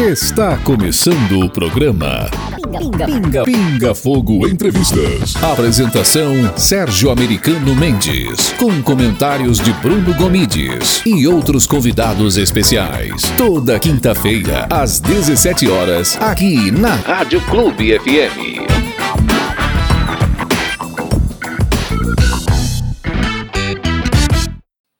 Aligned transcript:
Está 0.00 0.56
começando 0.64 1.44
o 1.44 1.50
programa 1.50 2.30
Pinga, 2.72 3.04
Pinga, 3.04 3.44
Pinga 3.44 3.94
Fogo 3.94 4.48
Entrevistas. 4.48 5.36
Apresentação 5.42 6.32
Sérgio 6.56 7.10
Americano 7.10 7.76
Mendes, 7.76 8.48
com 8.54 8.82
comentários 8.82 9.60
de 9.60 9.70
Bruno 9.74 10.14
Gomides 10.14 11.04
e 11.04 11.28
outros 11.28 11.66
convidados 11.66 12.38
especiais. 12.38 13.24
Toda 13.36 13.78
quinta-feira 13.78 14.66
às 14.70 15.00
17 15.00 15.68
horas 15.68 16.16
aqui 16.16 16.70
na 16.70 16.94
Rádio 16.94 17.42
Clube 17.42 17.98
FM. 17.98 18.64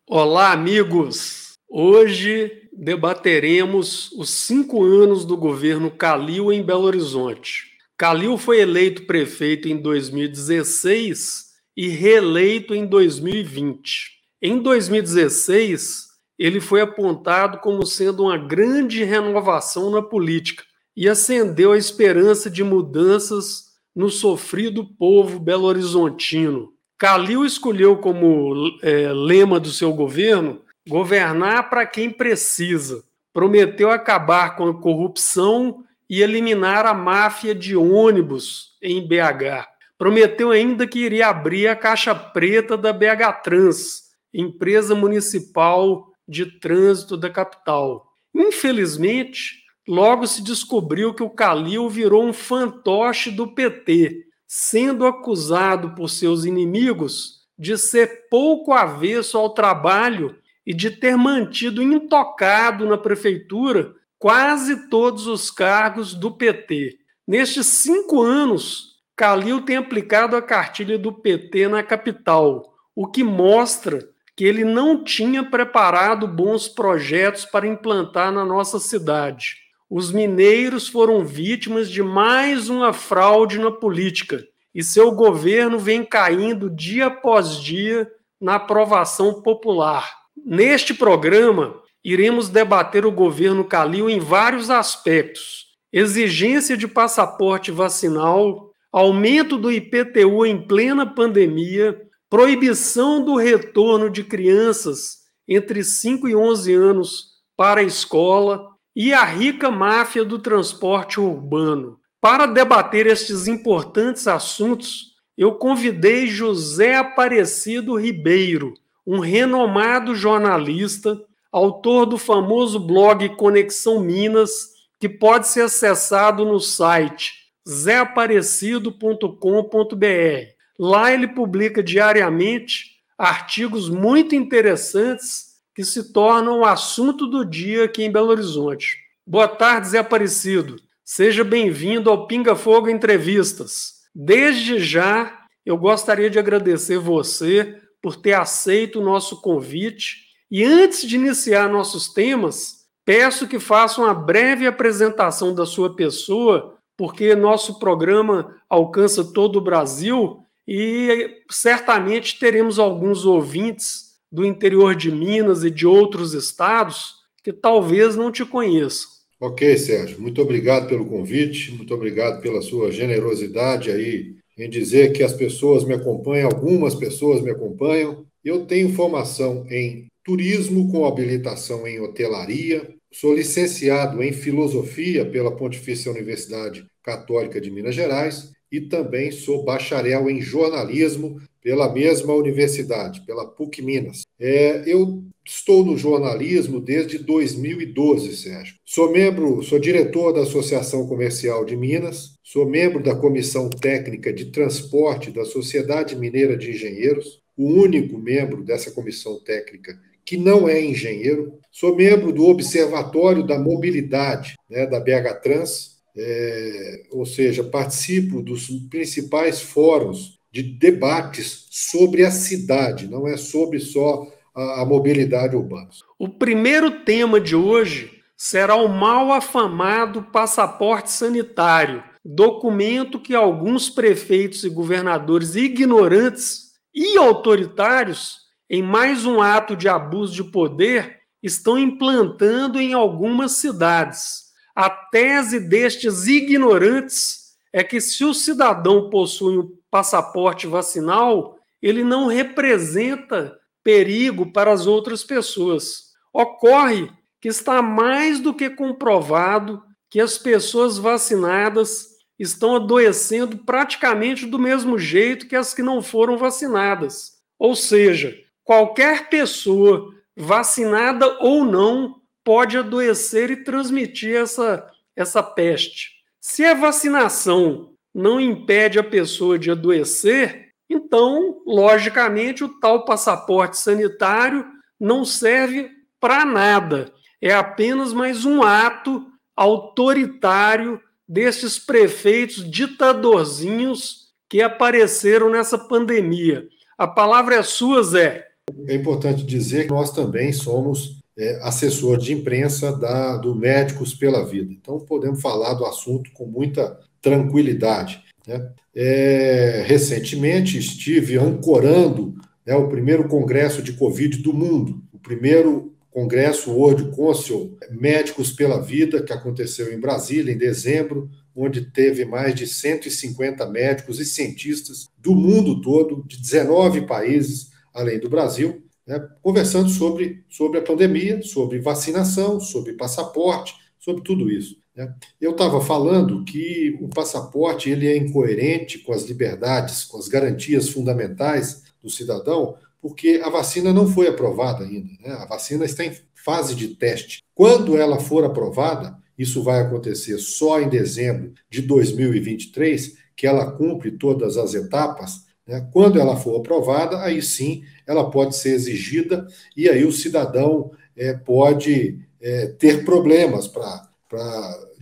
Olá, 0.07 0.53
amigos! 0.53 1.55
Hoje 1.71 2.53
debateremos 2.81 4.11
os 4.13 4.31
cinco 4.31 4.83
anos 4.83 5.27
do 5.27 5.37
governo 5.37 5.91
Calil 5.91 6.51
em 6.51 6.63
Belo 6.63 6.85
Horizonte. 6.85 7.73
Calil 7.99 8.39
foi 8.39 8.61
eleito 8.61 9.03
prefeito 9.03 9.69
em 9.69 9.77
2016 9.77 11.51
e 11.77 11.89
reeleito 11.89 12.75
em 12.75 12.87
2020. 12.87 14.13
Em 14.41 14.59
2016, 14.59 16.07
ele 16.39 16.59
foi 16.59 16.81
apontado 16.81 17.59
como 17.59 17.85
sendo 17.85 18.23
uma 18.23 18.39
grande 18.39 19.05
renovação 19.05 19.91
na 19.91 20.01
política 20.01 20.65
e 20.97 21.07
acendeu 21.07 21.73
a 21.73 21.79
esperança 21.79 22.49
de 22.49 22.65
mudanças 22.65 23.67
no 23.95 24.09
sofrido 24.09 24.87
povo 24.87 25.39
belo-horizontino. 25.39 26.73
Calil 26.97 27.45
escolheu 27.45 27.99
como 27.99 28.79
é, 28.81 29.13
lema 29.13 29.61
do 29.61 29.69
seu 29.69 29.93
governo 29.93 30.63
governar 30.91 31.71
para 31.71 31.87
quem 31.87 32.11
precisa. 32.11 33.05
Prometeu 33.33 33.93
acabar 33.93 34.57
com 34.57 34.69
a 34.69 34.81
corrupção 34.81 35.85
e 36.09 36.21
eliminar 36.21 36.85
a 36.85 36.93
máfia 36.93 37.55
de 37.55 37.77
ônibus 37.77 38.77
em 38.83 39.07
BH. 39.07 39.69
Prometeu 39.97 40.51
ainda 40.51 40.89
que 40.89 40.99
iria 40.99 41.29
abrir 41.29 41.69
a 41.69 41.77
caixa 41.77 42.13
preta 42.13 42.77
da 42.77 42.93
BH 42.93 43.43
Trans, 43.45 44.03
empresa 44.35 44.93
municipal 44.93 46.09
de 46.27 46.59
trânsito 46.59 47.17
da 47.17 47.31
capital. 47.31 48.09
Infelizmente, 48.35 49.63
logo 49.87 50.27
se 50.27 50.43
descobriu 50.43 51.15
que 51.15 51.23
o 51.23 51.31
Calil 51.31 51.89
virou 51.89 52.25
um 52.25 52.33
fantoche 52.33 53.31
do 53.31 53.47
PT, 53.47 54.25
sendo 54.45 55.07
acusado 55.07 55.95
por 55.95 56.09
seus 56.09 56.45
inimigos 56.45 57.41
de 57.57 57.77
ser 57.79 58.27
pouco 58.29 58.73
avesso 58.73 59.39
ao 59.39 59.51
trabalho 59.51 60.35
e 60.67 60.75
de 60.75 60.91
ter 60.91 61.17
mantido 61.17 61.83
intocado 61.83 62.87
na 62.87 62.99
prefeitura 62.99 63.95
quase 64.19 64.89
todos 64.89 65.27
os 65.27 65.51
cargos 65.51 66.15
do 66.15 66.31
PT. 66.31 66.99
Nestes 67.27 67.67
cinco 67.67 68.23
anos, 68.23 68.91
Calil 69.17 69.63
tem 69.63 69.77
aplicado 69.77 70.37
a 70.37 70.43
cartilha 70.43 70.99
do 70.99 71.13
PT 71.13 71.69
na 71.69 71.83
capital, 71.83 72.75
o 72.95 73.07
que 73.07 73.23
mostra 73.23 74.09
que 74.37 74.45
ele 74.45 74.65
não 74.65 75.05
tinha 75.05 75.45
preparado 75.45 76.27
bons 76.27 76.69
projetos 76.69 77.45
para 77.45 77.67
implantar 77.67 78.33
na 78.33 78.45
nossa 78.45 78.79
cidade. 78.79 79.57
Os 79.89 80.13
mineiros 80.13 80.89
foram 80.89 81.25
vítimas 81.25 81.91
de 81.91 82.03
mais 82.03 82.69
uma 82.69 82.93
fraude 82.93 83.59
na 83.59 83.71
política 83.71 84.43
e 84.75 84.83
seu 84.83 85.13
governo 85.13 85.79
vem 85.79 86.05
caindo 86.05 86.71
dia 86.71 87.07
após 87.07 87.61
dia 87.61 88.11
na 88.41 88.55
aprovação 88.55 89.43
popular. 89.43 90.20
Neste 90.45 90.95
programa, 90.95 91.81
iremos 92.05 92.49
debater 92.49 93.05
o 93.05 93.13
governo 93.13 93.65
Calil 93.65 94.09
em 94.09 94.19
vários 94.19 94.71
aspectos: 94.71 95.67
exigência 95.93 96.77
de 96.77 96.89
passaporte 96.89 97.71
vacinal, 97.71 98.71
aumento 98.93 99.57
do 99.57 99.71
IPTU 99.71 100.47
em 100.47 100.67
plena 100.67 101.07
pandemia, 101.07 102.01
proibição 102.29 103.25
do 103.25 103.37
retorno 103.37 104.09
de 104.09 104.25
crianças 104.25 105.19
entre 105.47 105.83
5 105.83 106.29
e 106.29 106.37
11 106.37 106.73
anos 106.75 107.25
para 107.57 107.81
a 107.81 107.85
escola 107.85 108.69
e 108.95 109.13
a 109.13 109.25
rica 109.25 109.71
máfia 109.71 110.25
do 110.25 110.39
transporte 110.39 111.21
urbano. 111.21 111.99
Para 112.21 112.47
debater 112.47 113.07
estes 113.07 113.47
importantes 113.47 114.29
assuntos, 114.29 115.15
eu 115.37 115.53
convidei 115.55 116.27
José 116.27 116.97
Aparecido 116.97 117.97
Ribeiro, 117.97 118.75
um 119.07 119.19
renomado 119.19 120.15
jornalista, 120.15 121.21
autor 121.51 122.07
do 122.07 122.19
famoso 122.19 122.79
blog 122.79 123.29
Conexão 123.37 124.01
Minas, 124.01 124.71
que 124.99 125.09
pode 125.09 125.49
ser 125.49 125.63
acessado 125.63 126.45
no 126.45 126.61
site 126.61 127.41
zeaparecido.com.br. 127.69 130.55
Lá 130.79 131.13
ele 131.13 131.29
publica 131.29 131.83
diariamente 131.83 132.99
artigos 133.19 133.89
muito 133.89 134.35
interessantes 134.35 135.51
que 135.75 135.85
se 135.85 136.13
tornam 136.13 136.61
o 136.61 136.65
assunto 136.65 137.27
do 137.27 137.45
dia 137.45 137.85
aqui 137.85 138.03
em 138.03 138.11
Belo 138.11 138.31
Horizonte. 138.31 138.97
Boa 139.27 139.49
tarde, 139.49 139.89
Zé 139.89 139.99
Aparecido. 139.99 140.77
Seja 141.05 141.45
bem-vindo 141.45 142.11
ao 142.11 142.27
Pinga 142.27 142.57
Fogo 142.57 142.89
Entrevistas. 142.89 144.01
Desde 144.15 144.79
já, 144.79 145.45
eu 145.65 145.77
gostaria 145.77 146.31
de 146.31 146.39
agradecer 146.39 146.99
você 146.99 147.81
por 148.03 148.17
ter 148.17 148.35
aceito 148.35 149.01
o 149.01 149.05
nosso 149.05 149.41
convite. 149.41 150.29
E 150.51 150.65
antes 150.65 151.07
de 151.07 151.17
iniciar 151.17 151.69
nossos 151.69 152.09
temas, 152.13 152.87
peço 153.05 153.47
que 153.47 153.59
faça 153.59 154.01
uma 154.01 154.15
breve 154.15 154.67
apresentação 154.67 155.55
da 155.55 155.67
sua 155.67 155.95
pessoa, 155.95 156.77
porque 156.97 157.35
nosso 157.35 157.79
programa 157.79 158.57
alcança 158.69 159.25
todo 159.25 159.57
o 159.57 159.61
Brasil 159.61 160.45
e 160.67 161.43
certamente 161.51 162.39
teremos 162.39 162.79
alguns 162.79 163.25
ouvintes 163.25 164.11
do 164.31 164.45
interior 164.45 164.95
de 164.95 165.11
Minas 165.11 165.65
e 165.65 165.71
de 165.71 165.87
outros 165.87 166.35
estados 166.35 167.17
que 167.43 167.53
talvez 167.53 168.17
não 168.17 168.31
te 168.31 168.45
conheçam. 168.45 169.09
Ok, 169.41 169.77
Sérgio, 169.79 170.21
muito 170.21 170.41
obrigado 170.43 170.87
pelo 170.87 171.07
convite, 171.07 171.73
muito 171.73 171.95
obrigado 171.95 172.43
pela 172.43 172.61
sua 172.61 172.93
generosidade 172.93 173.91
aí 173.91 174.37
em 174.63 174.69
dizer 174.69 175.13
que 175.13 175.23
as 175.23 175.33
pessoas 175.33 175.85
me 175.85 175.95
acompanham, 175.95 176.49
algumas 176.49 176.95
pessoas 176.95 177.41
me 177.41 177.51
acompanham. 177.51 178.25
Eu 178.45 178.67
tenho 178.67 178.93
formação 178.93 179.67
em 179.71 180.07
turismo 180.25 180.91
com 180.91 181.05
habilitação 181.05 181.87
em 181.87 182.01
hotelaria, 182.01 182.89
sou 183.13 183.35
licenciado 183.35 184.23
em 184.23 184.33
filosofia 184.33 185.25
pela 185.25 185.57
Pontifícia 185.57 186.11
Universidade 186.11 186.85
Católica 187.03 187.61
de 187.61 187.71
Minas 187.71 187.95
Gerais 187.95 188.53
e 188.71 188.81
também 188.81 189.33
sou 189.33 189.65
bacharel 189.65 190.31
em 190.31 190.41
jornalismo 190.41 191.41
pela 191.63 191.93
mesma 191.93 192.35
universidade, 192.35 193.21
pela 193.27 193.47
PUC 193.47 193.83
Minas. 193.83 194.23
É, 194.39 194.83
eu 194.87 195.23
estou 195.45 195.85
no 195.85 195.97
jornalismo 195.97 196.81
desde 196.81 197.19
2012, 197.19 198.37
Sérgio. 198.37 198.77
Sou 198.85 199.11
membro, 199.11 199.63
sou 199.63 199.79
diretor 199.79 200.33
da 200.33 200.43
Associação 200.43 201.07
Comercial 201.07 201.65
de 201.65 201.77
Minas, 201.77 202.35
sou 202.43 202.67
membro 202.67 203.03
da 203.03 203.15
Comissão 203.15 203.69
Técnica 203.69 204.33
de 204.33 204.47
Transporte 204.47 205.31
da 205.31 205.45
Sociedade 205.45 206.17
Mineira 206.17 206.57
de 206.57 206.71
Engenheiros, 206.71 207.41
o 207.57 207.67
único 207.67 208.17
membro 208.19 208.63
dessa 208.63 208.91
comissão 208.91 209.39
técnica 209.45 209.99
que 210.25 210.37
não 210.37 210.69
é 210.69 210.81
engenheiro. 210.81 211.59
Sou 211.73 211.97
membro 211.97 212.33
do 212.33 212.47
Observatório 212.47 213.45
da 213.45 213.59
Mobilidade, 213.59 214.55
né, 214.71 214.87
da 214.87 215.01
BH 215.01 215.41
Trans, 215.43 215.99
é, 216.17 217.03
ou 217.11 217.27
seja, 217.27 217.65
participo 217.65 218.41
dos 218.41 218.69
principais 218.89 219.61
fóruns 219.61 220.40
de 220.53 220.63
debates 220.63 221.67
sobre 221.71 222.25
a 222.25 222.31
cidade, 222.31 223.07
não 223.07 223.27
é 223.27 223.37
sobre 223.37 223.79
só 223.79 224.27
a, 224.55 224.83
a 224.83 224.85
mobilidade 224.85 225.57
urbana. 225.57 225.89
O 226.19 226.29
primeiro 226.29 227.05
tema 227.05 227.41
de 227.41 227.55
hoje 227.55 228.21
será 228.37 228.75
o 228.75 228.89
mal 228.89 229.33
afamado 229.33 230.23
passaporte 230.33 231.11
sanitário, 231.11 232.03
documento 232.25 233.21
que 233.21 233.35
alguns 233.35 233.89
prefeitos 233.89 234.65
e 234.65 234.71
governadores 234.71 235.55
ignorantes 235.55 236.71
e 236.95 237.17
autoritários, 237.17 238.39
em 238.69 238.83
mais 238.83 239.25
um 239.25 239.41
ato 239.41 239.77
de 239.77 239.89
abuso 239.89 240.35
de 240.35 240.45
poder, 240.45 241.19
estão 241.43 241.79
implantando 241.79 242.81
em 242.81 242.93
algumas 242.93 243.53
cidades. 243.53 244.51
A 244.75 244.91
tese 244.91 245.61
destes 245.61 246.27
ignorantes 246.27 247.51
é 247.73 247.85
que 247.85 248.01
se 248.01 248.25
o 248.25 248.35
cidadão 248.35 249.09
possui 249.11 249.69
passaporte 249.91 250.67
vacinal, 250.67 251.59
ele 251.83 252.05
não 252.05 252.27
representa 252.27 253.59
perigo 253.83 254.53
para 254.53 254.73
as 254.73 254.87
outras 254.87 255.25
pessoas. 255.25 256.11
Ocorre 256.33 257.11
que 257.41 257.49
está 257.49 257.81
mais 257.83 258.39
do 258.39 258.53
que 258.55 258.69
comprovado 258.71 259.83
que 260.09 260.21
as 260.21 260.37
pessoas 260.37 260.99
vacinadas 260.99 262.09
estão 262.39 262.77
adoecendo 262.77 263.59
praticamente 263.59 264.47
do 264.47 264.59
mesmo 264.59 264.99
jeito 264.99 265.47
que 265.47 265.57
as 265.57 265.75
que 265.75 265.83
não 265.83 266.03
foram 266.03 266.37
vacinadas. 266.37 267.39
Ou 267.59 267.77
seja, 267.77 268.37
qualquer 268.65 269.29
pessoa, 269.29 270.13
vacinada 270.37 271.39
ou 271.41 271.65
não, 271.65 272.21
pode 272.43 272.77
adoecer 272.77 273.51
e 273.51 273.63
transmitir 273.63 274.37
essa, 274.37 274.91
essa 275.15 275.43
peste. 275.43 276.13
Se 276.41 276.65
a 276.65 276.75
vacinação 276.75 277.93
não 278.15 278.41
impede 278.41 278.99
a 278.99 279.05
pessoa 279.05 279.59
de 279.59 279.71
adoecer, 279.71 280.71
então, 280.91 281.63
logicamente, 281.65 282.65
o 282.65 282.81
tal 282.81 283.05
passaporte 283.05 283.79
sanitário 283.79 284.67
não 284.99 285.25
serve 285.25 285.89
para 286.19 286.45
nada. 286.45 287.13
É 287.41 287.55
apenas 287.55 288.13
mais 288.13 288.45
um 288.45 288.63
ato 288.63 289.25
autoritário 289.57 291.01
desses 291.29 291.79
prefeitos 291.79 292.69
ditadorzinhos 292.69 294.31
que 294.49 294.61
apareceram 294.61 295.49
nessa 295.49 295.79
pandemia. 295.79 296.67
A 296.99 297.07
palavra 297.07 297.55
é 297.55 297.63
sua, 297.63 298.03
Zé. 298.03 298.49
É 298.89 298.95
importante 298.95 299.45
dizer 299.45 299.85
que 299.85 299.91
nós 299.91 300.11
também 300.11 300.53
somos 300.53 301.20
é, 301.41 301.59
assessor 301.63 302.19
de 302.19 302.35
imprensa 302.35 302.93
da, 302.93 303.39
do 303.39 303.55
Médicos 303.55 304.15
pela 304.15 304.45
Vida. 304.45 304.71
Então, 304.73 305.01
podemos 305.01 305.41
falar 305.41 305.73
do 305.73 305.87
assunto 305.87 306.31
com 306.33 306.45
muita 306.45 307.01
tranquilidade. 307.23 308.23
Né? 308.47 308.71
É, 308.95 309.83
recentemente 309.87 310.77
estive 310.77 311.39
ancorando 311.39 312.35
né, 312.67 312.75
o 312.75 312.89
primeiro 312.89 313.27
congresso 313.27 313.81
de 313.81 313.95
Covid 313.95 314.37
do 314.43 314.53
mundo, 314.53 315.03
o 315.15 315.19
primeiro 315.19 315.95
congresso 316.11 316.73
World 316.73 317.17
Council 317.17 317.75
Médicos 317.91 318.53
pela 318.53 318.79
Vida, 318.79 319.23
que 319.23 319.33
aconteceu 319.33 319.91
em 319.95 319.99
Brasília 319.99 320.53
em 320.53 320.59
dezembro, 320.59 321.31
onde 321.57 321.91
teve 321.91 322.27
mais 322.27 322.55
de 322.55 322.67
150 322.67 323.65
médicos 323.67 324.21
e 324.21 324.27
cientistas 324.27 325.09
do 325.17 325.35
mundo 325.35 325.81
todo, 325.81 326.23
de 326.27 326.39
19 326.39 327.07
países, 327.07 327.71
além 327.95 328.19
do 328.19 328.29
Brasil, 328.29 328.83
né, 329.11 329.29
conversando 329.43 329.89
sobre, 329.91 330.45
sobre 330.49 330.79
a 330.79 330.83
pandemia, 330.83 331.43
sobre 331.43 331.81
vacinação, 331.81 332.61
sobre 332.61 332.93
passaporte, 332.93 333.75
sobre 333.99 334.23
tudo 334.23 334.49
isso. 334.49 334.81
Né? 334.95 335.13
Eu 335.41 335.51
estava 335.51 335.81
falando 335.81 336.45
que 336.45 336.97
o 337.03 337.09
passaporte 337.09 337.91
ele 337.91 338.07
é 338.07 338.17
incoerente 338.17 339.01
com 339.01 339.13
as 339.13 339.25
liberdades, 339.25 340.05
com 340.05 340.17
as 340.17 340.29
garantias 340.29 340.91
fundamentais 340.91 341.83
do 342.01 342.09
cidadão, 342.09 342.77
porque 343.03 343.41
a 343.43 343.51
vacina 343.51 343.93
não 343.93 344.07
foi 344.07 344.29
aprovada 344.29 344.85
ainda. 344.85 345.11
Né? 345.21 345.33
A 345.33 345.45
vacina 345.45 345.85
está 345.85 346.05
em 346.05 346.17
fase 346.33 346.77
de 346.77 346.95
teste. 346.95 347.43
Quando 347.53 347.97
ela 347.97 348.21
for 348.21 348.45
aprovada, 348.45 349.19
isso 349.37 349.61
vai 349.61 349.81
acontecer 349.81 350.39
só 350.39 350.81
em 350.81 350.89
dezembro 350.89 351.53
de 351.69 351.83
2023, 351.83 353.17
que 353.35 353.45
ela 353.45 353.73
cumpre 353.73 354.13
todas 354.13 354.57
as 354.57 354.73
etapas. 354.73 355.47
Né? 355.67 355.89
Quando 355.93 356.21
ela 356.21 356.37
for 356.37 356.61
aprovada, 356.61 357.21
aí 357.23 357.43
sim 357.43 357.83
ela 358.11 358.29
pode 358.29 358.57
ser 358.57 358.71
exigida 358.71 359.47
e 359.77 359.89
aí 359.89 360.05
o 360.05 360.11
cidadão 360.13 360.91
é, 361.17 361.33
pode 361.33 362.19
é, 362.41 362.67
ter 362.67 363.05
problemas 363.05 363.69
para 363.69 364.09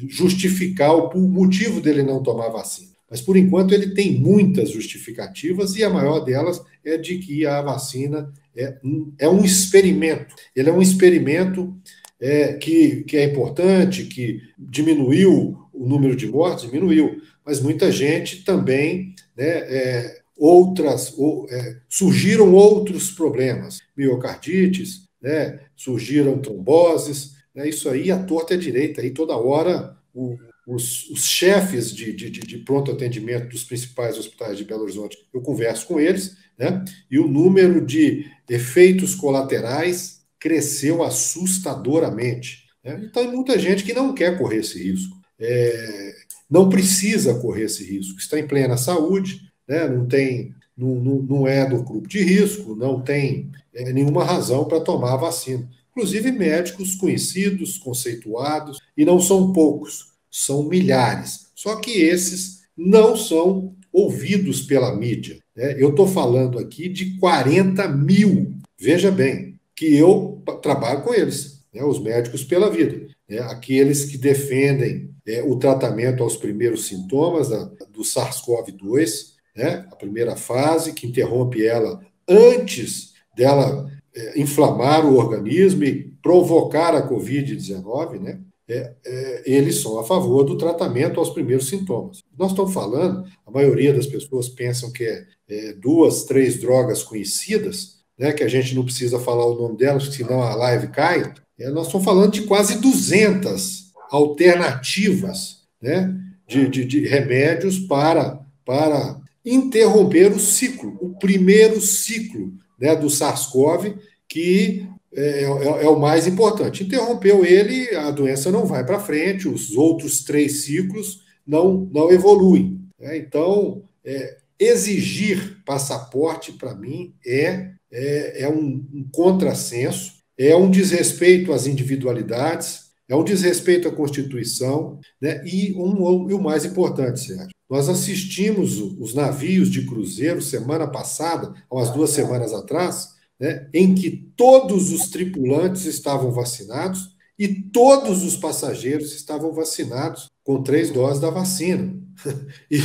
justificar 0.09 0.95
o 0.95 1.19
motivo 1.29 1.81
dele 1.81 2.03
não 2.03 2.23
tomar 2.23 2.49
vacina. 2.49 2.89
Mas, 3.11 3.23
por 3.23 3.39
enquanto, 3.39 3.73
ele 3.73 3.95
tem 3.95 4.13
muitas 4.21 4.71
justificativas 4.71 5.75
e 5.77 5.83
a 5.83 5.89
maior 5.89 6.21
delas 6.21 6.61
é 6.85 6.99
de 6.99 7.17
que 7.19 7.47
a 7.47 7.63
vacina 7.63 8.31
é 8.55 8.77
um, 8.85 9.13
é 9.19 9.29
um 9.29 9.43
experimento. 9.43 10.35
Ele 10.55 10.69
é 10.69 10.73
um 10.73 10.83
experimento 10.83 11.75
é, 12.21 12.53
que, 12.53 13.05
que 13.05 13.17
é 13.17 13.25
importante, 13.25 14.05
que 14.05 14.43
diminuiu 14.59 15.57
o 15.73 15.89
número 15.89 16.15
de 16.15 16.27
mortes, 16.27 16.67
diminuiu, 16.67 17.23
mas 17.47 17.61
muita 17.61 17.91
gente 17.91 18.45
também, 18.45 19.15
né, 19.35 19.47
é, 19.47 20.21
outras, 20.39 21.13
ou, 21.19 21.47
é, 21.51 21.81
surgiram 21.89 22.55
outros 22.55 23.11
problemas, 23.11 23.81
miocardites, 23.97 25.09
né, 25.21 25.61
surgiram 25.77 26.39
tromboses, 26.39 27.33
né, 27.55 27.69
isso 27.69 27.89
aí 27.89 28.11
a 28.11 28.23
torta 28.23 28.55
é 28.55 28.57
direita, 28.57 29.01
aí 29.01 29.11
toda 29.11 29.37
hora 29.37 29.97
o, 30.15 30.37
os, 30.67 31.09
os, 31.11 31.27
chefes 31.27 31.93
de, 31.93 32.13
de, 32.13 32.31
de, 32.31 32.59
pronto 32.59 32.93
atendimento 32.93 33.49
dos 33.49 33.65
principais 33.65 34.17
hospitais 34.17 34.59
de 34.59 34.65
Belo 34.65 34.83
Horizonte, 34.83 35.19
eu 35.35 35.41
converso 35.41 35.87
com 35.87 35.99
eles, 35.99 36.37
né? 36.59 36.85
E 37.11 37.19
o 37.19 37.29
número 37.29 37.85
de 37.85 38.27
efeitos 38.49 39.15
colaterais 39.15 40.23
cresceu 40.39 41.03
assustadoramente. 41.03 42.65
Né? 42.85 43.01
Então, 43.05 43.23
tem 43.23 43.33
muita 43.33 43.59
gente 43.59 43.85
que 43.85 43.95
não 43.95 44.13
quer 44.13 44.37
correr 44.37 44.59
esse 44.59 44.83
risco, 44.83 45.17
é, 45.41 46.15
não 46.51 46.69
precisa 46.69 47.35
correr 47.35 47.65
esse 47.65 47.85
risco, 47.85 48.19
está 48.19 48.39
em 48.39 48.47
plena 48.47 48.77
saúde, 48.77 49.48
né? 49.69 49.89
não 49.89 50.07
tem, 50.07 50.55
não, 50.77 50.95
não, 50.95 51.23
não 51.23 51.49
é 51.49 51.69
do 51.69 51.83
grupo 51.83 52.09
de 52.09 52.23
risco, 52.23 52.75
não 52.75 53.01
tem 53.01 53.51
é, 53.75 53.93
nenhuma 53.93 54.25
razão 54.25 54.65
para 54.65 54.81
tomar 54.81 55.15
a 55.15 55.19
vacina. 55.19 55.69
Inclusive 55.91 56.31
médicos 56.31 56.95
conhecidos, 56.95 57.77
conceituados, 57.77 58.79
e 58.97 59.05
não 59.05 59.21
são 59.21 59.53
poucos, 59.53 60.13
são 60.31 60.63
milhares. 60.63 61.49
Só 61.55 61.77
que 61.77 61.91
esses 61.91 62.63
não 62.77 63.17
são 63.17 63.75
ouvidos 63.93 64.63
pela 64.63 64.95
mídia. 64.95 65.39
Né? 65.57 65.75
Eu 65.77 65.91
estou 65.91 66.07
falando 66.07 66.59
aqui 66.59 66.89
de 66.89 67.17
40 67.19 67.89
mil. 67.89 68.55
Veja 68.79 69.11
bem, 69.11 69.59
que 69.75 69.97
eu 69.97 70.41
trabalho 70.63 71.03
com 71.03 71.13
eles, 71.13 71.65
né? 71.75 71.83
os 71.83 72.01
médicos 72.01 72.45
pela 72.45 72.71
vida. 72.71 73.09
Né? 73.29 73.39
Aqueles 73.41 74.05
que 74.05 74.17
defendem 74.17 75.11
é, 75.27 75.43
o 75.43 75.57
tratamento 75.57 76.23
aos 76.23 76.37
primeiros 76.37 76.87
sintomas 76.87 77.49
da, 77.49 77.65
do 77.93 78.03
SARS-CoV-2, 78.03 79.38
né? 79.59 79.85
a 79.91 79.97
primeira 79.97 80.37
fase, 80.37 80.93
que 80.93 81.05
interrompe 81.05 81.67
ela 81.67 82.01
antes 82.29 83.15
dela 83.37 83.91
é, 84.15 84.41
inflamar 84.41 85.05
o 85.05 85.17
organismo 85.17 85.83
e 85.83 86.05
provocar 86.23 86.95
a 86.95 87.09
Covid-19, 87.09 88.21
né? 88.21 88.39
é, 88.69 88.93
é, 89.05 89.43
eles 89.45 89.81
são 89.81 89.99
a 89.99 90.05
favor 90.05 90.45
do 90.45 90.57
tratamento 90.57 91.19
aos 91.19 91.31
primeiros 91.31 91.69
sintomas. 91.69 92.23
Nós 92.39 92.53
estamos 92.53 92.73
falando, 92.73 93.25
a 93.45 93.51
maioria 93.51 93.93
das 93.93 94.07
pessoas 94.07 94.49
pensam 94.49 94.93
que 94.93 95.03
é, 95.03 95.27
é, 95.49 95.73
duas, 95.73 96.23
três 96.23 96.61
drogas 96.61 97.03
conhecidas, 97.03 97.99
né, 98.17 98.33
que 98.33 98.45
a 98.45 98.49
gente 98.49 98.77
não 98.77 98.85
precisa 98.85 99.19
falar 99.19 99.45
o 99.45 99.61
nome 99.61 99.77
delas, 99.77 100.05
senão 100.15 100.41
a 100.41 100.55
live 100.55 100.89
cai. 100.89 101.33
É, 101.59 101.69
nós 101.71 101.87
estamos 101.87 102.05
falando 102.05 102.33
de 102.33 102.43
quase 102.43 102.79
200 102.79 103.93
alternativas 104.11 105.63
né, 105.83 106.15
de, 106.47 106.69
de, 106.69 106.85
de 106.85 107.07
remédios 107.09 107.79
para, 107.81 108.41
para 108.65 109.18
interromper 109.45 110.33
o 110.33 110.39
ciclo, 110.39 110.97
o 111.01 111.19
primeiro 111.19 111.81
ciclo 111.81 112.53
né, 112.79 112.95
do 112.95 113.09
SARS-CoV, 113.09 113.97
que 114.29 114.87
é, 115.15 115.43
é, 115.43 115.45
é, 115.45 115.89
o 115.89 115.99
mais 115.99 116.27
importante. 116.27 116.85
Interrompeu 116.85 117.45
ele, 117.45 117.95
a 117.97 118.11
doença 118.11 118.51
não 118.51 118.67
vai 118.67 118.85
para 118.85 119.01
frente, 119.01 119.49
os 119.49 119.75
outros 119.77 120.23
três 120.23 120.65
ciclos 120.65 121.23
não, 121.47 121.89
não 121.93 122.11
evoluem. 122.13 122.79
Né? 123.01 123.17
Então, 123.17 123.83
é, 124.05 124.37
exigir 124.59 125.63
passaporte, 125.65 126.53
para 126.53 126.75
mim, 126.75 127.15
é, 127.27 127.71
é, 127.91 128.43
é 128.43 128.49
um, 128.49 128.87
um 128.93 129.09
contrassenso, 129.11 130.19
é 130.37 130.55
um 130.55 130.71
desrespeito 130.71 131.53
às 131.53 131.67
individualidades, 131.67 132.89
é 133.09 133.17
um 133.17 133.25
desrespeito 133.25 133.89
à 133.89 133.93
Constituição, 133.93 135.01
né? 135.21 135.43
e, 135.47 135.73
um, 135.73 136.31
e 136.31 136.35
o 136.35 136.41
mais 136.41 136.65
importante, 136.67 137.21
Sérgio, 137.21 137.49
nós 137.69 137.89
assistimos 137.89 138.79
os 138.79 139.15
navios 139.15 139.71
de 139.71 139.85
cruzeiro 139.85 140.41
semana 140.41 140.87
passada, 140.87 141.53
há 141.71 141.75
umas 141.75 141.91
duas 141.91 142.11
semanas 142.11 142.53
atrás, 142.55 143.11
né, 143.39 143.69
em 143.73 143.95
que 143.95 144.11
todos 144.37 144.91
os 144.91 145.11
tripulantes 145.11 145.85
estavam 145.85 146.31
vacinados 146.33 147.17
e 147.39 147.49
todos 147.49 148.25
os 148.25 148.37
passageiros 148.37 149.15
estavam 149.15 149.53
vacinados 149.53 150.29
com 150.43 150.63
três 150.63 150.91
doses 150.91 151.21
da 151.21 151.31
vacina. 151.31 151.95
e 152.71 152.85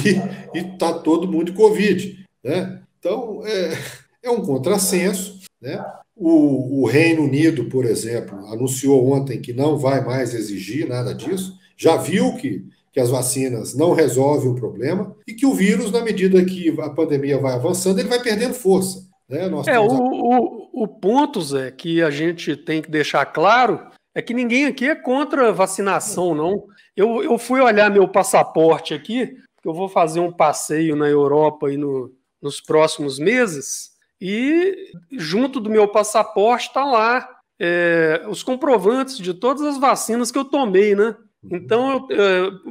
está 0.54 0.94
todo 0.94 1.28
mundo 1.28 1.46
de 1.46 1.54
Covid. 1.54 2.24
Né? 2.44 2.82
Então, 3.00 3.42
é, 3.46 3.78
é 4.22 4.30
um 4.30 4.42
contrassenso. 4.42 5.40
Né? 5.62 5.84
O, 6.16 6.82
o, 6.82 6.86
Reino 6.86 7.24
Unido, 7.24 7.66
por 7.66 7.86
exemplo, 7.86 8.46
anunciou 8.48 9.12
ontem 9.12 9.42
que 9.42 9.54
não 9.54 9.78
vai 9.78 10.06
mais 10.06 10.34
exigir 10.34 10.88
nada 10.88 11.16
disso, 11.16 11.58
já 11.76 11.98
viu 11.98 12.36
que, 12.36 12.66
que 12.94 13.00
as 13.00 13.10
vacinas 13.10 13.74
não 13.76 13.92
resolvem 13.92 14.52
o 14.52 14.56
problema 14.56 15.16
e 15.28 15.34
que 15.34 15.48
o 15.48 15.54
vírus, 15.54 15.92
na 15.92 16.02
medida 16.02 16.46
que 16.46 16.70
a 16.80 16.92
pandemia 16.92 17.40
vai 17.40 17.56
avançando, 17.56 18.00
ele 18.00 18.08
vai 18.08 18.22
perdendo 18.22 18.54
força. 18.54 19.00
Né? 19.28 19.50
Nós 19.50 19.68
é, 19.68 19.80
o, 19.80 19.88
o, 19.88 20.84
o 20.84 20.88
ponto, 20.88 21.42
Zé, 21.42 21.72
que 21.72 22.04
a 22.04 22.12
gente 22.12 22.56
tem 22.56 22.84
que 22.84 22.92
deixar 22.92 23.26
claro 23.26 23.88
é 24.16 24.22
que 24.22 24.34
ninguém 24.34 24.66
aqui 24.66 24.88
é 24.88 24.94
contra 24.94 25.52
vacinação, 25.52 26.36
não. 26.36 26.66
Eu, 26.96 27.24
eu 27.24 27.36
fui 27.40 27.60
olhar 27.60 27.90
meu 27.90 28.08
passaporte 28.08 28.94
aqui, 28.94 29.26
porque 29.56 29.68
eu 29.68 29.74
vou 29.74 29.90
fazer 29.90 30.20
um 30.20 30.32
passeio 30.32 30.96
na 30.96 31.10
Europa 31.10 31.68
aí 31.68 31.78
no, 31.78 32.12
nos 32.40 32.62
próximos 32.62 33.18
meses, 33.18 33.90
e 34.22 34.92
junto 35.14 35.60
do 35.60 35.70
meu 35.70 35.88
passaporte 35.88 36.68
está 36.68 36.86
lá 36.86 37.28
é, 37.60 38.24
os 38.30 38.44
comprovantes 38.44 39.18
de 39.18 39.34
todas 39.34 39.64
as 39.64 39.80
vacinas 39.80 40.32
que 40.32 40.38
eu 40.38 40.46
tomei, 40.46 40.94
né? 40.94 41.16
Então, 41.52 42.08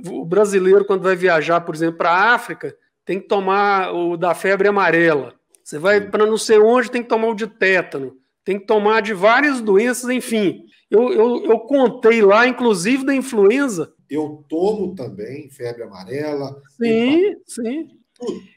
o 0.09 0.25
brasileiro, 0.25 0.85
quando 0.85 1.02
vai 1.02 1.14
viajar, 1.14 1.61
por 1.61 1.75
exemplo, 1.75 1.99
para 1.99 2.11
a 2.11 2.35
África, 2.35 2.75
tem 3.05 3.21
que 3.21 3.29
tomar 3.29 3.93
o 3.93 4.17
da 4.17 4.35
febre 4.35 4.69
amarela. 4.69 5.35
Você 5.62 5.79
vai 5.79 6.00
para 6.00 6.26
não 6.26 6.38
sei 6.38 6.59
onde, 6.59 6.91
tem 6.91 7.02
que 7.02 7.09
tomar 7.09 7.29
o 7.29 7.35
de 7.35 7.47
tétano. 7.47 8.17
tem 8.45 8.59
que 8.59 8.67
tomar 8.67 9.02
de 9.02 9.14
várias 9.14 9.61
doenças, 9.61 10.11
enfim. 10.11 10.64
Eu, 10.91 11.12
eu, 11.12 11.45
eu 11.45 11.61
contei 11.61 12.21
lá, 12.21 12.47
inclusive 12.47 13.05
da 13.07 13.14
influenza. 13.14 13.93
Eu 14.11 14.45
tomo 14.49 14.95
também 14.95 15.49
febre 15.49 15.85
amarela. 15.85 16.61
Sim, 16.76 17.37
sim. 17.47 17.88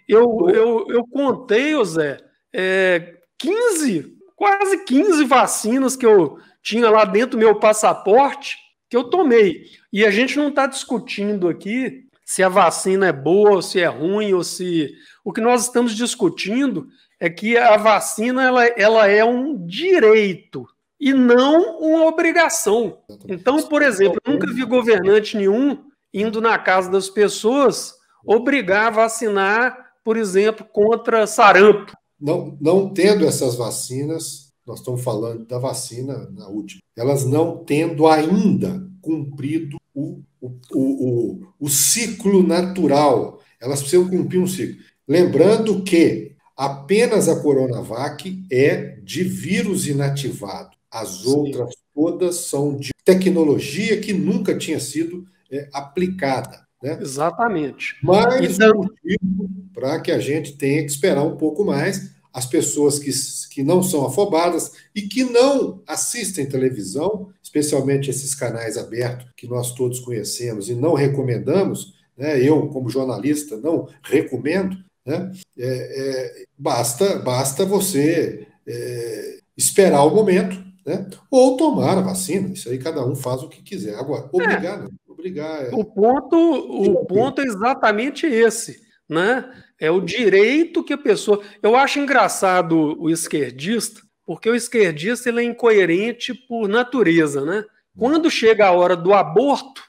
Eu, 0.07 0.49
eu, 0.49 0.85
eu 0.89 1.07
contei, 1.07 1.73
Zé, 1.85 2.17
é, 2.53 3.15
15, 3.37 4.17
quase 4.35 4.83
15 4.83 5.23
vacinas 5.25 5.95
que 5.95 6.05
eu 6.05 6.37
tinha 6.61 6.89
lá 6.89 7.05
dentro 7.05 7.31
do 7.31 7.37
meu 7.37 7.59
passaporte 7.59 8.57
que 8.89 8.95
eu 8.95 9.05
tomei. 9.05 9.65
E 9.91 10.05
a 10.05 10.11
gente 10.11 10.37
não 10.37 10.49
está 10.49 10.67
discutindo 10.67 11.47
aqui 11.47 12.05
se 12.25 12.41
a 12.41 12.49
vacina 12.49 13.07
é 13.07 13.13
boa, 13.13 13.51
ou 13.51 13.61
se 13.61 13.79
é 13.79 13.87
ruim, 13.87 14.33
ou 14.33 14.43
se. 14.43 14.93
O 15.23 15.31
que 15.31 15.41
nós 15.41 15.63
estamos 15.63 15.95
discutindo 15.95 16.87
é 17.19 17.29
que 17.29 17.57
a 17.57 17.77
vacina 17.77 18.43
ela, 18.43 18.65
ela 18.65 19.07
é 19.07 19.23
um 19.23 19.65
direito 19.65 20.65
e 20.99 21.13
não 21.13 21.79
uma 21.79 22.05
obrigação. 22.05 22.97
Então, 23.27 23.61
por 23.63 23.81
exemplo, 23.81 24.19
eu 24.25 24.33
nunca 24.33 24.51
vi 24.51 24.63
governante 24.63 25.37
nenhum 25.37 25.83
indo 26.13 26.41
na 26.41 26.57
casa 26.57 26.89
das 26.89 27.09
pessoas 27.09 27.93
obrigar 28.25 28.87
a 28.87 28.91
vacinar, 28.91 29.91
por 30.03 30.17
exemplo, 30.17 30.65
contra 30.71 31.27
sarampo. 31.27 31.93
Não, 32.19 32.57
não 32.59 32.93
tendo 32.93 33.25
essas 33.25 33.55
vacinas, 33.55 34.44
nós 34.65 34.79
estamos 34.79 35.03
falando 35.03 35.45
da 35.45 35.59
vacina 35.59 36.29
na 36.31 36.47
última, 36.47 36.81
elas 36.95 37.25
não 37.25 37.63
tendo 37.63 38.07
ainda 38.07 38.85
cumprido 39.01 39.77
o, 39.93 40.21
o, 40.41 40.51
o, 40.73 41.41
o, 41.59 41.69
ciclo 41.69 42.41
natural. 42.41 43.39
Elas 43.61 43.79
precisam 43.81 44.09
cumprir 44.09 44.39
um 44.39 44.47
ciclo. 44.47 44.83
Lembrando 45.07 45.83
que 45.83 46.35
apenas 46.57 47.29
a 47.29 47.39
Coronavac 47.39 48.43
é 48.51 48.97
de 49.03 49.23
vírus 49.23 49.87
inativado. 49.87 50.75
As 50.89 51.21
Sim. 51.21 51.29
outras 51.29 51.75
todas 51.93 52.35
são 52.37 52.75
de 52.75 52.89
tecnologia 53.05 53.99
que 54.01 54.11
nunca 54.11 54.57
tinha 54.57 54.79
sido 54.79 55.25
é, 55.51 55.69
aplicada. 55.71 56.65
Né? 56.81 56.97
Exatamente. 57.01 57.95
Mais 58.03 58.55
então... 58.55 58.75
motivo 58.75 59.49
para 59.73 59.99
que 59.99 60.11
a 60.11 60.19
gente 60.19 60.53
tenha 60.53 60.83
que 60.83 60.91
esperar 60.91 61.23
um 61.23 61.37
pouco 61.37 61.63
mais 61.63 62.15
as 62.33 62.45
pessoas 62.45 62.99
que, 62.99 63.11
que 63.55 63.63
não 63.63 63.81
são 63.81 64.05
afobadas 64.05 64.73
e 64.93 65.03
que 65.03 65.23
não 65.23 65.81
assistem 65.87 66.45
televisão, 66.45 67.29
especialmente 67.41 68.09
esses 68.09 68.35
canais 68.35 68.77
abertos 68.77 69.27
que 69.37 69.47
nós 69.47 69.73
todos 69.73 70.01
conhecemos 70.01 70.67
e 70.67 70.75
não 70.75 70.93
recomendamos, 70.93 71.93
né? 72.17 72.37
eu, 72.37 72.67
como 72.67 72.89
jornalista, 72.89 73.55
não 73.55 73.87
recomendo, 74.03 74.75
né? 75.05 75.31
É, 75.57 75.67
é, 75.67 76.45
basta, 76.57 77.17
basta 77.19 77.63
você 77.63 78.45
é, 78.67 79.37
esperar 79.55 80.03
o 80.03 80.13
momento 80.13 80.61
né? 80.85 81.07
ou 81.31 81.55
tomar 81.55 81.97
a 81.97 82.01
vacina. 82.01 82.49
Isso 82.49 82.67
aí 82.67 82.77
cada 82.77 83.05
um 83.05 83.15
faz 83.15 83.41
o 83.41 83.47
que 83.47 83.63
quiser. 83.63 83.95
Agora, 83.95 84.27
obrigar, 84.33 84.83
não. 84.83 84.89
Obrigar 85.07 85.67
é... 85.67 85.69
O 85.73 85.85
ponto, 85.85 86.35
o 86.35 87.05
ponto 87.05 87.39
é 87.39 87.45
exatamente 87.45 88.25
esse. 88.25 88.83
Né? 89.07 89.49
É 89.79 89.91
o 89.91 89.99
direito 89.99 90.83
que 90.83 90.93
a 90.93 90.97
pessoa. 90.97 91.41
Eu 91.61 91.75
acho 91.75 91.99
engraçado 91.99 92.95
o 92.99 93.09
esquerdista, 93.09 94.01
porque 94.25 94.49
o 94.49 94.55
esquerdista 94.55 95.29
ele 95.29 95.41
é 95.41 95.43
incoerente 95.43 96.33
por 96.33 96.67
natureza, 96.67 97.43
né? 97.43 97.63
Quando 97.97 98.29
chega 98.31 98.67
a 98.67 98.71
hora 98.71 98.95
do 98.95 99.13
aborto, 99.13 99.81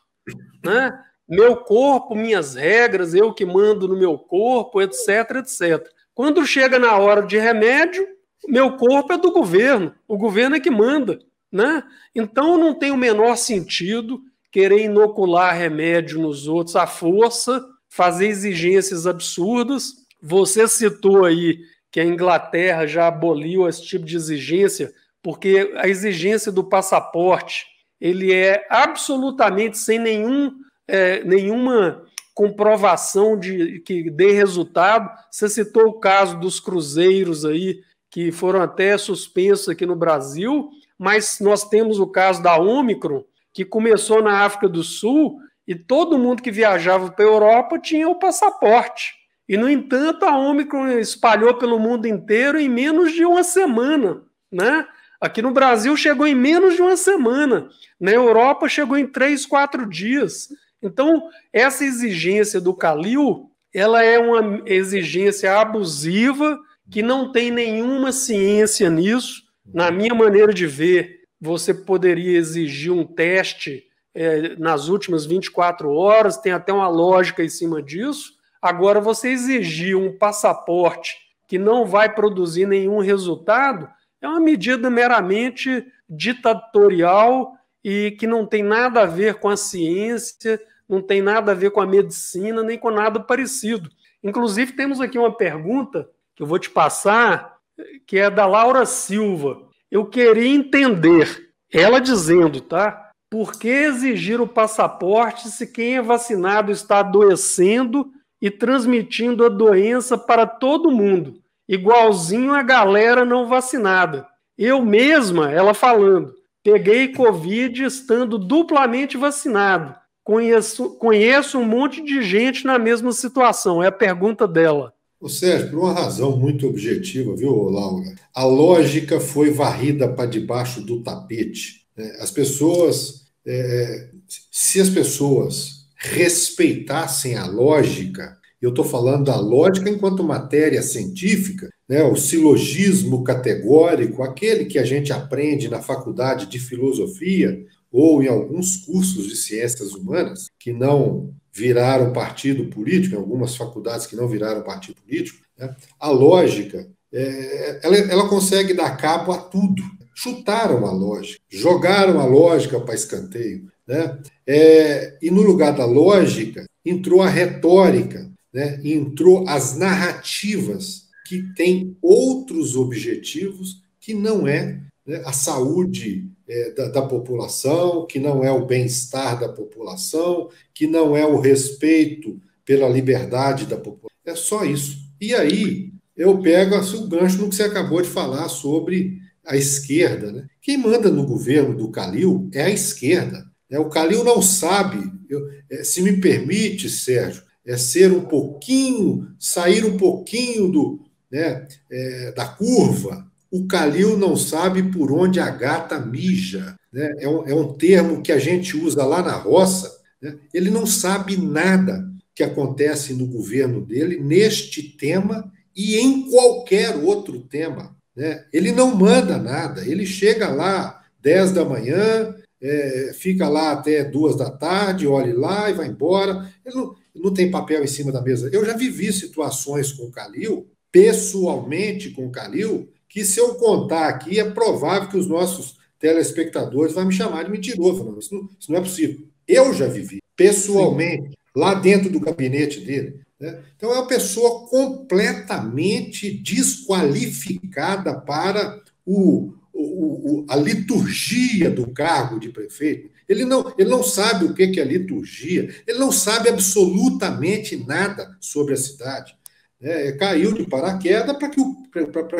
né? 0.64 0.98
Meu 1.28 1.56
corpo, 1.56 2.14
minhas 2.14 2.54
regras, 2.54 3.14
eu 3.14 3.32
que 3.32 3.44
mando 3.44 3.88
no 3.88 3.96
meu 3.96 4.16
corpo, 4.16 4.80
etc, 4.80 5.36
etc. 5.36 5.88
Quando 6.14 6.46
chega 6.46 6.78
na 6.78 6.96
hora 6.96 7.22
de 7.22 7.36
remédio, 7.36 8.06
meu 8.48 8.76
corpo 8.76 9.12
é 9.12 9.18
do 9.18 9.32
governo, 9.32 9.94
o 10.06 10.16
governo 10.16 10.56
é 10.56 10.60
que 10.60 10.70
manda, 10.70 11.18
né? 11.50 11.82
Então 12.14 12.56
não 12.56 12.74
tem 12.74 12.90
o 12.90 12.96
menor 12.96 13.36
sentido 13.36 14.20
querer 14.52 14.84
inocular 14.84 15.54
remédio 15.54 16.20
nos 16.20 16.46
outros 16.46 16.76
à 16.76 16.86
força 16.86 17.62
fazer 17.96 18.26
exigências 18.26 19.06
absurdas. 19.06 19.94
Você 20.22 20.68
citou 20.68 21.24
aí 21.24 21.58
que 21.90 21.98
a 21.98 22.04
Inglaterra 22.04 22.86
já 22.86 23.06
aboliu 23.06 23.66
esse 23.66 23.82
tipo 23.82 24.04
de 24.04 24.14
exigência, 24.14 24.92
porque 25.22 25.72
a 25.76 25.88
exigência 25.88 26.52
do 26.52 26.62
passaporte 26.62 27.64
ele 27.98 28.34
é 28.34 28.66
absolutamente 28.68 29.78
sem 29.78 29.98
nenhum, 29.98 30.52
é, 30.86 31.24
nenhuma 31.24 32.02
comprovação 32.34 33.38
de 33.38 33.80
que 33.80 34.10
dê 34.10 34.32
resultado. 34.32 35.10
Você 35.30 35.48
citou 35.48 35.86
o 35.86 35.98
caso 35.98 36.38
dos 36.38 36.60
cruzeiros 36.60 37.46
aí, 37.46 37.80
que 38.10 38.30
foram 38.30 38.60
até 38.60 38.98
suspensos 38.98 39.70
aqui 39.70 39.86
no 39.86 39.96
Brasil, 39.96 40.68
mas 40.98 41.38
nós 41.40 41.66
temos 41.66 41.98
o 41.98 42.06
caso 42.06 42.42
da 42.42 42.58
Omicron, 42.58 43.24
que 43.54 43.64
começou 43.64 44.22
na 44.22 44.40
África 44.40 44.68
do 44.68 44.82
Sul 44.82 45.38
e 45.66 45.74
todo 45.74 46.18
mundo 46.18 46.42
que 46.42 46.50
viajava 46.50 47.10
para 47.10 47.24
a 47.24 47.28
Europa 47.28 47.78
tinha 47.78 48.08
o 48.08 48.18
passaporte. 48.18 49.14
E, 49.48 49.56
no 49.56 49.68
entanto, 49.68 50.24
a 50.24 50.36
Omicron 50.36 50.88
espalhou 50.98 51.54
pelo 51.54 51.78
mundo 51.78 52.06
inteiro 52.06 52.58
em 52.58 52.68
menos 52.68 53.12
de 53.12 53.24
uma 53.24 53.42
semana. 53.42 54.22
Né? 54.50 54.86
Aqui 55.20 55.40
no 55.40 55.52
Brasil 55.52 55.96
chegou 55.96 56.26
em 56.26 56.34
menos 56.34 56.74
de 56.74 56.82
uma 56.82 56.96
semana. 56.96 57.68
Na 57.98 58.10
Europa 58.10 58.68
chegou 58.68 58.96
em 58.98 59.06
três, 59.06 59.46
quatro 59.46 59.88
dias. 59.88 60.48
Então, 60.82 61.28
essa 61.52 61.84
exigência 61.84 62.60
do 62.60 62.74
Calil, 62.74 63.50
ela 63.72 64.02
é 64.02 64.18
uma 64.18 64.62
exigência 64.66 65.58
abusiva, 65.58 66.58
que 66.90 67.02
não 67.02 67.32
tem 67.32 67.50
nenhuma 67.50 68.12
ciência 68.12 68.90
nisso. 68.90 69.42
Na 69.64 69.90
minha 69.90 70.14
maneira 70.14 70.52
de 70.52 70.66
ver, 70.66 71.22
você 71.40 71.74
poderia 71.74 72.38
exigir 72.38 72.92
um 72.92 73.04
teste 73.04 73.85
é, 74.16 74.56
nas 74.56 74.88
últimas 74.88 75.26
24 75.26 75.92
horas, 75.92 76.38
tem 76.38 76.50
até 76.50 76.72
uma 76.72 76.88
lógica 76.88 77.44
em 77.44 77.50
cima 77.50 77.82
disso. 77.82 78.32
Agora, 78.62 78.98
você 78.98 79.28
exigir 79.28 79.94
um 79.94 80.16
passaporte 80.16 81.16
que 81.46 81.58
não 81.58 81.84
vai 81.84 82.12
produzir 82.12 82.66
nenhum 82.66 82.98
resultado 82.98 83.86
é 84.22 84.26
uma 84.26 84.40
medida 84.40 84.88
meramente 84.88 85.86
ditatorial 86.08 87.52
e 87.84 88.12
que 88.12 88.26
não 88.26 88.46
tem 88.46 88.62
nada 88.62 89.02
a 89.02 89.06
ver 89.06 89.34
com 89.34 89.50
a 89.50 89.56
ciência, 89.56 90.58
não 90.88 91.02
tem 91.02 91.20
nada 91.20 91.52
a 91.52 91.54
ver 91.54 91.70
com 91.70 91.82
a 91.82 91.86
medicina, 91.86 92.62
nem 92.62 92.78
com 92.78 92.90
nada 92.90 93.20
parecido. 93.20 93.90
Inclusive, 94.24 94.72
temos 94.72 94.98
aqui 94.98 95.18
uma 95.18 95.36
pergunta 95.36 96.08
que 96.34 96.42
eu 96.42 96.46
vou 96.46 96.58
te 96.58 96.70
passar, 96.70 97.58
que 98.06 98.18
é 98.18 98.30
da 98.30 98.46
Laura 98.46 98.86
Silva. 98.86 99.68
Eu 99.90 100.06
queria 100.06 100.48
entender, 100.48 101.52
ela 101.70 102.00
dizendo, 102.00 102.62
tá? 102.62 103.05
Por 103.30 103.58
que 103.58 103.68
exigir 103.68 104.40
o 104.40 104.46
passaporte 104.46 105.48
se 105.48 105.66
quem 105.66 105.96
é 105.96 106.02
vacinado 106.02 106.70
está 106.70 107.00
adoecendo 107.00 108.08
e 108.40 108.50
transmitindo 108.50 109.44
a 109.44 109.48
doença 109.48 110.16
para 110.16 110.46
todo 110.46 110.92
mundo, 110.92 111.40
igualzinho 111.68 112.52
a 112.52 112.62
galera 112.62 113.24
não 113.24 113.48
vacinada? 113.48 114.26
Eu 114.56 114.84
mesma, 114.84 115.50
ela 115.50 115.74
falando, 115.74 116.32
peguei 116.62 117.08
Covid 117.08 117.84
estando 117.84 118.38
duplamente 118.38 119.16
vacinado. 119.16 119.94
Conheço, 120.24 120.90
conheço 120.96 121.58
um 121.58 121.64
monte 121.64 122.02
de 122.02 122.22
gente 122.22 122.64
na 122.64 122.78
mesma 122.78 123.12
situação. 123.12 123.82
É 123.82 123.88
a 123.88 123.92
pergunta 123.92 124.48
dela. 124.48 124.92
O 125.20 125.28
Sérgio, 125.28 125.70
por 125.70 125.78
uma 125.78 125.92
razão 125.92 126.36
muito 126.36 126.66
objetiva, 126.66 127.34
viu, 127.36 127.70
Laura? 127.70 128.14
A 128.34 128.44
lógica 128.44 129.20
foi 129.20 129.50
varrida 129.50 130.08
para 130.08 130.26
debaixo 130.26 130.80
do 130.80 131.02
tapete. 131.02 131.85
É, 131.96 132.22
as 132.22 132.30
pessoas, 132.30 133.26
é, 133.46 134.10
se 134.50 134.80
as 134.80 134.90
pessoas 134.90 135.86
respeitassem 135.96 137.36
a 137.36 137.46
lógica, 137.46 138.36
eu 138.60 138.70
estou 138.70 138.84
falando 138.84 139.24
da 139.24 139.36
lógica 139.36 139.88
enquanto 139.88 140.22
matéria 140.22 140.82
científica, 140.82 141.68
né, 141.88 142.02
o 142.02 142.16
silogismo 142.16 143.22
categórico, 143.24 144.22
aquele 144.22 144.64
que 144.66 144.78
a 144.78 144.84
gente 144.84 145.12
aprende 145.12 145.68
na 145.68 145.80
faculdade 145.80 146.46
de 146.46 146.58
filosofia 146.58 147.64
ou 147.90 148.22
em 148.22 148.28
alguns 148.28 148.76
cursos 148.78 149.26
de 149.26 149.36
ciências 149.36 149.92
humanas, 149.92 150.48
que 150.58 150.72
não 150.72 151.32
viraram 151.52 152.12
partido 152.12 152.66
político, 152.66 153.14
em 153.14 153.18
algumas 153.18 153.56
faculdades 153.56 154.06
que 154.06 154.16
não 154.16 154.28
viraram 154.28 154.62
partido 154.62 154.96
político, 155.00 155.38
né, 155.58 155.74
a 155.98 156.10
lógica 156.10 156.86
é, 157.12 157.80
ela, 157.82 157.96
ela 157.96 158.28
consegue 158.28 158.74
dar 158.74 158.96
cabo 158.96 159.32
a 159.32 159.38
tudo 159.38 159.82
chutaram 160.16 160.86
a 160.86 160.92
lógica, 160.92 161.38
jogaram 161.50 162.18
a 162.18 162.24
lógica 162.24 162.80
para 162.80 162.94
escanteio. 162.94 163.70
Né? 163.86 164.18
É, 164.46 165.18
e 165.20 165.30
no 165.30 165.42
lugar 165.42 165.76
da 165.76 165.84
lógica 165.84 166.64
entrou 166.84 167.20
a 167.20 167.28
retórica, 167.28 168.30
né? 168.52 168.80
entrou 168.82 169.46
as 169.46 169.76
narrativas 169.76 171.06
que 171.28 171.42
têm 171.54 171.96
outros 172.00 172.76
objetivos 172.76 173.82
que 174.00 174.14
não 174.14 174.48
é 174.48 174.80
né, 175.06 175.22
a 175.24 175.32
saúde 175.32 176.30
é, 176.48 176.70
da, 176.70 176.88
da, 176.88 177.02
população, 177.02 178.06
que 178.06 178.18
não 178.18 178.42
é 178.42 178.50
o 178.50 178.64
bem-estar 178.64 179.38
da 179.38 179.48
população, 179.48 180.48
que 180.72 180.86
não 180.86 181.16
é 181.16 181.26
o 181.26 181.40
respeito 181.40 182.40
pela 182.64 182.88
liberdade 182.88 183.66
da 183.66 183.76
população. 183.76 184.16
É 184.24 184.34
só 184.34 184.64
isso. 184.64 184.98
E 185.20 185.34
aí 185.34 185.92
eu 186.16 186.38
pego 186.38 186.76
o 186.76 187.08
gancho 187.08 187.38
no 187.38 187.50
que 187.50 187.56
você 187.56 187.64
acabou 187.64 188.00
de 188.00 188.08
falar 188.08 188.48
sobre 188.48 189.20
a 189.46 189.56
esquerda. 189.56 190.32
Né? 190.32 190.46
Quem 190.60 190.76
manda 190.76 191.10
no 191.10 191.24
governo 191.24 191.76
do 191.76 191.90
Calil 191.90 192.50
é 192.52 192.64
a 192.64 192.70
esquerda. 192.70 193.46
Né? 193.70 193.78
O 193.78 193.88
Calil 193.88 194.24
não 194.24 194.42
sabe, 194.42 195.10
eu, 195.28 195.48
é, 195.70 195.84
se 195.84 196.02
me 196.02 196.20
permite, 196.20 196.90
Sérgio, 196.90 197.42
é 197.64 197.76
ser 197.76 198.12
um 198.12 198.22
pouquinho, 198.22 199.28
sair 199.38 199.84
um 199.84 199.96
pouquinho 199.96 200.68
do, 200.68 201.00
né, 201.30 201.66
é, 201.90 202.32
da 202.32 202.46
curva. 202.46 203.26
O 203.50 203.66
Calil 203.66 204.16
não 204.16 204.36
sabe 204.36 204.84
por 204.84 205.10
onde 205.10 205.40
a 205.40 205.50
gata 205.50 205.98
mija. 205.98 206.76
Né? 206.92 207.12
É, 207.20 207.28
um, 207.28 207.48
é 207.48 207.54
um 207.54 207.72
termo 207.72 208.22
que 208.22 208.32
a 208.32 208.38
gente 208.38 208.76
usa 208.76 209.04
lá 209.04 209.22
na 209.22 209.34
roça. 209.34 209.90
Né? 210.20 210.36
Ele 210.52 210.70
não 210.70 210.86
sabe 210.86 211.36
nada 211.36 212.06
que 212.34 212.44
acontece 212.44 213.14
no 213.14 213.26
governo 213.26 213.80
dele 213.80 214.20
neste 214.20 214.82
tema 214.82 215.50
e 215.74 215.96
em 215.96 216.30
qualquer 216.30 216.96
outro 216.96 217.40
tema. 217.40 217.95
Né? 218.16 218.44
Ele 218.52 218.72
não 218.72 218.94
manda 218.94 219.36
nada, 219.36 219.86
ele 219.86 220.06
chega 220.06 220.48
lá 220.48 221.04
10 221.20 221.52
da 221.52 221.64
manhã, 221.64 222.34
é, 222.60 223.12
fica 223.14 223.48
lá 223.48 223.72
até 223.72 224.02
duas 224.02 224.36
da 224.36 224.50
tarde, 224.50 225.06
olhe 225.06 225.32
lá 225.32 225.68
e 225.70 225.74
vai 225.74 225.88
embora. 225.88 226.50
Ele 226.64 226.74
não, 226.74 226.94
não 227.14 227.34
tem 227.34 227.50
papel 227.50 227.84
em 227.84 227.88
cima 227.88 228.10
da 228.10 228.22
mesa. 228.22 228.48
Eu 228.52 228.64
já 228.64 228.74
vivi 228.76 229.12
situações 229.12 229.92
com 229.92 230.04
o 230.04 230.10
Calil, 230.10 230.66
pessoalmente 230.90 232.10
com 232.10 232.26
o 232.26 232.32
Calil, 232.32 232.88
que 233.08 233.24
se 233.24 233.38
eu 233.38 233.54
contar 233.56 234.08
aqui, 234.08 234.40
é 234.40 234.50
provável 234.50 235.08
que 235.08 235.16
os 235.16 235.26
nossos 235.26 235.76
telespectadores 235.98 236.94
vão 236.94 237.06
me 237.06 237.12
chamar 237.12 237.44
de 237.44 237.50
mentiroso. 237.50 238.04
Não, 238.04 238.18
isso, 238.18 238.34
não, 238.34 238.48
isso 238.58 238.72
não 238.72 238.78
é 238.78 238.82
possível. 238.82 239.26
Eu 239.46 239.72
já 239.72 239.86
vivi, 239.86 240.20
pessoalmente, 240.34 241.28
Sim. 241.28 241.34
lá 241.54 241.74
dentro 241.74 242.10
do 242.10 242.20
gabinete 242.20 242.80
dele. 242.80 243.20
Né? 243.38 243.62
Então, 243.76 243.90
é 243.90 243.94
uma 243.94 244.06
pessoa 244.06 244.66
completamente 244.68 246.30
desqualificada 246.30 248.18
para 248.20 248.80
o, 249.04 249.54
o, 249.72 250.40
o, 250.40 250.46
a 250.48 250.56
liturgia 250.56 251.70
do 251.70 251.92
cargo 251.92 252.40
de 252.40 252.48
prefeito. 252.48 253.10
Ele 253.28 253.44
não, 253.44 253.74
ele 253.76 253.90
não 253.90 254.02
sabe 254.02 254.44
o 254.44 254.54
que 254.54 254.80
é 254.80 254.84
liturgia, 254.84 255.74
ele 255.86 255.98
não 255.98 256.12
sabe 256.12 256.48
absolutamente 256.48 257.76
nada 257.76 258.36
sobre 258.40 258.74
a 258.74 258.76
cidade. 258.76 259.36
É, 259.78 260.12
caiu 260.12 260.54
de 260.54 260.64
paraquedas 260.64 261.36
para 261.36 261.50
que, 261.50 261.60
o, 261.60 261.76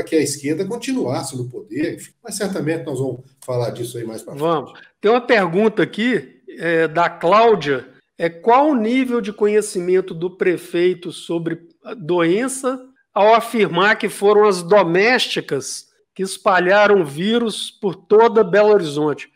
que 0.06 0.16
a 0.16 0.22
esquerda 0.22 0.64
continuasse 0.64 1.36
no 1.36 1.48
poder, 1.50 1.96
enfim. 1.96 2.12
mas 2.24 2.34
certamente 2.34 2.86
nós 2.86 2.98
vamos 2.98 3.20
falar 3.44 3.70
disso 3.70 3.98
aí 3.98 4.04
mais 4.04 4.22
para 4.22 4.32
frente. 4.32 4.42
Vamos. 4.42 4.72
Tem 5.00 5.10
uma 5.10 5.20
pergunta 5.20 5.82
aqui 5.82 6.40
é, 6.48 6.88
da 6.88 7.10
Cláudia. 7.10 7.95
É, 8.18 8.30
qual 8.30 8.70
o 8.70 8.74
nível 8.74 9.20
de 9.20 9.30
conhecimento 9.30 10.14
do 10.14 10.30
prefeito 10.30 11.12
sobre 11.12 11.58
a 11.84 11.92
doença 11.92 12.80
ao 13.14 13.34
afirmar 13.34 13.96
que 13.96 14.08
foram 14.08 14.48
as 14.48 14.62
domésticas 14.62 15.84
que 16.14 16.22
espalharam 16.22 17.04
vírus 17.04 17.70
por 17.70 17.94
toda 17.94 18.42
Belo 18.42 18.70
Horizonte? 18.70 19.30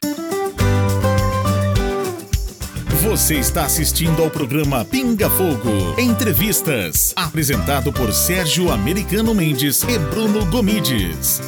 Você 3.03 3.39
está 3.39 3.67
assistindo 3.67 4.23
ao 4.23 4.31
programa 4.31 4.83
Pinga 4.83 5.29
Fogo 5.29 6.01
Entrevistas, 6.01 7.13
apresentado 7.15 7.93
por 7.93 8.11
Sérgio 8.15 8.71
Americano 8.73 9.35
Mendes 9.35 9.83
e 9.83 9.99
Bruno 9.99 10.47
Gomides. 10.47 11.43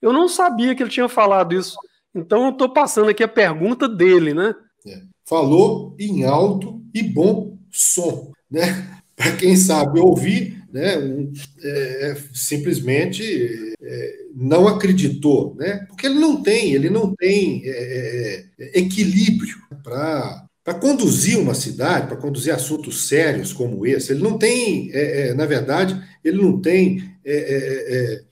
Eu 0.00 0.12
não 0.12 0.28
sabia 0.28 0.76
que 0.76 0.84
ele 0.84 0.90
tinha 0.90 1.08
falado 1.08 1.52
isso, 1.52 1.76
então 2.14 2.44
eu 2.44 2.50
estou 2.50 2.72
passando 2.72 3.08
aqui 3.08 3.22
a 3.22 3.28
pergunta 3.28 3.88
dele, 3.88 4.34
né? 4.34 4.54
É. 4.86 5.00
Falou 5.24 5.94
em 5.98 6.24
alto 6.24 6.82
e 6.94 7.02
bom 7.02 7.58
som, 7.70 8.32
né? 8.50 9.00
Para 9.14 9.34
quem 9.36 9.56
sabe 9.56 9.98
ouvir, 9.98 10.62
né? 10.72 10.96
Um, 10.96 11.32
é, 11.62 12.16
simplesmente 12.32 13.74
é, 13.82 14.16
não 14.34 14.68
acreditou, 14.68 15.56
né? 15.56 15.84
Porque 15.88 16.06
ele 16.06 16.20
não 16.20 16.40
tem, 16.40 16.72
ele 16.72 16.88
não 16.88 17.14
tem 17.14 17.62
é, 17.64 18.44
é 18.58 18.78
equilíbrio 18.78 19.56
para 19.82 20.48
para 20.68 20.74
conduzir 20.74 21.38
uma 21.38 21.54
cidade, 21.54 22.08
para 22.08 22.16
conduzir 22.18 22.52
assuntos 22.52 23.08
sérios 23.08 23.54
como 23.54 23.86
esse. 23.86 24.12
Ele 24.12 24.22
não 24.22 24.36
tem, 24.36 24.90
é, 24.92 25.28
é, 25.28 25.34
na 25.34 25.46
verdade, 25.46 25.98
ele 26.22 26.42
não 26.42 26.60
tem. 26.60 27.10
É, 27.24 28.22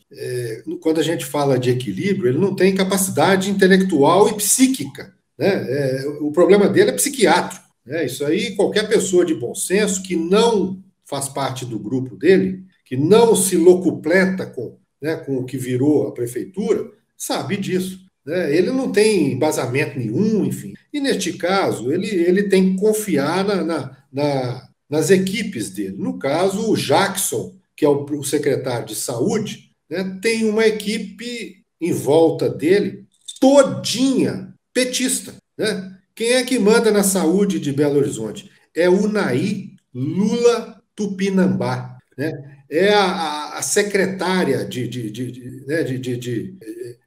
quando 0.81 1.01
a 1.01 1.03
gente 1.03 1.25
fala 1.25 1.59
de 1.59 1.71
equilíbrio, 1.71 2.31
ele 2.31 2.39
não 2.39 2.55
tem 2.55 2.75
capacidade 2.75 3.51
intelectual 3.51 4.29
e 4.29 4.35
psíquica. 4.35 5.15
Né? 5.39 6.03
o 6.21 6.33
problema 6.33 6.69
dele 6.69 6.91
é 6.91 6.95
psiquiátrico. 6.95 7.65
Né? 7.85 8.07
Isso 8.07 8.25
aí, 8.25 8.57
qualquer 8.57 8.89
pessoa 8.89 9.25
de 9.25 9.35
bom 9.35 9.55
senso 9.55 10.03
que 10.03 10.17
não 10.17 10.83
faz 11.05 11.29
parte 11.29 11.65
do 11.65 11.79
grupo 11.79 12.17
dele, 12.17 12.65
que 12.85 12.97
não 12.97 13.37
se 13.37 13.57
locupleta 13.57 14.47
com 14.47 14.79
né, 15.01 15.17
com 15.17 15.37
o 15.37 15.45
que 15.45 15.59
virou 15.59 16.09
a 16.09 16.13
prefeitura, 16.13 16.91
sabe 17.17 17.57
disso. 17.57 18.01
Né? 18.25 18.57
Ele 18.57 18.71
não 18.71 18.91
tem 18.91 19.33
embasamento 19.33 19.99
nenhum, 19.99 20.45
enfim. 20.45 20.75
E 20.93 21.01
neste 21.01 21.35
caso, 21.35 21.93
ele, 21.93 22.09
ele 22.09 22.45
tem 22.45 22.73
que 22.75 22.81
confiar 22.81 23.45
na, 23.45 23.63
na, 23.63 23.97
na 24.13 24.67
nas 24.89 25.11
equipes 25.11 25.71
dele. 25.71 25.97
No 25.99 26.17
caso, 26.17 26.71
o 26.71 26.77
Jackson, 26.77 27.57
que 27.77 27.85
é 27.85 27.89
o, 27.89 28.05
o 28.05 28.25
secretário 28.25 28.87
de 28.87 28.95
saúde, 28.95 29.66
né, 29.89 30.19
tem 30.21 30.49
uma 30.49 30.67
equipe 30.67 31.65
em 31.81 31.93
volta 31.93 32.49
dele 32.49 33.07
todinha 33.41 34.55
petista. 34.73 35.35
Né? 35.57 35.93
Quem 36.15 36.33
é 36.33 36.45
que 36.45 36.59
manda 36.59 36.91
na 36.91 37.03
saúde 37.03 37.61
de 37.61 37.73
Belo 37.73 37.99
Horizonte? 37.99 38.51
É 38.75 38.89
o 38.89 39.09
Naí 39.09 39.73
Lula 39.95 40.83
Tupinambá. 40.95 41.99
Né? 42.17 42.33
é 42.71 42.93
a, 42.93 43.59
a 43.59 43.63
secretária 43.63 44.65
de, 44.65 44.89
de, 44.89 45.11
de, 45.11 45.65
né, 45.67 45.83
de, 45.83 45.99
de, 45.99 46.17
de 46.17 46.55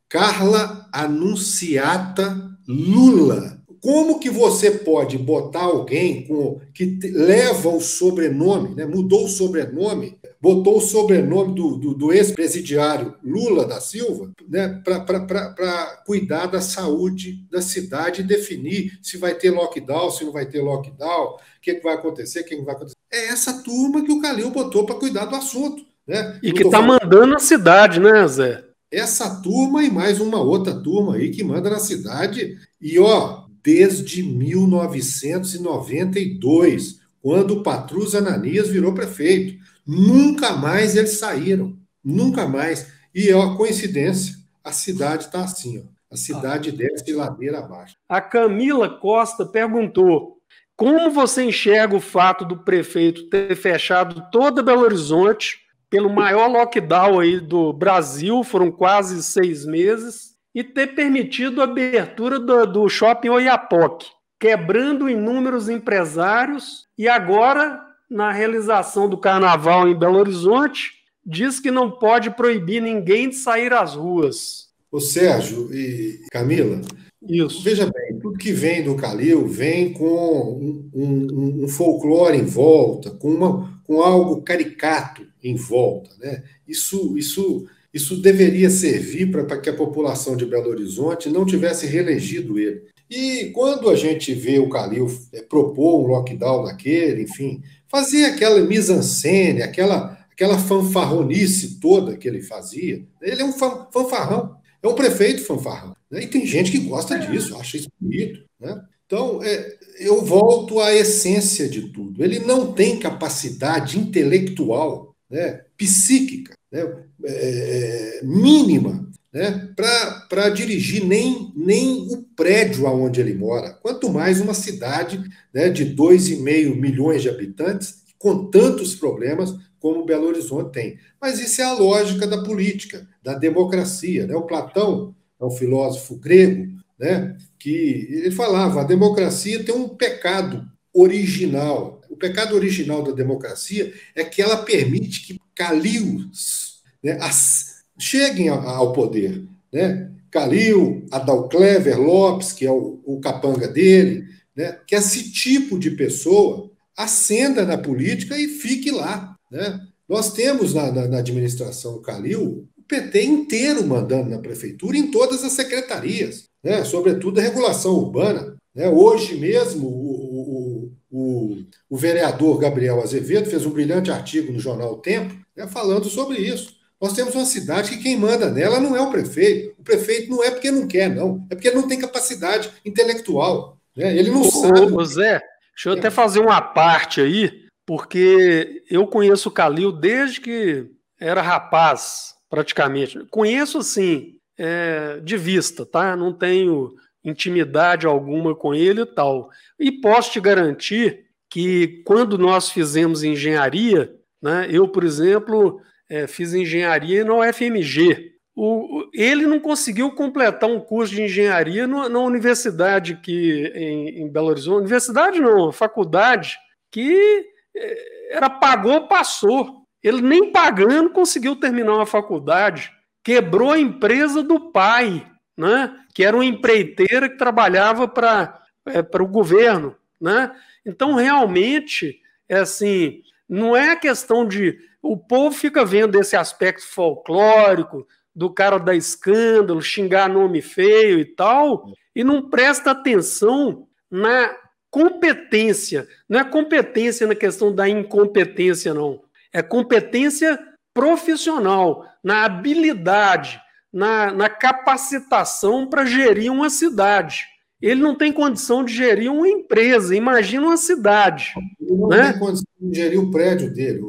Carla 0.07 0.87
Anunciata 0.91 2.57
Lula. 2.67 3.59
Como 3.81 4.19
que 4.19 4.29
você 4.29 4.71
pode 4.71 5.17
botar 5.17 5.63
alguém 5.63 6.25
com, 6.27 6.59
que 6.73 6.99
leva 7.13 7.69
o 7.69 7.79
sobrenome, 7.79 8.75
né, 8.75 8.85
mudou 8.85 9.25
o 9.25 9.29
sobrenome, 9.29 10.17
botou 10.41 10.78
o 10.78 10.82
sobrenome 10.82 11.54
do, 11.54 11.75
do, 11.75 11.93
do 11.93 12.13
ex-presidiário 12.13 13.15
Lula 13.23 13.65
da 13.65 13.82
Silva 13.82 14.32
né, 14.47 14.82
para 14.86 16.02
cuidar 16.06 16.45
da 16.45 16.62
saúde 16.62 17.45
da 17.52 17.62
cidade 17.62 18.21
e 18.21 18.25
definir 18.25 18.97
se 19.02 19.17
vai 19.17 19.36
ter 19.36 19.52
lockdown, 19.52 20.10
se 20.10 20.23
não 20.23 20.32
vai 20.32 20.45
ter 20.45 20.62
lockdown, 20.62 21.36
o 21.36 21.39
que, 21.62 21.75
que 21.75 21.84
vai 21.84 21.95
acontecer, 21.95 22.39
o 22.41 22.45
que 22.45 22.56
não 22.56 22.63
vai 22.63 22.75
acontecer. 22.75 22.95
É 23.12 23.28
essa 23.28 23.62
turma 23.62 24.02
que 24.04 24.12
o 24.12 24.21
Calil 24.21 24.49
botou 24.49 24.86
para 24.86 24.95
cuidar 24.95 25.25
do 25.25 25.36
assunto. 25.36 25.84
Né? 26.08 26.39
E 26.41 26.54
que 26.54 26.63
está 26.63 26.82
mandando 26.82 27.36
a 27.36 27.39
cidade, 27.39 27.99
né, 27.99 28.25
Zé? 28.28 28.63
Essa 28.91 29.39
turma 29.41 29.84
e 29.84 29.91
mais 29.91 30.19
uma 30.19 30.41
outra 30.41 30.73
turma 30.73 31.13
aí 31.15 31.30
que 31.30 31.43
manda 31.43 31.69
na 31.69 31.78
cidade. 31.80 32.58
E, 32.82 32.97
ó, 32.97 33.43
desde 33.62 34.23
1992, 34.23 36.97
quando 37.21 37.56
o 37.56 37.63
Patrus 37.63 38.15
Ananias 38.15 38.69
virou 38.69 38.93
prefeito. 38.93 39.60
Nunca 39.91 40.52
mais 40.52 40.95
eles 40.95 41.17
saíram. 41.17 41.75
Nunca 42.04 42.47
mais. 42.47 42.93
E, 43.13 43.34
ó, 43.34 43.56
coincidência, 43.56 44.36
a 44.63 44.71
cidade 44.71 45.25
está 45.25 45.43
assim, 45.43 45.80
ó. 45.80 45.99
A 46.12 46.15
cidade 46.15 46.71
desce 46.71 47.12
ladeira 47.12 47.60
abaixo. 47.60 47.95
A 48.08 48.21
Camila 48.21 48.88
Costa 48.88 49.45
perguntou: 49.45 50.38
como 50.75 51.10
você 51.10 51.43
enxerga 51.43 51.95
o 51.95 51.99
fato 51.99 52.45
do 52.45 52.58
prefeito 52.58 53.30
ter 53.30 53.56
fechado 53.56 54.28
toda 54.32 54.62
Belo 54.62 54.82
Horizonte 54.82 55.58
pelo 55.89 56.10
maior 56.10 56.47
lockdown 56.47 57.19
aí 57.19 57.39
do 57.39 57.73
Brasil, 57.73 58.43
foram 58.43 58.71
quase 58.71 59.23
seis 59.23 59.65
meses, 59.65 60.36
e 60.54 60.63
ter 60.63 60.93
permitido 60.93 61.62
a 61.62 61.63
abertura 61.63 62.39
do, 62.39 62.65
do 62.65 62.89
shopping 62.89 63.30
Oiapoque, 63.30 64.08
quebrando 64.39 65.10
inúmeros 65.10 65.67
empresários, 65.67 66.88
e 66.95 67.08
agora, 67.08 67.88
na 68.10 68.32
realização 68.32 69.08
do 69.08 69.17
carnaval 69.17 69.88
em 69.88 69.98
Belo 69.98 70.17
Horizonte, 70.17 70.93
diz 71.26 71.60
que 71.60 71.69
não 71.69 71.91
pode 71.91 72.32
proibir 72.32 72.82
ninguém 72.82 73.30
de 73.30 73.36
sair 73.36 73.72
às 73.72 73.93
ruas. 73.93 74.69
O 74.91 75.00
Sérgio 75.00 75.74
e 75.74 76.26
Camila, 76.32 76.82
isso. 77.28 77.62
Veja 77.62 77.86
bem, 77.86 78.17
tudo 78.19 78.38
que 78.38 78.52
vem 78.52 78.84
do 78.84 78.95
Calil 78.95 79.45
vem 79.45 79.91
com 79.91 80.54
um, 80.54 80.89
um, 80.93 81.63
um 81.63 81.67
folclore 81.67 82.38
em 82.38 82.45
volta, 82.45 83.12
com, 83.12 83.30
uma, 83.30 83.82
com 83.84 84.02
algo 84.02 84.41
caricato 84.41 85.28
em 85.43 85.56
volta. 85.56 86.10
Né? 86.19 86.43
Isso, 86.67 87.17
isso, 87.17 87.67
isso 87.93 88.22
deveria 88.22 88.69
servir 88.69 89.30
para 89.32 89.58
que 89.60 89.69
a 89.69 89.76
população 89.76 90.38
de 90.38 90.45
Belo 90.45 90.69
Horizonte 90.69 91.30
não 91.30 91.45
tivesse 91.45 91.86
reelegido 91.86 92.58
ele. 92.58 92.84
E 93.10 93.48
quando 93.54 93.89
a 93.89 93.95
gente 93.95 94.34
vê 94.34 94.60
o 94.60 94.69
Calil 94.69 95.08
é, 95.34 95.41
propor 95.41 96.02
um 96.02 96.08
lockdown 96.08 96.63
daquele, 96.63 97.24
enfim, 97.24 97.62
fazer 97.89 98.25
aquela 98.25 98.62
mise-en-scène, 98.62 99.62
aquela, 99.62 100.17
aquela 100.32 100.58
fanfarronice 100.58 101.80
toda 101.80 102.17
que 102.17 102.28
ele 102.28 102.41
fazia, 102.41 103.04
ele 103.21 103.41
é 103.41 103.45
um 103.45 103.54
fanfarrão, 103.54 104.56
é 104.82 104.88
um 104.88 104.95
prefeito 104.95 105.43
fanfarrão. 105.43 105.95
Né? 106.10 106.23
E 106.23 106.28
tem 106.28 106.45
gente 106.45 106.71
que 106.71 106.80
gosta 106.80 107.17
disso, 107.17 107.58
acha 107.58 107.78
isso 107.78 107.89
bonito. 107.99 108.43
Né? 108.60 108.82
Então, 109.06 109.41
é, 109.43 109.78
eu 109.99 110.23
volto 110.23 110.80
à 110.80 110.93
essência 110.93 111.67
de 111.67 111.89
tudo. 111.89 112.23
Ele 112.23 112.39
não 112.39 112.71
tem 112.71 112.99
capacidade 112.99 113.97
intelectual 113.97 115.15
né, 115.30 115.62
psíquica, 115.75 116.54
né, 116.71 116.82
é, 117.25 118.21
mínima, 118.23 119.10
né, 119.34 119.71
para 119.75 120.18
dirigir 120.53 121.05
nem, 121.05 121.51
nem 121.55 122.07
o 122.13 122.23
prédio 122.35 122.85
aonde 122.85 123.19
ele 123.19 123.33
mora, 123.33 123.73
quanto 123.81 124.09
mais 124.09 124.39
uma 124.39 124.53
cidade 124.53 125.21
né, 125.53 125.69
de 125.69 125.95
2,5 125.95 126.75
milhões 126.75 127.21
de 127.21 127.29
habitantes, 127.29 128.03
com 128.17 128.45
tantos 128.45 128.95
problemas 128.95 129.55
como 129.79 130.05
Belo 130.05 130.27
Horizonte 130.27 130.73
tem. 130.73 130.97
Mas 131.19 131.39
isso 131.39 131.61
é 131.61 131.63
a 131.63 131.73
lógica 131.73 132.27
da 132.27 132.43
política, 132.43 133.07
da 133.23 133.33
democracia. 133.33 134.27
Né? 134.27 134.35
O 134.35 134.43
Platão 134.43 135.15
é 135.39 135.45
um 135.45 135.51
filósofo 135.51 136.15
grego, 136.15 136.67
né, 136.99 137.37
que 137.57 138.07
ele 138.11 138.31
falava: 138.31 138.81
a 138.81 138.83
democracia 138.83 139.63
tem 139.63 139.73
um 139.73 139.87
pecado 139.89 140.69
original. 140.93 142.01
O 142.09 142.15
pecado 142.15 142.55
original 142.55 143.01
da 143.01 143.11
democracia 143.11 143.93
é 144.13 144.23
que 144.23 144.41
ela 144.41 144.57
permite 144.57 145.25
que 145.25 145.39
Calils 145.55 146.81
né, 147.03 147.17
as, 147.21 147.83
cheguem 147.97 148.49
ao 148.49 148.91
poder. 148.91 149.45
Né? 149.71 150.11
Calil, 150.31 151.05
Adalclever 151.11 151.99
Lopes, 151.99 152.53
que 152.53 152.65
é 152.65 152.71
o, 152.71 152.99
o 153.05 153.19
capanga 153.19 153.67
dele, 153.67 154.25
né? 154.55 154.77
que 154.85 154.95
esse 154.95 155.31
tipo 155.31 155.79
de 155.79 155.91
pessoa 155.91 156.69
ascenda 156.95 157.65
na 157.65 157.77
política 157.77 158.37
e 158.37 158.47
fique 158.47 158.91
lá. 158.91 159.35
Né? 159.51 159.79
Nós 160.07 160.33
temos 160.33 160.73
na, 160.73 160.91
na, 160.91 161.07
na 161.07 161.17
administração 161.19 162.01
Calil 162.01 162.67
o 162.77 162.83
PT 162.83 163.23
inteiro 163.23 163.85
mandando 163.85 164.29
na 164.29 164.39
prefeitura 164.39 164.97
em 164.97 165.09
todas 165.11 165.43
as 165.43 165.53
secretarias, 165.53 166.45
né? 166.63 166.83
sobretudo 166.83 167.39
a 167.39 167.43
regulação 167.43 167.93
urbana. 167.93 168.57
Né? 168.75 168.89
Hoje 168.89 169.35
mesmo, 169.35 169.87
o, 169.87 170.91
o, 171.11 171.17
o, 171.19 171.57
o, 171.89 171.97
vereador 171.97 172.57
Gabriel 172.59 173.01
Azevedo 173.01 173.49
fez 173.49 173.65
um 173.65 173.71
brilhante 173.71 174.11
artigo 174.11 174.51
no 174.51 174.59
jornal 174.59 174.93
o 174.93 174.97
Tempo 174.97 175.35
né? 175.55 175.67
falando 175.67 176.09
sobre 176.09 176.39
isso. 176.39 176.78
Nós 177.01 177.13
temos 177.13 177.33
uma 177.33 177.45
cidade 177.45 177.91
que 177.91 178.03
quem 178.03 178.17
manda 178.17 178.49
nela 178.51 178.79
não 178.79 178.95
é 178.95 179.01
o 179.01 179.09
prefeito. 179.09 179.73
O 179.79 179.83
prefeito 179.83 180.29
não 180.29 180.43
é 180.43 180.51
porque 180.51 180.69
não 180.69 180.88
quer, 180.88 181.09
não. 181.09 181.45
É 181.49 181.55
porque 181.55 181.69
ele 181.69 181.77
não 181.77 181.88
tem 181.88 181.99
capacidade 181.99 182.69
intelectual. 182.85 183.77
Né? 183.95 184.17
Ele 184.17 184.29
não 184.29 184.41
ô, 184.41 184.51
sabe. 184.51 184.93
Ô, 184.93 185.05
Zé, 185.05 185.41
deixa 185.73 185.89
eu 185.89 185.93
é. 185.93 185.99
até 185.99 186.09
fazer 186.09 186.39
uma 186.39 186.62
parte 186.62 187.21
aí, 187.21 187.65
porque 187.85 188.83
eu 188.89 189.07
conheço 189.07 189.47
o 189.47 189.51
Calil 189.51 189.91
desde 189.93 190.41
que 190.41 190.88
era 191.17 191.41
rapaz, 191.41 192.35
praticamente. 192.49 193.19
Conheço, 193.29 193.77
assim, 193.77 194.35
é, 194.57 195.21
de 195.21 195.38
vista, 195.38 195.85
tá? 195.85 196.17
Não 196.17 196.33
tenho 196.33 196.93
intimidade 197.23 198.05
alguma 198.05 198.53
com 198.53 198.73
ele 198.73 199.01
e 199.01 199.05
tal. 199.05 199.49
E 199.79 199.91
posso 199.91 200.31
te 200.33 200.41
garantir 200.41 201.25
que 201.49 202.03
quando 202.05 202.38
nós 202.38 202.69
fizemos 202.69 203.23
engenharia, 203.23 204.13
né, 204.41 204.67
eu, 204.69 204.88
por 204.88 205.03
exemplo, 205.03 205.81
é, 206.10 206.28
fiz 206.28 206.54
engenharia 206.54 207.24
na 207.24 207.36
UFMG. 207.36 208.34
O, 208.56 209.10
ele 209.13 209.45
não 209.45 209.60
conseguiu 209.60 210.12
completar 210.12 210.69
um 210.69 210.82
curso 210.82 211.13
de 211.13 211.22
engenharia 211.22 211.88
no, 211.88 212.10
na 212.10 212.19
universidade 212.19 213.15
que 213.17 213.72
em, 213.74 214.22
em, 214.22 214.30
Belo 214.30 214.48
Horizonte. 214.48 214.80
Universidade 214.80 215.39
não, 215.39 215.72
faculdade, 215.72 216.58
que 216.91 217.45
é, 217.76 218.36
era 218.36 218.50
pagou, 218.50 219.08
passou. 219.08 219.86
Ele 220.04 220.22
nem 220.22 220.52
pagando 220.52 221.12
conseguiu 221.12 221.56
terminar 221.56 221.95
uma 221.95 222.06
faculdade. 222.06 222.91
Quebrou 223.24 223.72
a 223.72 223.80
empresa 223.80 224.41
do 224.41 224.72
pai, 224.72 225.26
né? 225.58 225.95
que 226.13 226.24
era 226.24 226.36
uma 226.36 226.45
empreiteira 226.45 227.30
que 227.30 227.38
trabalhava 227.38 228.08
para 228.08 228.62
é, 228.88 229.00
o 229.00 229.28
governo. 229.28 229.95
Né? 230.19 230.52
Então, 230.86 231.13
realmente, 231.13 232.19
é 232.48 232.58
assim, 232.58 233.22
não 233.48 233.76
é 233.76 233.91
a 233.91 233.95
questão 233.95 234.45
de 234.45 234.78
o 235.01 235.17
povo 235.17 235.55
fica 235.55 235.85
vendo 235.85 236.19
esse 236.19 236.35
aspecto 236.35 236.88
folclórico 236.88 238.05
do 238.35 238.49
cara 238.49 238.77
dar 238.77 238.95
escândalo, 238.95 239.81
xingar 239.81 240.29
nome 240.29 240.62
feio 240.62 241.19
e 241.19 241.25
tal, 241.25 241.91
e 242.15 242.23
não 242.23 242.49
presta 242.49 242.91
atenção 242.91 243.88
na 244.09 244.55
competência. 244.89 246.07
Não 246.27 246.39
é 246.39 246.43
competência 246.43 247.27
na 247.27 247.35
questão 247.35 247.73
da 247.73 247.88
incompetência, 247.88 248.93
não. 248.93 249.21
É 249.51 249.62
competência 249.62 250.59
profissional, 250.93 252.05
na 252.23 252.43
habilidade, 252.43 253.59
na, 253.91 254.31
na 254.31 254.49
capacitação 254.49 255.88
para 255.88 256.05
gerir 256.05 256.51
uma 256.51 256.69
cidade. 256.69 257.45
Ele 257.81 258.01
não 258.01 258.13
tem 258.13 258.31
condição 258.31 258.83
de 258.83 258.93
gerir 258.93 259.31
uma 259.31 259.47
empresa, 259.47 260.15
imagina 260.15 260.65
uma 260.67 260.77
cidade. 260.77 261.53
Ele 261.79 261.95
não 261.95 262.09
né? 262.09 262.31
tem 262.31 262.39
condição 262.39 262.65
de 262.79 262.99
gerir 262.99 263.19
o 263.19 263.31
prédio 263.31 263.73
dele, 263.73 264.01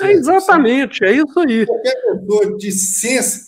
é 0.00 0.12
exatamente, 0.12 1.04
é 1.04 1.12
isso 1.12 1.38
aí. 1.38 1.66
Qualquer 1.66 1.96
pessoa 2.02 2.56
de, 2.56 2.70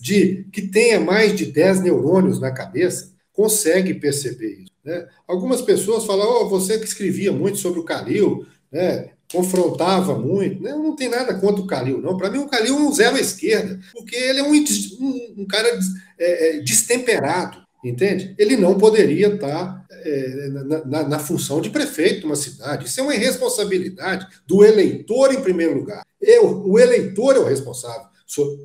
de 0.00 0.46
que 0.52 0.62
tenha 0.62 1.00
mais 1.00 1.34
de 1.34 1.46
10 1.46 1.82
neurônios 1.82 2.40
na 2.40 2.50
cabeça 2.50 3.12
consegue 3.32 3.94
perceber 3.94 4.62
isso. 4.62 4.72
Né? 4.84 5.06
Algumas 5.26 5.62
pessoas 5.62 6.04
falam, 6.04 6.26
oh, 6.28 6.48
você 6.48 6.78
que 6.78 6.84
escrevia 6.84 7.32
muito 7.32 7.58
sobre 7.58 7.80
o 7.80 7.84
Calil, 7.84 8.46
né? 8.70 9.10
confrontava 9.32 10.18
muito. 10.18 10.62
Né? 10.62 10.72
Não 10.72 10.94
tem 10.94 11.08
nada 11.08 11.34
contra 11.34 11.62
o 11.62 11.66
Calil, 11.66 12.00
não. 12.00 12.16
Para 12.16 12.30
mim, 12.30 12.38
o 12.38 12.48
Calil 12.48 12.76
é 12.76 12.80
um 12.80 12.92
zero 12.92 13.16
à 13.16 13.20
esquerda, 13.20 13.78
porque 13.92 14.16
ele 14.16 14.40
é 14.40 14.42
um, 14.42 14.52
um, 14.52 15.34
um 15.38 15.46
cara 15.46 15.68
é, 16.18 16.56
é, 16.56 16.60
destemperado, 16.60 17.58
entende? 17.84 18.34
Ele 18.38 18.56
não 18.56 18.76
poderia 18.76 19.34
estar 19.34 19.86
é, 19.90 20.48
na, 20.48 20.84
na, 20.84 21.08
na, 21.08 21.18
função 21.18 21.60
de 21.60 21.70
prefeito 21.70 22.20
de 22.20 22.26
uma 22.26 22.36
cidade. 22.36 22.86
Isso 22.86 23.00
é 23.00 23.02
uma 23.02 23.14
irresponsabilidade 23.14 24.26
do 24.46 24.64
eleitor, 24.64 25.32
em 25.32 25.42
primeiro 25.42 25.74
lugar. 25.74 26.02
Eu, 26.20 26.66
o 26.66 26.78
eleitor 26.78 27.36
é 27.36 27.38
o 27.38 27.46
responsável 27.46 28.08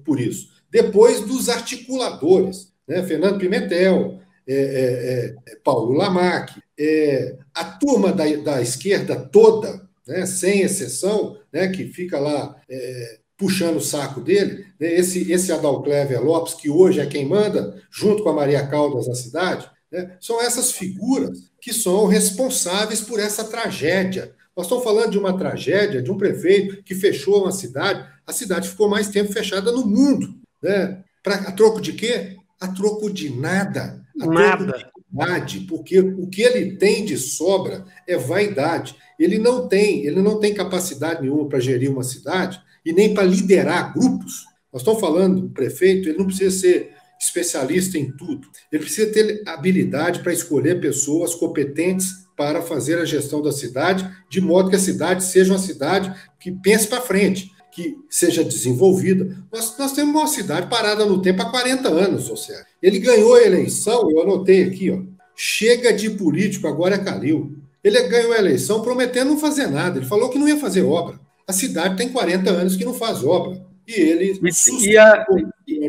por 0.04 0.20
isso. 0.20 0.50
Depois 0.70 1.22
dos 1.22 1.50
articuladores, 1.50 2.74
né? 2.88 3.04
Fernando 3.04 3.40
Pimentel, 3.40 4.20
é, 4.48 4.56
é, 4.56 5.52
é 5.52 5.56
Paulo 5.64 5.94
Lamac, 5.94 6.54
é, 6.78 7.36
a 7.54 7.64
turma 7.66 8.12
da, 8.12 8.26
da 8.38 8.62
esquerda 8.62 9.16
toda, 9.16 9.82
né? 10.08 10.26
sem 10.26 10.62
exceção, 10.62 11.38
né? 11.52 11.68
que 11.70 11.86
fica 11.86 12.20
lá 12.20 12.56
é, 12.70 13.20
puxando 13.38 13.78
o 13.78 13.82
saco 13.82 14.22
dele, 14.22 14.66
né? 14.80 14.94
esse, 14.94 15.32
esse 15.32 15.52
Adalclever 15.52 16.24
Lopes, 16.24 16.54
que 16.54 16.70
hoje 16.70 17.00
é 17.00 17.06
quem 17.06 17.26
manda, 17.26 17.82
junto 17.90 18.22
com 18.22 18.30
a 18.30 18.36
Maria 18.36 18.68
Caldas 18.68 19.08
na 19.08 19.16
cidade, 19.16 19.70
né? 19.92 20.18
São 20.20 20.42
essas 20.42 20.72
figuras 20.72 21.52
que 21.62 21.72
são 21.74 22.06
responsáveis 22.06 23.02
por 23.02 23.20
essa 23.20 23.44
tragédia. 23.44 24.34
Nós 24.56 24.68
estamos 24.68 24.84
falando 24.86 25.12
de 25.12 25.20
uma 25.20 25.38
tragédia 25.38 26.02
de 26.02 26.10
um 26.10 26.18
prefeito 26.18 26.82
que 26.84 26.96
fechou 26.96 27.44
uma 27.44 27.52
cidade. 27.52 28.08
A 28.26 28.32
cidade 28.32 28.70
ficou 28.70 28.88
mais 28.88 29.10
tempo 29.10 29.34
fechada 29.34 29.72
no 29.72 29.86
mundo. 29.86 30.34
Né? 30.64 31.04
Pra, 31.22 31.36
a 31.36 31.52
troco 31.52 31.82
de 31.82 31.92
quê? 31.92 32.38
A 32.60 32.70
troco 32.70 33.12
de 33.12 33.30
nada. 33.30 34.02
A 34.22 34.26
nada. 34.26 34.66
Troco 34.66 35.02
de 35.02 35.18
vaidade, 35.18 35.60
porque 35.62 36.00
o 36.00 36.28
que 36.28 36.42
ele 36.42 36.78
tem 36.78 37.04
de 37.04 37.18
sobra 37.18 37.86
é 38.08 38.18
vaidade. 38.18 38.96
Ele 39.20 39.38
não 39.38 39.68
tem, 39.68 40.06
ele 40.06 40.22
não 40.22 40.40
tem 40.40 40.54
capacidade 40.54 41.22
nenhuma 41.22 41.50
para 41.50 41.60
gerir 41.60 41.92
uma 41.92 42.04
cidade 42.04 42.62
e 42.86 42.94
nem 42.94 43.14
para 43.14 43.24
liderar 43.24 43.94
grupos. 43.94 44.46
Nós 44.72 44.82
estamos 44.82 45.02
falando 45.02 45.42
do 45.42 45.50
prefeito, 45.50 46.08
ele 46.08 46.18
não 46.18 46.28
precisa 46.28 46.58
ser 46.58 46.94
especialista 47.20 47.98
em 47.98 48.12
tudo. 48.12 48.48
Ele 48.72 48.84
precisa 48.84 49.12
ter 49.12 49.42
habilidade 49.46 50.20
para 50.20 50.34
escolher 50.34 50.80
pessoas 50.80 51.36
competentes 51.36 52.25
para 52.36 52.62
fazer 52.62 53.00
a 53.00 53.06
gestão 53.06 53.42
da 53.42 53.52
cidade, 53.52 54.10
de 54.30 54.42
modo 54.42 54.70
que 54.70 54.76
a 54.76 54.80
cidade 54.80 55.24
seja 55.24 55.54
uma 55.54 55.60
cidade 55.60 56.14
que 56.40 56.52
pense 56.52 56.88
para 56.88 57.02
frente, 57.02 57.52
que 57.72 57.98
seja 58.10 58.44
desenvolvida. 58.44 59.38
Nós, 59.52 59.78
nós 59.78 59.92
temos 59.92 60.16
uma 60.16 60.28
cidade 60.28 60.68
parada 60.68 61.06
no 61.06 61.22
tempo 61.22 61.42
há 61.42 61.50
40 61.50 61.90
anos, 61.90 62.30
ou 62.30 62.38
seja, 62.38 62.66
ele 62.82 63.00
ganhou 63.00 63.36
a 63.36 63.44
eleição, 63.44 64.10
eu 64.10 64.22
anotei 64.22 64.64
aqui, 64.64 64.92
ó, 64.92 65.00
chega 65.36 65.92
de 65.92 66.10
político, 66.12 66.68
agora 66.68 66.96
é 66.96 67.04
Calil. 67.04 67.58
Ele 67.84 68.02
ganhou 68.04 68.34
a 68.34 68.38
eleição 68.38 68.82
prometendo 68.82 69.30
não 69.30 69.38
fazer 69.38 69.68
nada, 69.68 70.00
ele 70.00 70.08
falou 70.08 70.30
que 70.30 70.40
não 70.40 70.48
ia 70.48 70.58
fazer 70.58 70.84
obra. 70.84 71.20
A 71.48 71.54
cidade 71.54 71.98
tem 71.98 72.10
40 72.10 72.50
anos 72.50 72.76
que 72.76 72.86
não 72.86 72.94
faz 72.94 73.24
obra. 73.24 73.64
E 73.88 73.94
ele 73.94 74.40
e, 74.42 74.88
e 74.88 74.98
a, 74.98 75.26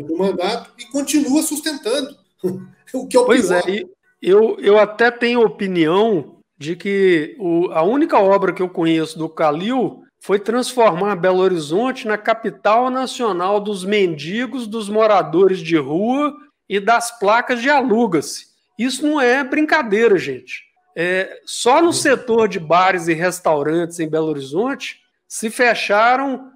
o 0.07 0.17
mandato 0.17 0.71
e 0.77 0.85
continua 0.85 1.41
sustentando. 1.41 2.15
o 2.93 3.07
que 3.07 3.17
é 3.17 3.19
o 3.19 3.25
pois 3.25 3.47
pior. 3.47 3.63
é, 3.67 3.83
eu, 4.21 4.57
eu 4.59 4.77
até 4.77 5.09
tenho 5.09 5.41
opinião 5.41 6.36
de 6.57 6.75
que 6.75 7.35
o, 7.39 7.69
a 7.71 7.83
única 7.83 8.19
obra 8.19 8.51
que 8.51 8.61
eu 8.61 8.69
conheço 8.69 9.17
do 9.17 9.29
Calil 9.29 10.03
foi 10.19 10.39
transformar 10.39 11.15
Belo 11.15 11.39
Horizonte 11.39 12.07
na 12.07 12.17
capital 12.17 12.89
nacional 12.89 13.59
dos 13.59 13.85
mendigos, 13.85 14.67
dos 14.67 14.89
moradores 14.89 15.59
de 15.59 15.77
rua 15.77 16.33
e 16.67 16.79
das 16.79 17.17
placas 17.19 17.61
de 17.61 17.69
aluga-se. 17.69 18.47
Isso 18.77 19.05
não 19.05 19.21
é 19.21 19.43
brincadeira, 19.43 20.17
gente. 20.17 20.65
É, 20.95 21.41
só 21.45 21.81
no 21.81 21.93
setor 21.93 22.47
de 22.47 22.59
bares 22.59 23.07
e 23.07 23.13
restaurantes 23.13 23.99
em 23.99 24.09
Belo 24.09 24.27
Horizonte 24.27 24.99
se 25.27 25.49
fecharam, 25.49 26.51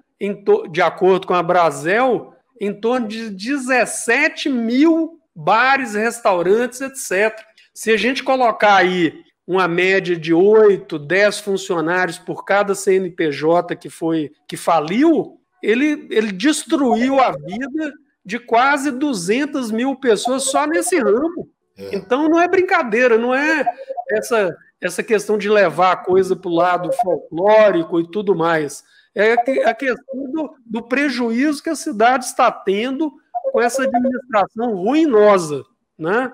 de 0.70 0.82
acordo 0.82 1.26
com 1.26 1.34
a 1.34 1.42
Brasel, 1.42 2.34
em 2.60 2.72
torno 2.72 3.06
de 3.06 3.30
17 3.30 4.48
mil 4.48 5.20
bares, 5.34 5.94
restaurantes, 5.94 6.80
etc. 6.80 7.36
Se 7.72 7.90
a 7.90 7.96
gente 7.96 8.22
colocar 8.22 8.76
aí 8.76 9.22
uma 9.46 9.66
média 9.66 10.16
de 10.16 10.32
8, 10.32 10.98
10 10.98 11.40
funcionários 11.40 12.18
por 12.18 12.44
cada 12.44 12.74
CNPJ 12.74 13.76
que 13.76 13.90
foi 13.90 14.30
que 14.46 14.56
faliu, 14.56 15.40
ele, 15.62 16.06
ele 16.10 16.32
destruiu 16.32 17.20
a 17.20 17.32
vida 17.32 17.92
de 18.24 18.38
quase 18.38 18.90
200 18.90 19.70
mil 19.70 19.96
pessoas 19.96 20.44
só 20.44 20.66
nesse 20.66 20.98
ramo. 20.98 21.48
É. 21.76 21.96
Então 21.96 22.28
não 22.28 22.40
é 22.40 22.46
brincadeira, 22.46 23.18
não 23.18 23.34
é 23.34 23.64
essa, 24.10 24.56
essa 24.80 25.02
questão 25.02 25.36
de 25.36 25.48
levar 25.48 25.92
a 25.92 25.96
coisa 25.96 26.36
para 26.36 26.50
o 26.50 26.54
lado 26.54 26.90
folclórico 27.02 28.00
e 28.00 28.10
tudo 28.10 28.34
mais. 28.34 28.84
É 29.14 29.32
a 29.64 29.74
questão 29.74 30.30
do, 30.30 30.54
do 30.64 30.82
prejuízo 30.82 31.62
que 31.62 31.70
a 31.70 31.76
cidade 31.76 32.24
está 32.24 32.50
tendo 32.50 33.12
com 33.52 33.60
essa 33.60 33.82
administração 33.82 34.74
ruinosa. 34.74 35.64
Né? 35.98 36.32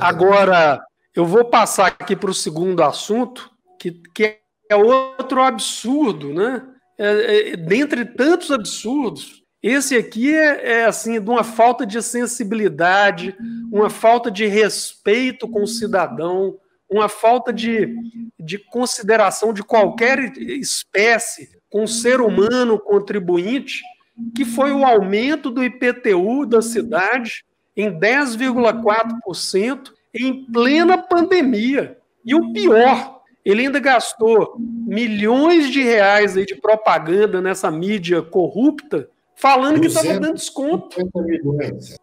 Agora, 0.00 0.82
eu 1.14 1.24
vou 1.24 1.44
passar 1.44 1.86
aqui 1.86 2.16
para 2.16 2.30
o 2.30 2.34
segundo 2.34 2.82
assunto, 2.82 3.50
que, 3.78 3.92
que 4.14 4.38
é 4.70 4.76
outro 4.76 5.42
absurdo, 5.42 6.34
né? 6.34 6.62
É, 6.98 7.52
é, 7.52 7.56
dentre 7.56 8.04
tantos 8.04 8.50
absurdos, 8.50 9.42
esse 9.62 9.96
aqui 9.96 10.34
é, 10.34 10.80
é, 10.80 10.84
assim 10.84 11.20
de 11.20 11.30
uma 11.30 11.42
falta 11.42 11.86
de 11.86 12.00
sensibilidade, 12.02 13.34
uma 13.72 13.88
falta 13.88 14.30
de 14.30 14.46
respeito 14.46 15.48
com 15.48 15.62
o 15.62 15.66
cidadão, 15.66 16.58
uma 16.90 17.08
falta 17.08 17.52
de, 17.52 17.94
de 18.38 18.58
consideração 18.58 19.52
de 19.52 19.62
qualquer 19.62 20.18
espécie 20.36 21.48
com 21.70 21.84
o 21.84 21.88
ser 21.88 22.20
humano 22.20 22.78
contribuinte, 22.78 23.82
que 24.36 24.44
foi 24.44 24.70
o 24.70 24.84
aumento 24.84 25.50
do 25.50 25.64
IPTU 25.64 26.46
da 26.46 26.62
cidade 26.62 27.44
em 27.76 27.90
10,4% 27.90 29.90
em 30.14 30.44
plena 30.44 30.96
pandemia. 30.96 31.98
E 32.24 32.34
o 32.34 32.52
pior, 32.52 33.20
ele 33.44 33.66
ainda 33.66 33.80
gastou 33.80 34.56
milhões 34.58 35.70
de 35.70 35.82
reais 35.82 36.36
aí 36.36 36.46
de 36.46 36.54
propaganda 36.54 37.40
nessa 37.40 37.70
mídia 37.70 38.22
corrupta, 38.22 39.08
falando 39.34 39.80
que 39.80 39.88
estava 39.88 40.18
dando 40.18 40.34
desconto. 40.34 40.96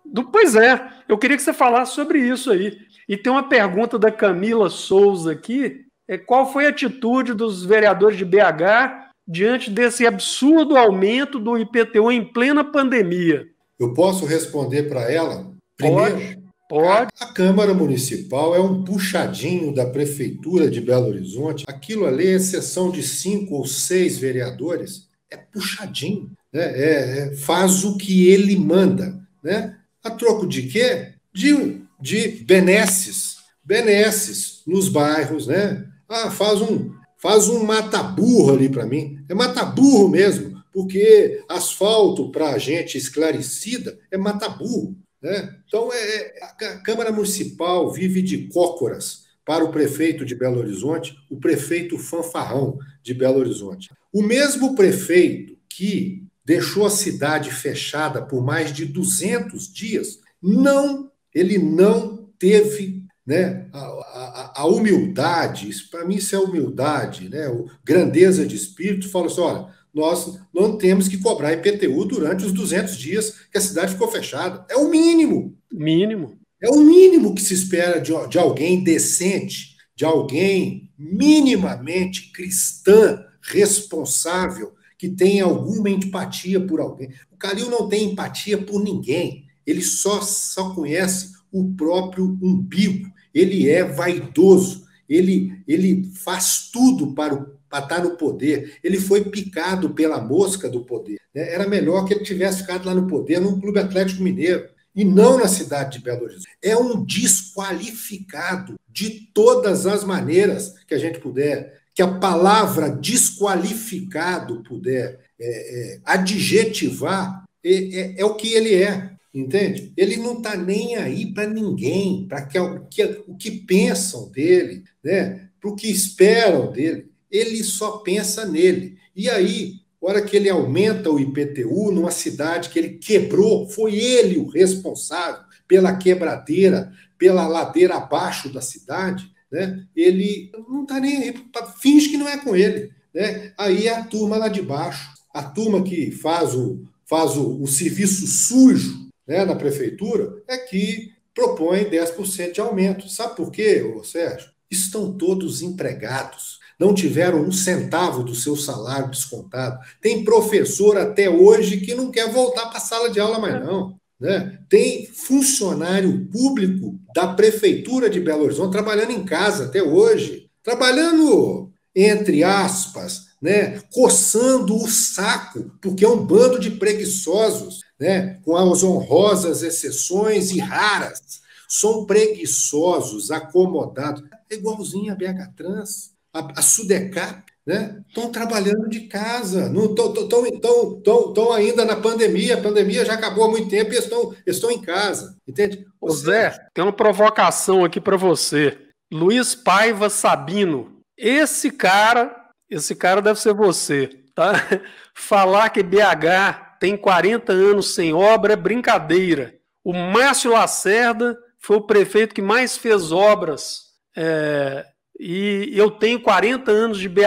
Do, 0.06 0.30
pois 0.30 0.56
é, 0.56 0.90
eu 1.08 1.18
queria 1.18 1.38
que 1.38 1.44
você 1.44 1.54
falasse 1.54 1.94
sobre 1.94 2.20
isso 2.20 2.52
aí. 2.52 2.78
E 3.08 3.18
tem 3.18 3.32
uma 3.32 3.50
pergunta 3.50 3.98
da 3.98 4.12
Camila 4.12 4.70
Souza 4.70 5.32
aqui: 5.32 5.82
é, 6.08 6.18
qual 6.18 6.52
foi 6.52 6.66
a 6.66 6.70
atitude 6.70 7.34
dos 7.34 7.66
vereadores 7.66 8.18
de 8.18 8.26
BH 8.26 9.10
diante 9.28 9.72
desse 9.72 10.06
absurdo 10.06 10.78
aumento 10.78 11.40
do 11.40 11.58
IPTU 11.58 12.12
em 12.12 12.24
plena 12.24 12.64
pandemia? 12.64 13.48
Eu 13.80 13.94
posso 13.94 14.26
responder 14.26 14.84
para 14.84 15.12
ela? 15.12 15.52
Primeiro, 15.76 16.14
Pode. 16.14 16.41
Pode. 16.72 17.12
A, 17.20 17.26
Câmara 17.26 17.74
Municipal 17.74 18.56
é 18.56 18.60
um 18.62 18.82
puxadinho 18.86 19.76
da 19.76 19.86
Prefeitura 19.86 20.72
de 20.72 20.80
Belo 20.80 21.08
Horizonte. 21.08 21.66
Aquilo 21.68 22.06
ali, 22.06 22.26
exceção 22.26 22.90
de 22.90 23.04
cinco 23.04 23.56
ou 23.56 23.66
seis 23.66 24.18
vereadores, 24.18 25.10
é 25.30 25.36
puxadinho. 25.36 26.32
Né? 26.54 26.62
É, 26.64 27.20
é, 27.20 27.36
faz 27.36 27.84
o 27.84 27.98
que 27.98 28.30
ele 28.30 28.56
manda. 28.56 29.20
Né? 29.44 29.76
A 30.02 30.12
troco 30.12 30.48
de 30.48 30.62
quê? 30.64 31.10
De, 31.34 31.82
de 32.00 32.30
benesses. 32.46 33.36
Benesses 33.62 34.62
nos 34.66 34.88
bairros. 34.88 35.48
Né? 35.48 35.86
Ah, 36.08 36.32
faz 36.32 36.62
um, 36.62 36.94
faz 37.18 37.50
um 37.50 37.66
mata-burro 37.66 38.54
ali 38.54 38.70
para 38.70 38.86
mim. 38.86 39.20
É 39.28 39.34
mata-burro 39.34 40.08
mesmo, 40.08 40.64
porque 40.72 41.44
asfalto 41.50 42.32
para 42.32 42.58
gente 42.58 42.98
esclarecida 42.98 44.00
é 44.10 44.18
mata-burro. 44.18 44.96
Né? 45.22 45.56
Então, 45.68 45.92
é, 45.94 46.40
é, 46.40 46.44
a 46.46 46.78
Câmara 46.80 47.12
Municipal 47.12 47.92
vive 47.92 48.22
de 48.22 48.48
cócoras 48.48 49.26
para 49.46 49.64
o 49.64 49.72
prefeito 49.72 50.26
de 50.26 50.36
Belo 50.36 50.60
Horizonte, 50.60 51.16
o 51.30 51.38
prefeito 51.38 51.98
fanfarrão 51.98 52.78
de 53.04 53.14
Belo 53.14 53.40
Horizonte. 53.40 53.90
O 54.12 54.22
mesmo 54.22 54.76
prefeito 54.76 55.58
que 55.70 56.26
deixou 56.44 56.86
a 56.86 56.90
cidade 56.90 57.52
fechada 57.52 58.22
por 58.22 58.44
mais 58.44 58.74
de 58.74 58.86
200 58.86 59.72
dias, 59.72 60.20
não, 60.42 61.12
ele 61.34 61.58
não 61.58 62.30
teve 62.38 63.02
né, 63.26 63.68
a, 63.72 63.80
a, 63.80 64.54
a 64.62 64.66
humildade, 64.66 65.70
para 65.90 66.06
mim 66.06 66.16
isso 66.16 66.36
é 66.36 66.40
humildade, 66.40 67.30
né, 67.30 67.46
grandeza 67.84 68.46
de 68.46 68.56
espírito, 68.56 69.10
fala 69.10 69.28
assim, 69.28 69.42
olha, 69.42 69.68
nós 69.94 70.40
não 70.54 70.78
temos 70.78 71.08
que 71.08 71.18
cobrar 71.18 71.54
IPTU 71.54 72.06
durante 72.06 72.46
os 72.46 72.52
200 72.52 72.98
dias 72.98 73.36
que 73.52 73.58
a 73.58 73.62
cidade 73.62 73.94
ficou 73.94 74.08
fechada. 74.08 74.66
É 74.70 74.78
o 74.78 74.90
mínimo. 74.90 75.58
Mínimo. 75.72 76.40
É 76.62 76.70
o 76.70 76.80
mínimo 76.80 77.36
que 77.36 77.42
se 77.42 77.54
espera 77.54 78.00
de, 78.00 78.12
de 78.30 78.38
alguém 78.38 78.84
decente, 78.84 79.76
de 79.96 80.06
alguém 80.06 80.90
minimamente 80.98 82.32
cristã, 82.32 83.26
responsável, 83.42 84.74
que 84.98 85.10
tenha 85.10 85.46
alguma 85.46 85.90
empatia 85.90 86.60
por 86.60 86.80
alguém. 86.80 87.10
O 87.32 87.36
Calil 87.36 87.70
não 87.70 87.90
tem 87.90 88.12
empatia 88.12 88.58
por 88.60 88.84
ninguém. 88.84 89.46
Ele 89.66 89.82
só, 89.82 90.22
só 90.22 90.76
conhece 90.76 91.32
o 91.52 91.74
próprio 91.74 92.38
umbigo. 92.42 93.12
Ele 93.34 93.68
é 93.68 93.84
vaidoso. 93.84 94.86
Ele, 95.10 95.52
ele 95.68 96.12
faz 96.14 96.70
tudo 96.72 97.14
para 97.14 97.34
o 97.34 97.61
para 97.72 97.84
estar 97.86 98.04
no 98.04 98.18
poder. 98.18 98.78
Ele 98.84 99.00
foi 99.00 99.24
picado 99.24 99.92
pela 99.92 100.20
mosca 100.20 100.70
do 100.70 100.84
poder. 100.84 101.18
Né? 101.34 101.54
Era 101.54 101.68
melhor 101.68 102.06
que 102.06 102.14
ele 102.14 102.24
tivesse 102.24 102.60
ficado 102.60 102.86
lá 102.86 102.94
no 102.94 103.08
poder, 103.08 103.40
no 103.40 103.60
Clube 103.60 103.80
Atlético 103.80 104.22
Mineiro, 104.22 104.68
e 104.94 105.06
não 105.06 105.40
na 105.40 105.48
cidade 105.48 105.98
de 105.98 106.04
Belo 106.04 106.24
Horizonte. 106.24 106.50
É 106.62 106.76
um 106.76 107.06
desqualificado 107.06 108.76
de 108.90 109.32
todas 109.34 109.88
as 109.88 110.04
maneiras 110.04 110.76
que 110.86 110.94
a 110.94 110.98
gente 110.98 111.20
puder, 111.20 111.80
que 111.96 112.02
a 112.02 112.20
palavra 112.20 112.90
desqualificado 112.90 114.62
puder 114.64 115.20
é, 115.40 115.94
é, 115.94 116.00
adjetivar, 116.04 117.46
é, 117.64 117.74
é, 117.74 118.16
é, 118.18 118.26
o 118.26 118.36
que 118.36 118.54
ele 118.54 118.76
é. 118.76 119.10
Entende? 119.34 119.94
Ele 119.96 120.18
não 120.18 120.40
está 120.40 120.58
nem 120.58 120.98
aí 120.98 121.34
para 121.34 121.48
ninguém, 121.48 122.28
para 122.28 122.46
que, 122.46 122.60
que, 122.90 123.24
o 123.26 123.38
que 123.38 123.50
pensam 123.50 124.30
dele, 124.30 124.84
né? 125.02 125.48
para 125.62 125.70
o 125.70 125.76
que 125.76 125.90
esperam 125.90 126.70
dele 126.70 127.11
ele 127.32 127.64
só 127.64 127.98
pensa 127.98 128.46
nele. 128.46 128.98
E 129.16 129.30
aí, 129.30 129.76
hora 130.02 130.22
que 130.22 130.36
ele 130.36 130.50
aumenta 130.50 131.10
o 131.10 131.20
IPTU 131.20 131.92
numa 131.92 132.12
cidade 132.12 132.70
que 132.70 132.78
ele 132.78 132.98
quebrou, 132.98 133.70
foi 133.70 133.96
ele 133.96 134.38
o 134.38 134.48
responsável 134.48 135.44
pela 135.68 135.96
quebradeira, 135.96 136.92
pela 137.18 137.48
ladeira 137.48 137.96
abaixo 137.96 138.50
da 138.50 138.62
cidade, 138.62 139.32
né? 139.52 139.86
Ele 139.96 140.52
não 140.68 140.84
está 140.84 141.00
nem 141.00 141.18
aí, 141.18 141.34
finge 141.80 142.10
que 142.10 142.18
não 142.18 142.28
é 142.28 142.38
com 142.38 142.56
ele, 142.56 142.92
né? 143.14 143.54
Aí 143.58 143.88
a 143.88 144.04
turma 144.04 144.38
lá 144.38 144.48
de 144.48 144.62
baixo, 144.62 145.10
a 145.34 145.44
turma 145.44 145.84
que 145.84 146.12
faz 146.12 146.54
o 146.56 146.84
faz 147.06 147.36
o, 147.36 147.62
o 147.62 147.68
serviço 147.68 148.26
sujo, 148.26 149.10
né, 149.28 149.44
na 149.44 149.54
prefeitura, 149.54 150.42
é 150.48 150.58
que 150.58 151.12
propõe 151.34 151.84
10% 151.84 152.54
de 152.54 152.62
aumento. 152.62 153.10
Sabe 153.10 153.36
por 153.36 153.52
quê, 153.52 153.84
Sérgio? 154.06 154.50
Estão 154.70 155.12
todos 155.18 155.62
empregados 155.62 156.51
não 156.82 156.96
tiveram 156.96 157.44
um 157.44 157.52
centavo 157.52 158.24
do 158.24 158.34
seu 158.34 158.56
salário 158.56 159.12
descontado. 159.12 159.80
Tem 160.02 160.24
professor 160.24 160.98
até 160.98 161.30
hoje 161.30 161.78
que 161.78 161.94
não 161.94 162.10
quer 162.10 162.28
voltar 162.32 162.66
para 162.70 162.80
a 162.80 162.82
sala 162.82 163.12
de 163.12 163.20
aula 163.20 163.38
mais 163.38 163.64
não. 163.64 163.96
Né? 164.20 164.58
Tem 164.68 165.06
funcionário 165.06 166.28
público 166.32 167.00
da 167.14 167.28
Prefeitura 167.36 168.10
de 168.10 168.20
Belo 168.20 168.46
Horizonte 168.46 168.72
trabalhando 168.72 169.12
em 169.12 169.24
casa 169.24 169.66
até 169.66 169.84
hoje, 169.84 170.50
trabalhando, 170.64 171.72
entre 171.96 172.44
aspas, 172.44 173.28
né, 173.40 173.80
coçando 173.94 174.76
o 174.76 174.88
saco, 174.88 175.72
porque 175.80 176.04
é 176.04 176.10
um 176.10 176.26
bando 176.26 176.58
de 176.58 176.72
preguiçosos, 176.72 177.82
né, 178.00 178.40
com 178.44 178.56
as 178.56 178.82
honrosas 178.82 179.62
exceções 179.62 180.50
e 180.50 180.58
raras. 180.58 181.42
São 181.70 182.08
preguiçosos, 182.08 183.30
acomodados. 183.30 184.24
É 184.50 184.56
igualzinho 184.56 185.14
a 185.14 185.16
BH 185.16 185.54
Trans 185.56 186.11
a, 186.34 186.60
a 186.60 186.62
Sudecap, 186.62 187.44
né? 187.66 188.04
Estão 188.08 188.32
trabalhando 188.32 188.90
de 188.90 189.02
casa, 189.02 189.70
não 189.70 189.94
estão 189.94 191.54
ainda 191.54 191.86
na 191.86 191.96
pandemia, 191.96 192.56
a 192.56 192.62
pandemia 192.62 193.06
já 193.06 193.14
acabou 193.14 193.46
há 193.46 193.50
muito 193.50 193.70
tempo 193.70 193.94
e 193.94 193.98
estão, 193.98 194.36
estão 194.46 194.72
em 194.72 194.82
casa, 194.82 195.38
entende? 195.48 195.86
Ô 196.00 196.10
Zé, 196.10 196.58
tem 196.74 196.84
uma 196.84 196.94
provocação 196.94 197.86
aqui 197.86 198.00
para 198.00 198.18
você. 198.18 198.78
Luiz 199.12 199.54
Paiva 199.54 200.10
Sabino, 200.10 201.02
esse 201.18 201.70
cara, 201.70 202.50
esse 202.70 202.96
cara 202.96 203.22
deve 203.22 203.40
ser 203.40 203.54
você, 203.54 204.10
tá? 204.34 204.54
Falar 205.14 205.70
que 205.70 205.84
BH 205.84 206.80
tem 206.80 206.98
40 206.98 207.52
anos 207.52 207.94
sem 207.94 208.14
obra 208.14 208.54
é 208.54 208.56
brincadeira. 208.56 209.54
O 209.84 209.94
Márcio 209.94 210.52
Lacerda 210.52 211.38
foi 211.60 211.78
o 211.78 211.86
prefeito 211.86 212.34
que 212.34 212.42
mais 212.42 212.76
fez 212.76 213.12
obras 213.12 213.92
é, 214.16 214.86
e 215.22 215.78
eu 215.78 215.92
tenho 215.92 216.22
40 216.22 216.72
anos 216.72 217.00
de 217.00 217.08
BH. 217.08 217.22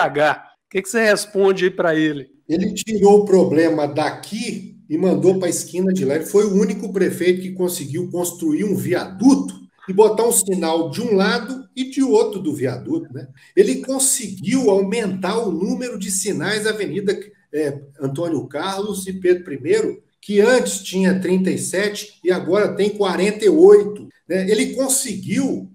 O 0.66 0.70
que, 0.70 0.82
que 0.82 0.88
você 0.88 1.04
responde 1.04 1.66
aí 1.66 1.70
para 1.70 1.94
ele? 1.94 2.28
Ele 2.48 2.74
tirou 2.74 3.20
o 3.20 3.24
problema 3.24 3.86
daqui 3.86 4.76
e 4.90 4.98
mandou 4.98 5.38
para 5.38 5.46
a 5.46 5.50
esquina 5.50 5.92
de 5.92 6.04
lá. 6.04 6.16
Ele 6.16 6.26
foi 6.26 6.44
o 6.44 6.54
único 6.54 6.92
prefeito 6.92 7.42
que 7.42 7.52
conseguiu 7.52 8.10
construir 8.10 8.64
um 8.64 8.74
viaduto 8.74 9.54
e 9.88 9.92
botar 9.92 10.24
um 10.24 10.32
sinal 10.32 10.90
de 10.90 11.00
um 11.00 11.14
lado 11.14 11.68
e 11.76 11.84
de 11.84 12.02
outro 12.02 12.40
do 12.40 12.54
viaduto. 12.54 13.12
Né? 13.12 13.28
Ele 13.54 13.76
conseguiu 13.76 14.70
aumentar 14.70 15.38
o 15.38 15.52
número 15.52 15.98
de 15.98 16.10
sinais 16.10 16.64
da 16.64 16.70
Avenida 16.70 17.18
é, 17.52 17.80
Antônio 18.00 18.46
Carlos 18.46 19.06
e 19.06 19.12
Pedro 19.12 19.52
I, 19.52 20.02
que 20.20 20.40
antes 20.40 20.82
tinha 20.82 21.20
37 21.20 22.20
e 22.24 22.32
agora 22.32 22.74
tem 22.74 22.90
48. 22.90 24.08
Né? 24.28 24.50
Ele 24.50 24.74
conseguiu, 24.74 25.70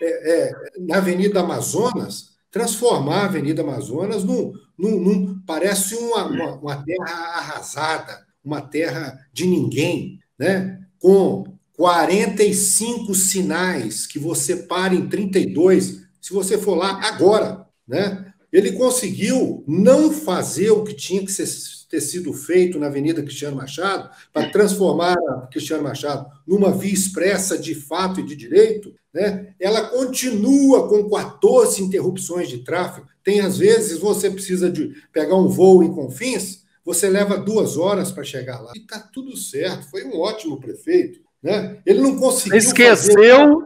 é, 0.00 0.32
é, 0.32 0.52
na 0.78 0.98
Avenida 0.98 1.40
Amazonas, 1.40 2.30
transformar 2.50 3.22
a 3.22 3.24
Avenida 3.26 3.62
Amazonas 3.62 4.24
num, 4.24 4.52
num, 4.78 5.00
num 5.00 5.40
parece 5.46 5.94
uma, 5.94 6.24
uma, 6.24 6.54
uma, 6.56 6.84
terra 6.84 7.14
arrasada, 7.36 8.26
uma 8.44 8.60
terra 8.60 9.18
de 9.32 9.46
ninguém, 9.46 10.18
né? 10.38 10.80
com 10.98 11.44
45 11.76 13.14
sinais 13.14 14.06
que 14.06 14.18
você 14.18 14.56
para 14.56 14.94
em 14.94 15.08
32, 15.08 16.02
se 16.20 16.32
você 16.32 16.58
for 16.58 16.74
lá 16.74 17.00
agora, 17.08 17.66
né? 17.88 18.26
Ele 18.52 18.72
conseguiu 18.72 19.64
não 19.66 20.12
fazer 20.12 20.70
o 20.70 20.84
que 20.84 20.92
tinha 20.92 21.24
que 21.24 21.32
ser, 21.32 21.46
ter 21.90 22.00
sido 22.00 22.32
feito 22.32 22.78
na 22.78 22.86
Avenida 22.86 23.20
Cristiano 23.20 23.56
Machado, 23.56 24.08
para 24.32 24.48
transformar 24.50 25.14
a 25.14 25.48
Cristiano 25.50 25.82
Machado 25.82 26.24
numa 26.46 26.70
via 26.70 26.94
expressa 26.94 27.58
de 27.58 27.74
fato 27.74 28.20
e 28.20 28.22
de 28.22 28.36
direito, 28.36 28.94
né? 29.12 29.54
ela 29.58 29.82
continua 29.88 30.88
com 30.88 31.10
14 31.10 31.82
interrupções 31.82 32.48
de 32.48 32.58
tráfego. 32.58 33.08
Tem, 33.24 33.40
às 33.40 33.58
vezes, 33.58 33.98
você 33.98 34.30
precisa 34.30 34.70
de 34.70 34.94
pegar 35.12 35.34
um 35.34 35.48
voo 35.48 35.82
em 35.82 35.92
Confins, 35.92 36.60
você 36.84 37.10
leva 37.10 37.36
duas 37.36 37.76
horas 37.76 38.12
para 38.12 38.22
chegar 38.22 38.60
lá. 38.60 38.72
E 38.76 38.78
está 38.78 39.00
tudo 39.00 39.36
certo, 39.36 39.90
foi 39.90 40.04
um 40.04 40.20
ótimo 40.20 40.60
prefeito. 40.60 41.18
Né? 41.42 41.78
Ele 41.84 42.00
não 42.00 42.16
conseguiu. 42.16 42.60
Você 42.60 42.68
esqueceu, 42.68 43.64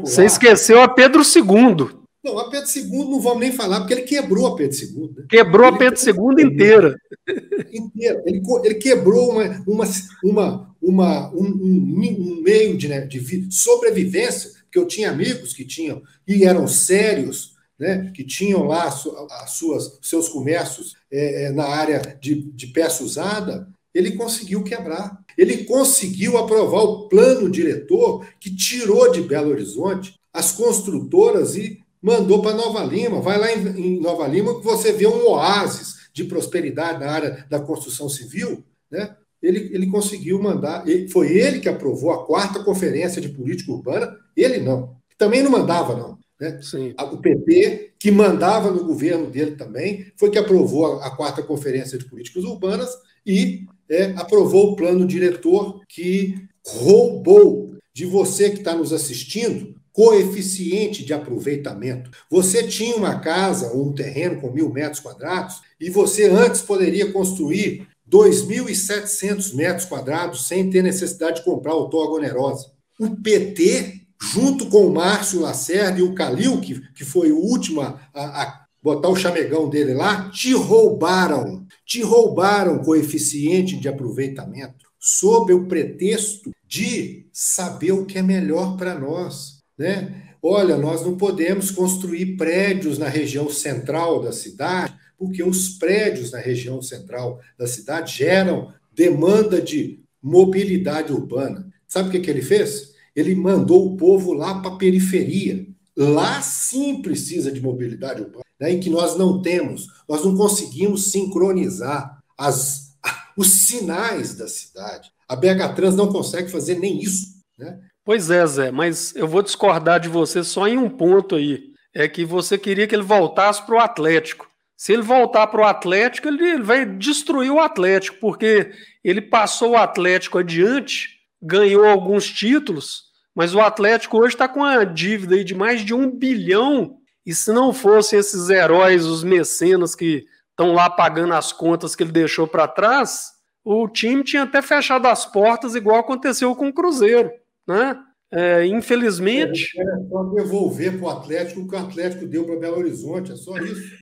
você 0.00 0.24
esqueceu 0.24 0.82
a 0.82 0.88
Pedro 0.88 1.22
II. 1.22 2.01
Não, 2.22 2.38
a 2.38 2.48
Pedro 2.48 2.68
II 2.74 3.10
não 3.10 3.20
vamos 3.20 3.40
nem 3.40 3.52
falar, 3.52 3.80
porque 3.80 3.94
ele 3.94 4.02
quebrou 4.02 4.46
a 4.46 4.56
Pedro 4.56 4.76
II. 4.76 5.10
Né? 5.16 5.24
Quebrou 5.28 5.66
ele 5.66 5.74
a 5.74 5.78
Pedro 5.78 6.00
II 6.06 6.44
inteira. 6.44 7.00
inteira. 7.72 8.22
Ele, 8.24 8.42
ele 8.64 8.74
quebrou 8.76 9.30
uma, 9.30 9.64
uma, 9.66 9.84
uma, 10.22 10.76
uma 10.80 11.34
um, 11.34 11.46
um, 11.46 12.40
meio 12.42 12.76
de, 12.76 12.86
né, 12.86 13.00
de 13.00 13.52
sobrevivência, 13.52 14.50
porque 14.64 14.78
eu 14.78 14.86
tinha 14.86 15.10
amigos 15.10 15.52
que 15.52 15.64
tinham, 15.64 16.00
e 16.26 16.44
eram 16.44 16.68
sérios, 16.68 17.56
né, 17.76 18.12
que 18.14 18.22
tinham 18.22 18.62
lá 18.64 18.86
as 18.86 19.50
suas, 19.50 19.98
seus 20.00 20.28
comércios 20.28 20.94
é, 21.10 21.46
é, 21.46 21.52
na 21.52 21.64
área 21.64 22.16
de, 22.20 22.36
de 22.52 22.68
peça 22.68 23.02
usada, 23.02 23.68
ele 23.92 24.12
conseguiu 24.12 24.62
quebrar. 24.62 25.20
Ele 25.36 25.64
conseguiu 25.64 26.38
aprovar 26.38 26.82
o 26.82 27.08
plano 27.08 27.50
diretor 27.50 28.24
que 28.38 28.54
tirou 28.54 29.10
de 29.10 29.22
Belo 29.22 29.50
Horizonte 29.50 30.14
as 30.32 30.52
construtoras 30.52 31.56
e 31.56 31.81
mandou 32.02 32.42
para 32.42 32.56
Nova 32.56 32.82
Lima. 32.82 33.20
Vai 33.20 33.38
lá 33.38 33.52
em, 33.52 34.00
Nova 34.00 34.26
Lima 34.26 34.58
que 34.58 34.64
você 34.64 34.92
vê 34.92 35.06
um 35.06 35.28
oásis 35.28 36.02
de 36.12 36.24
prosperidade 36.24 36.98
na 37.00 37.10
área 37.10 37.46
da 37.48 37.60
construção 37.60 38.08
civil, 38.08 38.64
né? 38.90 39.16
Ele, 39.40 39.70
ele 39.72 39.86
conseguiu 39.88 40.40
mandar, 40.40 40.86
ele, 40.86 41.08
foi 41.08 41.36
ele 41.36 41.58
que 41.58 41.68
aprovou 41.68 42.12
a 42.12 42.24
quarta 42.24 42.62
conferência 42.62 43.20
de 43.20 43.28
política 43.28 43.72
urbana, 43.72 44.16
ele 44.36 44.58
não. 44.58 44.96
Também 45.18 45.42
não 45.42 45.50
mandava, 45.50 45.96
não. 45.96 46.18
Né? 46.40 46.60
Sim. 46.62 46.94
O 46.98 47.16
PT, 47.16 47.94
que 47.98 48.10
mandava 48.10 48.70
no 48.70 48.84
governo 48.84 49.30
dele 49.30 49.56
também, 49.56 50.06
foi 50.16 50.30
que 50.30 50.38
aprovou 50.38 51.00
a, 51.00 51.06
a 51.06 51.10
quarta 51.10 51.42
conferência 51.42 51.98
de 51.98 52.04
políticas 52.04 52.44
urbanas 52.44 52.90
e 53.26 53.66
é, 53.88 54.06
aprovou 54.16 54.72
o 54.72 54.76
plano 54.76 55.06
diretor 55.06 55.80
que 55.88 56.36
roubou 56.64 57.76
de 57.92 58.06
você 58.06 58.50
que 58.50 58.58
está 58.58 58.74
nos 58.74 58.92
assistindo 58.92 59.74
coeficiente 59.92 61.04
de 61.04 61.12
aproveitamento. 61.12 62.10
Você 62.30 62.66
tinha 62.66 62.96
uma 62.96 63.18
casa 63.18 63.72
ou 63.72 63.88
um 63.88 63.92
terreno 63.92 64.40
com 64.40 64.50
mil 64.50 64.70
metros 64.70 65.00
quadrados 65.00 65.60
e 65.80 65.90
você 65.90 66.28
antes 66.28 66.62
poderia 66.62 67.12
construir 67.12 67.86
2.700 68.10 69.54
metros 69.54 69.86
quadrados 69.86 70.46
sem 70.46 70.68
ter 70.68 70.82
necessidade 70.82 71.36
de 71.36 71.44
comprar 71.44 71.72
autoagonerosa. 71.72 72.72
O 72.98 73.16
PT, 73.16 74.02
junto 74.20 74.66
com 74.66 74.86
o 74.86 74.92
Márcio 74.94 75.40
Lacerda 75.40 75.98
e 75.98 76.02
o 76.02 76.14
Calil, 76.14 76.60
que, 76.60 76.80
que 76.92 77.04
foi 77.04 77.32
o 77.32 77.38
último 77.38 77.80
a, 77.80 77.98
a 78.14 78.62
botar 78.82 79.08
o 79.08 79.16
chamegão 79.16 79.68
dele 79.68 79.94
lá, 79.94 80.30
te 80.30 80.52
roubaram. 80.52 81.66
Te 81.86 82.02
roubaram 82.02 82.78
coeficiente 82.78 83.76
de 83.76 83.88
aproveitamento 83.88 84.92
sob 84.98 85.52
o 85.52 85.66
pretexto 85.66 86.52
de 86.64 87.26
saber 87.32 87.90
o 87.90 88.06
que 88.06 88.18
é 88.18 88.22
melhor 88.22 88.76
para 88.76 88.94
nós. 88.94 89.51
Né? 89.78 90.22
Olha, 90.42 90.76
nós 90.76 91.04
não 91.04 91.16
podemos 91.16 91.70
construir 91.70 92.36
prédios 92.36 92.98
na 92.98 93.08
região 93.08 93.48
central 93.48 94.20
da 94.20 94.32
cidade, 94.32 94.94
porque 95.16 95.42
os 95.42 95.68
prédios 95.70 96.32
na 96.32 96.38
região 96.38 96.82
central 96.82 97.40
da 97.56 97.66
cidade 97.66 98.16
geram 98.16 98.72
demanda 98.92 99.60
de 99.60 100.00
mobilidade 100.22 101.12
urbana. 101.12 101.72
Sabe 101.86 102.08
o 102.08 102.12
que, 102.12 102.20
que 102.20 102.30
ele 102.30 102.42
fez? 102.42 102.92
Ele 103.14 103.34
mandou 103.34 103.86
o 103.86 103.96
povo 103.96 104.32
lá 104.32 104.60
para 104.60 104.72
a 104.72 104.76
periferia. 104.76 105.66
Lá 105.96 106.40
sim 106.40 107.02
precisa 107.02 107.52
de 107.52 107.60
mobilidade 107.60 108.22
urbana, 108.22 108.44
né, 108.58 108.72
em 108.72 108.80
que 108.80 108.88
nós 108.88 109.16
não 109.16 109.42
temos, 109.42 109.86
nós 110.08 110.24
não 110.24 110.34
conseguimos 110.34 111.12
sincronizar 111.12 112.18
as, 112.36 112.96
os 113.36 113.66
sinais 113.66 114.34
da 114.34 114.48
cidade. 114.48 115.12
A 115.28 115.36
BH 115.36 115.74
Trans 115.76 115.94
não 115.94 116.10
consegue 116.10 116.50
fazer 116.50 116.78
nem 116.78 117.00
isso. 117.00 117.32
Né? 117.58 117.78
Pois 118.04 118.30
é, 118.30 118.44
Zé, 118.44 118.72
mas 118.72 119.14
eu 119.14 119.28
vou 119.28 119.42
discordar 119.42 120.00
de 120.00 120.08
você 120.08 120.42
só 120.42 120.66
em 120.66 120.76
um 120.76 120.90
ponto 120.90 121.36
aí. 121.36 121.70
É 121.94 122.08
que 122.08 122.24
você 122.24 122.58
queria 122.58 122.86
que 122.86 122.94
ele 122.94 123.02
voltasse 123.02 123.64
para 123.64 123.76
o 123.76 123.78
Atlético. 123.78 124.48
Se 124.76 124.92
ele 124.92 125.02
voltar 125.02 125.46
para 125.46 125.60
o 125.60 125.66
Atlético, 125.66 126.26
ele 126.26 126.60
vai 126.60 126.84
destruir 126.84 127.52
o 127.52 127.60
Atlético, 127.60 128.16
porque 128.20 128.72
ele 129.04 129.20
passou 129.20 129.72
o 129.72 129.76
Atlético 129.76 130.38
adiante, 130.38 131.10
ganhou 131.40 131.84
alguns 131.84 132.28
títulos, 132.28 133.04
mas 133.36 133.54
o 133.54 133.60
Atlético 133.60 134.18
hoje 134.18 134.34
está 134.34 134.48
com 134.48 134.64
a 134.64 134.82
dívida 134.82 135.36
aí 135.36 135.44
de 135.44 135.54
mais 135.54 135.82
de 135.82 135.94
um 135.94 136.10
bilhão. 136.10 136.96
E 137.24 137.32
se 137.32 137.52
não 137.52 137.72
fossem 137.72 138.18
esses 138.18 138.50
heróis, 138.50 139.06
os 139.06 139.22
mecenas 139.22 139.94
que 139.94 140.24
estão 140.50 140.72
lá 140.72 140.90
pagando 140.90 141.34
as 141.34 141.52
contas 141.52 141.94
que 141.94 142.02
ele 142.02 142.10
deixou 142.10 142.48
para 142.48 142.66
trás, 142.66 143.30
o 143.64 143.86
time 143.88 144.24
tinha 144.24 144.42
até 144.42 144.60
fechado 144.60 145.06
as 145.06 145.24
portas, 145.24 145.76
igual 145.76 146.00
aconteceu 146.00 146.56
com 146.56 146.66
o 146.66 146.72
Cruzeiro 146.72 147.30
né? 147.72 147.98
É, 148.34 148.64
infelizmente. 148.66 149.78
É, 149.78 149.82
é 149.82 150.08
só 150.08 150.22
devolver 150.24 150.98
para 150.98 151.06
o 151.06 151.10
Atlético 151.10 151.60
o 151.60 151.68
que 151.68 151.74
o 151.74 151.78
Atlético 151.78 152.26
deu 152.26 152.44
para 152.44 152.56
Belo 152.56 152.78
Horizonte, 152.78 153.32
é 153.32 153.36
só 153.36 153.56
isso. 153.58 153.98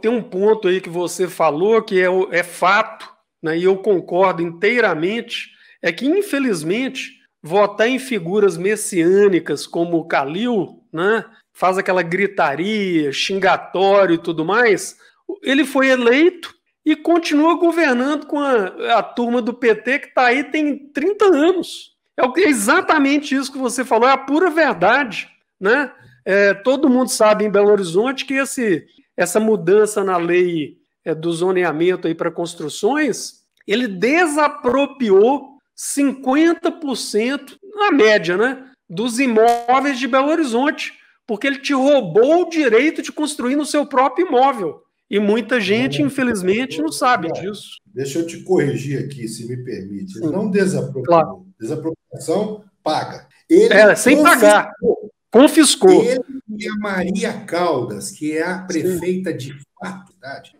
Tem 0.00 0.10
um 0.10 0.22
ponto 0.22 0.68
aí 0.68 0.80
que 0.80 0.88
você 0.88 1.28
falou 1.28 1.82
que 1.82 2.00
é, 2.00 2.06
é 2.30 2.42
fato, 2.42 3.06
né, 3.42 3.58
e 3.58 3.64
eu 3.64 3.76
concordo 3.76 4.40
inteiramente, 4.40 5.50
é 5.82 5.92
que, 5.92 6.06
infelizmente, 6.06 7.12
votar 7.42 7.86
em 7.86 7.98
figuras 7.98 8.56
messiânicas 8.56 9.66
como 9.66 9.98
o 9.98 10.08
Calil, 10.08 10.82
né, 10.90 11.22
faz 11.52 11.76
aquela 11.76 12.02
gritaria, 12.02 13.12
xingatório 13.12 14.14
e 14.14 14.18
tudo 14.18 14.46
mais, 14.46 14.96
ele 15.42 15.64
foi 15.64 15.88
eleito 15.88 16.54
e 16.86 16.96
continua 16.96 17.54
governando 17.54 18.26
com 18.26 18.38
a, 18.38 18.98
a 18.98 19.02
turma 19.02 19.42
do 19.42 19.52
PT 19.52 19.98
que 19.98 20.08
está 20.08 20.26
aí 20.26 20.44
tem 20.44 20.90
30 20.90 21.24
anos. 21.26 21.93
É 22.16 22.40
exatamente 22.48 23.34
isso 23.34 23.52
que 23.52 23.58
você 23.58 23.84
falou, 23.84 24.08
é 24.08 24.12
a 24.12 24.18
pura 24.18 24.50
verdade. 24.50 25.28
Né? 25.60 25.90
É, 26.24 26.54
todo 26.54 26.88
mundo 26.88 27.10
sabe 27.10 27.44
em 27.44 27.50
Belo 27.50 27.70
Horizonte 27.70 28.24
que 28.24 28.34
esse, 28.34 28.86
essa 29.16 29.40
mudança 29.40 30.02
na 30.04 30.16
lei 30.16 30.76
é, 31.04 31.14
do 31.14 31.32
zoneamento 31.32 32.12
para 32.14 32.30
construções, 32.30 33.44
ele 33.66 33.86
desapropriou 33.86 35.54
50%, 35.76 37.58
na 37.74 37.90
média, 37.90 38.36
né, 38.36 38.64
dos 38.88 39.18
imóveis 39.18 39.98
de 39.98 40.06
Belo 40.06 40.28
Horizonte, 40.28 40.92
porque 41.26 41.46
ele 41.46 41.58
te 41.58 41.72
roubou 41.72 42.42
o 42.42 42.48
direito 42.48 43.02
de 43.02 43.10
construir 43.10 43.56
no 43.56 43.66
seu 43.66 43.84
próprio 43.84 44.26
imóvel. 44.26 44.80
E 45.10 45.18
muita 45.18 45.60
gente, 45.60 46.00
infelizmente, 46.00 46.80
não 46.80 46.90
sabe 46.90 47.30
disso. 47.32 47.78
Deixa 47.86 48.20
eu 48.20 48.26
te 48.26 48.38
corrigir 48.42 49.04
aqui, 49.04 49.28
se 49.28 49.46
me 49.46 49.56
permite. 49.56 50.18
Ele 50.18 50.30
não 50.30 50.50
desapropriou. 50.50 51.04
Claro. 51.04 51.46
Desapropriação 51.64 52.64
paga. 52.82 53.26
Ele 53.48 53.72
é, 53.72 53.94
sem 53.94 54.22
pagar. 54.22 54.72
Confiscou. 55.30 55.90
Ele 55.90 56.20
e 56.56 56.68
a 56.68 56.76
Maria 56.76 57.32
Caldas, 57.32 58.10
que 58.10 58.36
é 58.36 58.42
a 58.42 58.58
prefeita 58.58 59.30
Sim. 59.32 59.36
de 59.36 59.58
fato, 59.80 60.14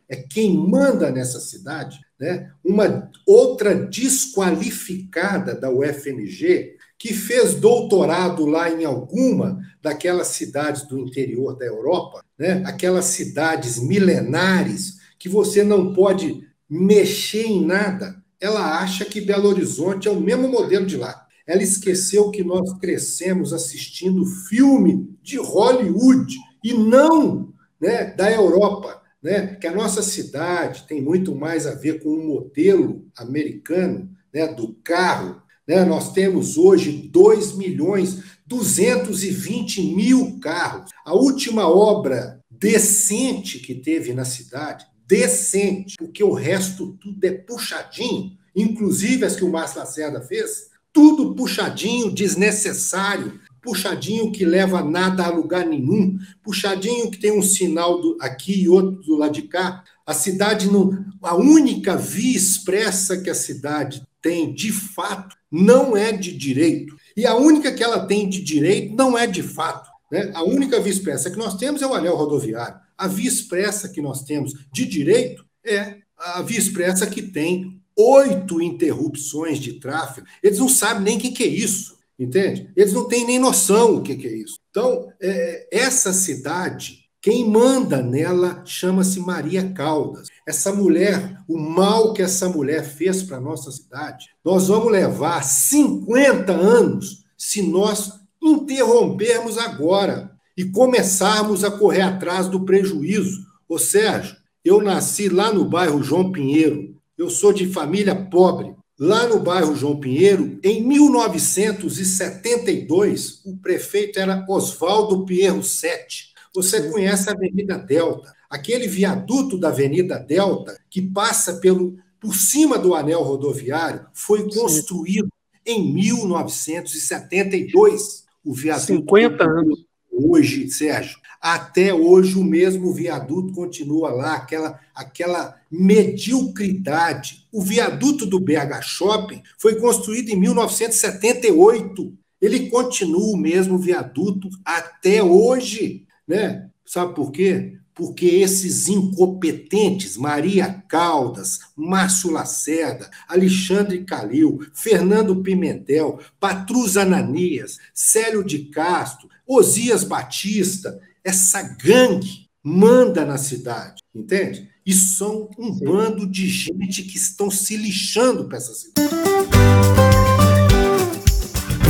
é 0.09 0.17
quem 0.17 0.57
manda 0.57 1.11
nessa 1.11 1.41
cidade, 1.41 2.01
né? 2.21 2.51
uma 2.63 3.11
outra 3.27 3.75
desqualificada 3.75 5.55
da 5.55 5.71
UFMG, 5.71 6.77
que 6.99 7.15
fez 7.15 7.55
doutorado 7.55 8.45
lá 8.47 8.71
em 8.71 8.85
alguma 8.85 9.59
daquelas 9.81 10.29
cidades 10.29 10.87
do 10.87 10.99
interior 10.99 11.57
da 11.57 11.65
Europa, 11.65 12.23
né? 12.39 12.63
aquelas 12.67 13.07
cidades 13.07 13.79
milenares 13.79 14.99
que 15.19 15.29
você 15.29 15.63
não 15.63 15.95
pode 15.95 16.47
mexer 16.69 17.47
em 17.47 17.65
nada. 17.65 18.23
Ela 18.41 18.81
acha 18.81 19.05
que 19.05 19.21
Belo 19.21 19.49
Horizonte 19.49 20.09
é 20.09 20.11
o 20.11 20.21
mesmo 20.21 20.49
modelo 20.49 20.87
de 20.87 20.97
lá. 20.97 21.27
Ela 21.47 21.63
esqueceu 21.63 22.31
que 22.31 22.43
nós 22.43 22.73
crescemos 22.79 23.53
assistindo 23.53 24.25
filme 24.25 25.15
de 25.23 25.37
Hollywood 25.37 26.35
e 26.63 26.73
não 26.73 27.53
né, 27.81 28.07
da 28.07 28.31
Europa. 28.33 29.03
né, 29.23 29.55
que 29.57 29.67
a 29.67 29.75
nossa 29.75 30.03
cidade 30.03 30.85
tem 30.87 31.01
muito 31.01 31.35
mais 31.35 31.67
a 31.67 31.75
ver 31.75 32.03
com 32.03 32.11
o 32.11 32.27
modelo 32.27 33.07
americano 33.17 34.11
né, 34.33 34.47
do 34.47 34.75
carro. 34.85 35.43
Né? 35.67 35.85
Nós 35.85 36.13
temos 36.13 36.59
hoje 36.59 36.93
2 36.93 37.57
milhões 37.57 38.23
220 38.47 39.95
mil 39.95 40.39
carros. 40.41 40.91
A 41.05 41.15
última 41.15 41.69
obra 41.69 42.41
decente 42.51 43.59
que 43.59 43.75
teve 43.75 44.13
na 44.13 44.25
cidade, 44.25 44.87
decente, 45.07 45.97
porque 45.99 46.23
o 46.23 46.33
resto 46.33 46.97
tudo 47.01 47.25
é 47.25 47.31
puxadinho, 47.31 48.37
inclusive 48.55 49.25
as 49.25 49.37
que 49.37 49.45
o 49.45 49.51
Márcio 49.51 49.81
Lacerda 49.81 50.21
fez, 50.21 50.71
tudo 50.93 51.35
puxadinho, 51.35 52.11
desnecessário, 52.11 53.41
puxadinho 53.61 54.31
que 54.31 54.45
leva 54.45 54.83
nada 54.83 55.25
a 55.25 55.31
lugar 55.31 55.67
nenhum, 55.67 56.19
puxadinho 56.43 57.11
que 57.11 57.19
tem 57.19 57.37
um 57.37 57.43
sinal 57.43 58.01
do, 58.01 58.17
aqui 58.21 58.63
e 58.63 58.69
outro 58.69 59.03
do 59.03 59.17
lado 59.17 59.33
de 59.33 59.43
cá. 59.43 59.83
A 60.07 60.13
cidade 60.13 60.71
não. 60.71 61.05
A 61.23 61.35
única 61.35 61.97
via 61.97 62.37
expressa 62.37 63.17
que 63.17 63.31
a 63.31 63.35
cidade 63.35 64.07
tem, 64.21 64.55
de 64.55 64.71
fato, 64.71 65.35
não 65.51 65.97
é 65.97 66.13
de 66.13 66.37
direito. 66.37 66.95
E 67.17 67.27
a 67.27 67.35
única 67.35 67.73
que 67.73 67.83
ela 67.83 68.07
tem 68.07 68.29
de 68.29 68.43
direito 68.43 68.95
não 68.95 69.19
é 69.19 69.27
de 69.27 69.43
fato. 69.43 69.91
Né? 70.13 70.31
A 70.35 70.45
única 70.45 70.79
via 70.81 70.93
expressa 70.93 71.31
que 71.31 71.39
nós 71.39 71.57
temos 71.57 71.81
é 71.83 71.87
o 71.87 71.95
anel 71.95 72.17
rodoviário. 72.17 72.84
A 72.97 73.09
via 73.09 73.29
expressa 73.29 73.89
que 73.89 74.01
nós 74.01 74.23
temos 74.23 74.53
de 74.73 74.87
direito 74.87 75.45
é 75.65 75.99
a 76.17 76.43
via 76.43 76.59
expressa 76.59 77.07
que 77.07 77.23
tem 77.23 77.81
oito 77.97 78.61
interrupções 78.61 79.59
de 79.59 79.75
tráfego. 79.75 80.27
Eles 80.43 80.59
não 80.59 80.69
sabem 80.69 81.03
nem 81.03 81.17
o 81.17 81.21
que, 81.21 81.31
que 81.31 81.45
é 81.45 81.49
isso. 81.49 81.95
Entende? 82.19 82.71
Eles 82.77 82.93
não 82.93 83.09
têm 83.09 83.27
nem 83.27 83.39
noção 83.39 83.97
o 83.97 84.03
que, 84.03 84.15
que 84.15 84.27
é 84.27 84.37
isso. 84.37 84.59
Então, 84.71 85.13
é, 85.21 85.67
essa 85.73 86.13
cidade, 86.13 87.01
quem 87.21 87.49
manda 87.49 88.03
nela 88.03 88.63
chama-se 88.65 89.19
Maria 89.19 89.73
Caldas. 89.73 90.29
Essa 90.47 90.73
mulher, 90.73 91.43
o 91.49 91.59
mal 91.59 92.13
que 92.13 92.23
essa 92.23 92.49
mulher 92.49 92.85
fez 92.85 93.23
para 93.23 93.41
nossa 93.41 93.73
cidade, 93.73 94.27
nós 94.45 94.69
vamos 94.69 94.93
levar 94.93 95.43
50 95.43 96.53
anos 96.53 97.25
se 97.37 97.63
nós 97.63 98.13
interrompermos 98.41 99.59
agora 99.59 100.34
e 100.57 100.65
começarmos 100.65 101.65
a 101.65 101.71
correr 101.71 102.03
atrás 102.03 102.49
do 102.49 102.65
prejuízo. 102.65 103.45
Ô 103.69 103.79
Sérgio, 103.79 104.37
eu 104.65 104.81
nasci 104.81 105.29
lá 105.29 105.53
no 105.53 105.65
bairro 105.65 106.03
João 106.03 106.31
Pinheiro, 106.31 106.95
eu 107.17 107.31
sou 107.31 107.53
de 107.53 107.67
família 107.67 108.15
pobre, 108.15 108.75
Lá 108.99 109.27
no 109.27 109.39
bairro 109.41 109.75
João 109.75 109.99
Pinheiro, 109.99 110.61
em 110.63 110.87
1972, 110.87 113.41
o 113.45 113.57
prefeito 113.57 114.21
era 114.21 114.47
Oswaldo 114.49 115.25
Pinheiro 115.25 115.65
Sete. 115.65 116.33
Você 116.55 116.93
conhece 116.93 117.29
a 117.29 117.33
Avenida 117.33 117.77
Delta, 117.77 118.33
aquele 118.49 118.87
viaduto 118.87 119.59
da 119.59 119.71
Avenida 119.71 120.17
Delta 120.17 120.79
que 120.89 121.03
passa 121.03 121.55
pelo 121.55 121.99
por 122.21 122.37
cima 122.37 122.79
do 122.79 122.95
anel 122.95 123.23
rodoviário, 123.23 124.07
foi 124.15 124.49
construído 124.49 125.27
Sim. 125.27 125.31
em 125.67 125.93
1972. 125.93 128.23
O 128.45 128.55
viaduto 128.55 128.87
50 128.87 129.45
anos. 129.45 129.85
Hoje, 130.17 130.71
Sérgio, 130.71 131.19
até 131.41 131.93
hoje 131.93 132.39
o 132.39 132.45
mesmo 132.45 132.93
viaduto 132.93 133.53
continua 133.53 134.11
lá, 134.11 134.37
aquela, 134.37 134.81
aquela 134.95 135.61
mediocridade. 135.71 137.47
O 137.53 137.61
viaduto 137.61 138.25
do 138.25 138.41
BH 138.41 138.81
Shopping 138.83 139.43
foi 139.59 139.75
construído 139.77 140.31
em 140.31 140.37
1978. 140.37 142.17
Ele 142.41 142.71
continua 142.71 143.35
o 143.35 143.37
mesmo 143.37 143.77
viaduto 143.77 144.49
até 144.65 145.23
hoje, 145.23 146.07
né? 146.27 146.71
Sabe 146.87 147.15
por 147.15 147.33
quê? 147.33 147.79
Porque 147.95 148.27
esses 148.27 148.89
incompetentes, 148.89 150.17
Maria 150.17 150.83
Caldas, 150.89 151.61
Márcio 151.77 152.31
Lacerda, 152.31 153.09
Alexandre 153.29 154.05
Calil, 154.05 154.67
Fernando 154.73 155.37
Pimentel, 155.43 156.19
Patrus 156.41 156.97
Ananias, 156.97 157.79
Célio 157.93 158.43
de 158.43 158.65
Castro, 158.71 159.29
Osias 159.47 160.03
Batista, 160.03 161.01
essa 161.23 161.63
gangue 161.63 162.49
manda 162.63 163.25
na 163.25 163.39
cidade, 163.39 164.03
entende? 164.15 164.69
E 164.87 164.93
são 164.93 165.49
um 165.59 165.75
Sim. 165.75 165.85
bando 165.85 166.27
de 166.27 166.49
gente 166.49 167.03
que 167.03 167.17
estão 167.17 167.51
se 167.51 167.77
lixando 167.77 168.45
para 168.47 168.59
essa 168.59 168.75
cidade. 168.75 169.64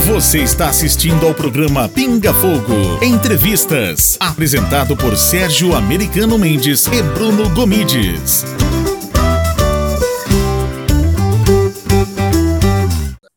Você 0.07 0.43
está 0.43 0.69
assistindo 0.69 1.27
ao 1.27 1.35
programa 1.35 1.89
Pinga 1.89 2.31
Fogo 2.35 3.03
Entrevistas, 3.03 4.19
apresentado 4.21 4.95
por 4.95 5.17
Sérgio 5.17 5.75
Americano 5.75 6.39
Mendes 6.39 6.87
e 6.89 7.03
Bruno 7.03 7.49
Gomides. 7.55 8.45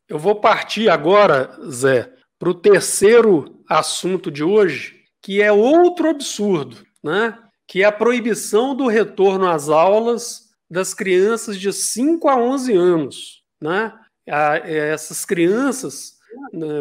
Eu 0.10 0.20
vou 0.20 0.42
partir 0.42 0.90
agora, 0.90 1.58
Zé, 1.72 2.12
para 2.38 2.50
o 2.50 2.54
terceiro 2.54 3.64
assunto 3.70 4.30
de 4.30 4.44
hoje, 4.44 4.94
que 5.22 5.42
é 5.42 5.50
outro 5.50 6.10
absurdo, 6.10 6.86
né? 7.02 7.40
que 7.66 7.82
é 7.82 7.86
a 7.86 7.94
proibição 7.94 8.76
do 8.76 8.88
retorno 8.88 9.48
às 9.48 9.70
aulas 9.70 10.50
das 10.70 10.94
crianças 10.94 11.58
de 11.58 11.72
5 11.72 12.28
a 12.28 12.36
11 12.36 12.74
anos. 12.74 13.44
Né? 13.62 13.94
Essas 14.28 15.24
crianças, 15.24 16.17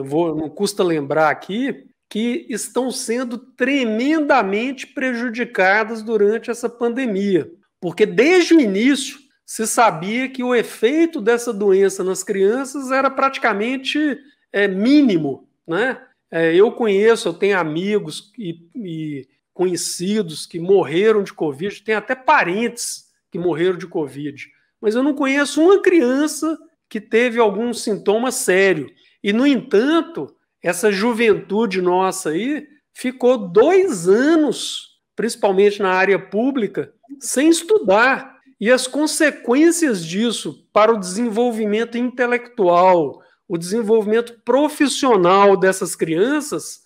vou, 0.05 0.35
não 0.35 0.49
custa 0.49 0.83
lembrar 0.83 1.31
aqui, 1.31 1.87
que 2.09 2.47
estão 2.49 2.91
sendo 2.91 3.37
tremendamente 3.37 4.87
prejudicadas 4.87 6.03
durante 6.03 6.51
essa 6.51 6.69
pandemia. 6.69 7.51
Porque 7.81 8.07
desde 8.07 8.55
o 8.55 8.61
início 8.61 9.19
se 9.45 9.67
sabia 9.67 10.29
que 10.29 10.43
o 10.43 10.55
efeito 10.55 11.21
dessa 11.21 11.53
doença 11.53 12.03
nas 12.03 12.23
crianças 12.23 12.91
era 12.91 13.11
praticamente 13.11 14.19
é, 14.53 14.67
mínimo. 14.67 15.49
Né? 15.67 16.01
É, 16.31 16.55
eu 16.55 16.73
conheço, 16.73 17.29
eu 17.29 17.35
tenho 17.35 17.59
amigos 17.59 18.33
e, 18.39 18.61
e, 18.75 19.29
conhecidos 19.55 20.47
que 20.47 20.59
morreram 20.59 21.23
de 21.23 21.33
Covid, 21.33 21.83
tem 21.83 21.95
até 21.95 22.15
parentes 22.15 23.07
que 23.31 23.39
morreram 23.39 23.79
de 23.79 23.87
Covid, 23.87 24.49
mas 24.81 24.95
eu 24.95 25.03
não 25.03 25.15
conheço 25.15 25.63
uma 25.63 25.81
criança 25.81 26.59
que 26.89 27.01
teve 27.01 27.41
algum 27.41 27.73
sintoma 27.73 28.31
sério. 28.31 28.89
E, 29.23 29.33
no 29.33 29.47
entanto, 29.47 30.35
essa 30.63 30.91
juventude 30.91 31.81
nossa 31.81 32.31
aí 32.31 32.67
ficou 32.95 33.37
dois 33.37 34.09
anos, 34.09 34.99
principalmente 35.15 35.81
na 35.81 35.91
área 35.91 36.19
pública, 36.19 36.93
sem 37.21 37.49
estudar. 37.49 38.37
E 38.59 38.71
as 38.71 38.87
consequências 38.87 40.05
disso 40.05 40.67
para 40.73 40.93
o 40.93 40.99
desenvolvimento 40.99 41.99
intelectual, 41.99 43.21
o 43.47 43.59
desenvolvimento 43.59 44.41
profissional 44.45 45.57
dessas 45.57 45.95
crianças, 45.95 46.81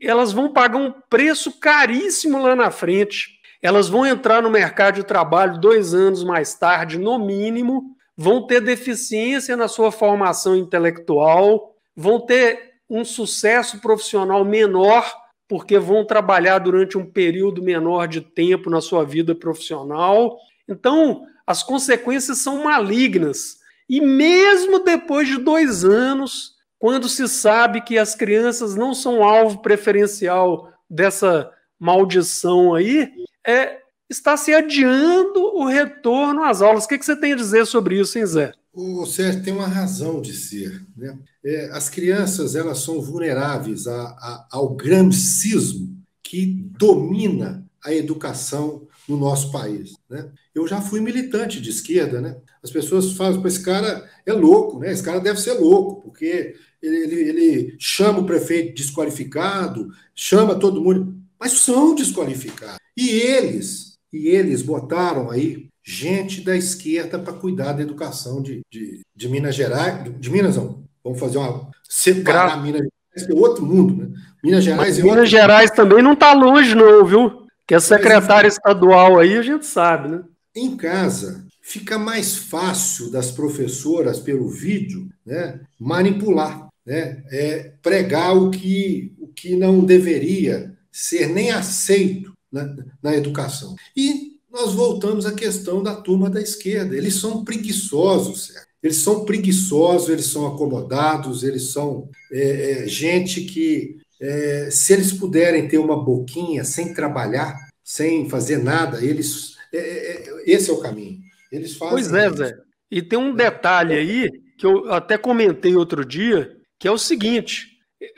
elas 0.00 0.32
vão 0.32 0.52
pagar 0.52 0.78
um 0.78 0.92
preço 1.08 1.58
caríssimo 1.58 2.42
lá 2.42 2.54
na 2.54 2.70
frente. 2.70 3.40
Elas 3.62 3.88
vão 3.88 4.06
entrar 4.06 4.42
no 4.42 4.50
mercado 4.50 4.96
de 4.96 5.04
trabalho 5.04 5.58
dois 5.58 5.94
anos 5.94 6.22
mais 6.22 6.54
tarde, 6.54 6.98
no 6.98 7.18
mínimo, 7.18 7.96
vão 8.16 8.46
ter 8.46 8.60
deficiência 8.60 9.56
na 9.56 9.66
sua 9.68 9.90
formação 9.90 10.54
intelectual, 10.54 11.73
vão 11.96 12.20
ter 12.20 12.74
um 12.88 13.04
sucesso 13.04 13.80
profissional 13.80 14.44
menor, 14.44 15.12
porque 15.48 15.78
vão 15.78 16.04
trabalhar 16.04 16.58
durante 16.58 16.98
um 16.98 17.04
período 17.04 17.62
menor 17.62 18.06
de 18.08 18.20
tempo 18.20 18.70
na 18.70 18.80
sua 18.80 19.04
vida 19.04 19.34
profissional. 19.34 20.38
Então, 20.68 21.26
as 21.46 21.62
consequências 21.62 22.38
são 22.38 22.64
malignas. 22.64 23.58
E 23.88 24.00
mesmo 24.00 24.82
depois 24.82 25.28
de 25.28 25.38
dois 25.38 25.84
anos, 25.84 26.54
quando 26.78 27.08
se 27.08 27.28
sabe 27.28 27.80
que 27.80 27.98
as 27.98 28.14
crianças 28.14 28.74
não 28.74 28.94
são 28.94 29.22
alvo 29.22 29.60
preferencial 29.60 30.72
dessa 30.88 31.50
maldição 31.78 32.74
aí, 32.74 33.10
é, 33.46 33.78
está 34.08 34.36
se 34.36 34.54
adiando 34.54 35.40
o 35.54 35.66
retorno 35.66 36.42
às 36.42 36.62
aulas. 36.62 36.84
O 36.84 36.88
que, 36.88 37.02
você 37.02 37.16
tem 37.16 37.32
a 37.32 37.36
dizer 37.36 37.66
sobre 37.66 37.98
isso, 37.98 38.18
hein, 38.18 38.26
Zé? 38.26 38.52
O 38.74 39.06
Sérgio 39.06 39.42
tem 39.42 39.52
uma 39.52 39.68
razão 39.68 40.20
de 40.20 40.32
ser. 40.32 40.84
Né? 40.96 41.16
É, 41.44 41.70
as 41.72 41.88
crianças 41.88 42.56
elas 42.56 42.78
são 42.78 43.00
vulneráveis 43.00 43.86
a, 43.86 44.02
a, 44.02 44.48
ao 44.50 44.74
gramscismo 44.74 45.96
que 46.22 46.46
domina 46.76 47.64
a 47.84 47.94
educação 47.94 48.88
no 49.08 49.16
nosso 49.16 49.52
país. 49.52 49.92
Né? 50.10 50.28
Eu 50.52 50.66
já 50.66 50.80
fui 50.80 51.00
militante 51.00 51.60
de 51.60 51.70
esquerda, 51.70 52.20
né? 52.20 52.36
As 52.62 52.70
pessoas 52.70 53.12
falam, 53.12 53.46
esse 53.46 53.62
cara 53.62 54.08
é 54.24 54.32
louco, 54.32 54.78
né? 54.78 54.90
Esse 54.90 55.02
cara 55.02 55.20
deve 55.20 55.38
ser 55.38 55.52
louco, 55.52 56.02
porque 56.02 56.56
ele, 56.82 56.96
ele, 56.96 57.28
ele 57.28 57.76
chama 57.78 58.20
o 58.20 58.26
prefeito 58.26 58.74
desqualificado, 58.74 59.90
chama 60.14 60.58
todo 60.58 60.80
mundo, 60.80 61.14
mas 61.38 61.52
são 61.52 61.94
desqualificados. 61.94 62.78
E 62.96 63.10
eles, 63.10 63.98
e 64.12 64.28
eles 64.28 64.62
botaram 64.62 65.30
aí 65.30 65.68
gente 65.84 66.40
da 66.40 66.56
esquerda 66.56 67.18
para 67.18 67.34
cuidar 67.34 67.72
da 67.72 67.82
educação 67.82 68.42
de, 68.42 68.62
de, 68.70 69.00
de, 69.14 69.28
Minas 69.28 69.54
Gerais, 69.54 70.02
de 70.18 70.30
Minas 70.30 70.56
não, 70.56 70.82
vamos 71.02 71.20
fazer 71.20 71.38
uma 71.38 71.70
separar 71.88 72.52
Gra 72.52 72.56
Minas 72.56 72.80
Gerais, 72.80 73.26
que 73.26 73.32
é 73.32 73.34
outro 73.34 73.66
mundo, 73.66 73.96
né? 73.96 74.16
Minas 74.42 74.64
Gerais 74.64 74.98
Minas 74.98 75.28
Gerais 75.28 75.70
também 75.70 76.02
não 76.02 76.14
está 76.14 76.32
longe 76.32 76.74
não, 76.74 77.04
viu? 77.04 77.44
Que 77.66 77.74
é 77.74 77.80
secretária 77.80 78.48
estadual 78.48 79.18
aí, 79.18 79.36
a 79.36 79.42
gente 79.42 79.66
sabe, 79.66 80.08
né? 80.08 80.22
Em 80.56 80.76
casa, 80.76 81.44
fica 81.60 81.98
mais 81.98 82.36
fácil 82.36 83.10
das 83.10 83.30
professoras, 83.30 84.20
pelo 84.20 84.48
vídeo, 84.48 85.08
né, 85.24 85.60
manipular, 85.80 86.68
né, 86.86 87.22
é, 87.30 87.72
pregar 87.82 88.36
o 88.36 88.50
que, 88.50 89.14
o 89.18 89.28
que 89.28 89.56
não 89.56 89.84
deveria 89.84 90.76
ser 90.92 91.28
nem 91.28 91.50
aceito 91.50 92.32
na, 92.52 92.76
na 93.02 93.16
educação. 93.16 93.74
E 93.96 94.33
nós 94.54 94.72
voltamos 94.72 95.26
à 95.26 95.32
questão 95.32 95.82
da 95.82 95.96
turma 95.96 96.30
da 96.30 96.40
esquerda. 96.40 96.96
Eles 96.96 97.16
são 97.16 97.44
preguiçosos, 97.44 98.46
certo? 98.46 98.68
Eles 98.80 98.98
são 98.98 99.24
preguiçosos, 99.24 100.08
eles 100.08 100.26
são 100.26 100.46
acomodados, 100.46 101.42
eles 101.42 101.72
são 101.72 102.08
é, 102.30 102.82
é, 102.82 102.86
gente 102.86 103.40
que, 103.40 103.96
é, 104.20 104.68
se 104.70 104.92
eles 104.92 105.10
puderem 105.10 105.66
ter 105.66 105.78
uma 105.78 105.96
boquinha 105.96 106.62
sem 106.64 106.94
trabalhar, 106.94 107.56
sem 107.82 108.28
fazer 108.28 108.58
nada, 108.58 109.04
eles. 109.04 109.56
É, 109.72 109.78
é, 109.78 110.28
é, 110.28 110.42
esse 110.46 110.70
é 110.70 110.72
o 110.72 110.80
caminho. 110.80 111.18
Eles 111.50 111.74
fazem. 111.76 111.94
Pois 111.94 112.12
é, 112.12 112.30
Zé. 112.30 112.56
E 112.90 113.02
tem 113.02 113.18
um 113.18 113.34
detalhe 113.34 113.94
aí 113.94 114.30
que 114.58 114.66
eu 114.66 114.92
até 114.92 115.18
comentei 115.18 115.74
outro 115.74 116.04
dia, 116.04 116.54
que 116.78 116.86
é 116.86 116.90
o 116.90 116.98
seguinte: 116.98 117.68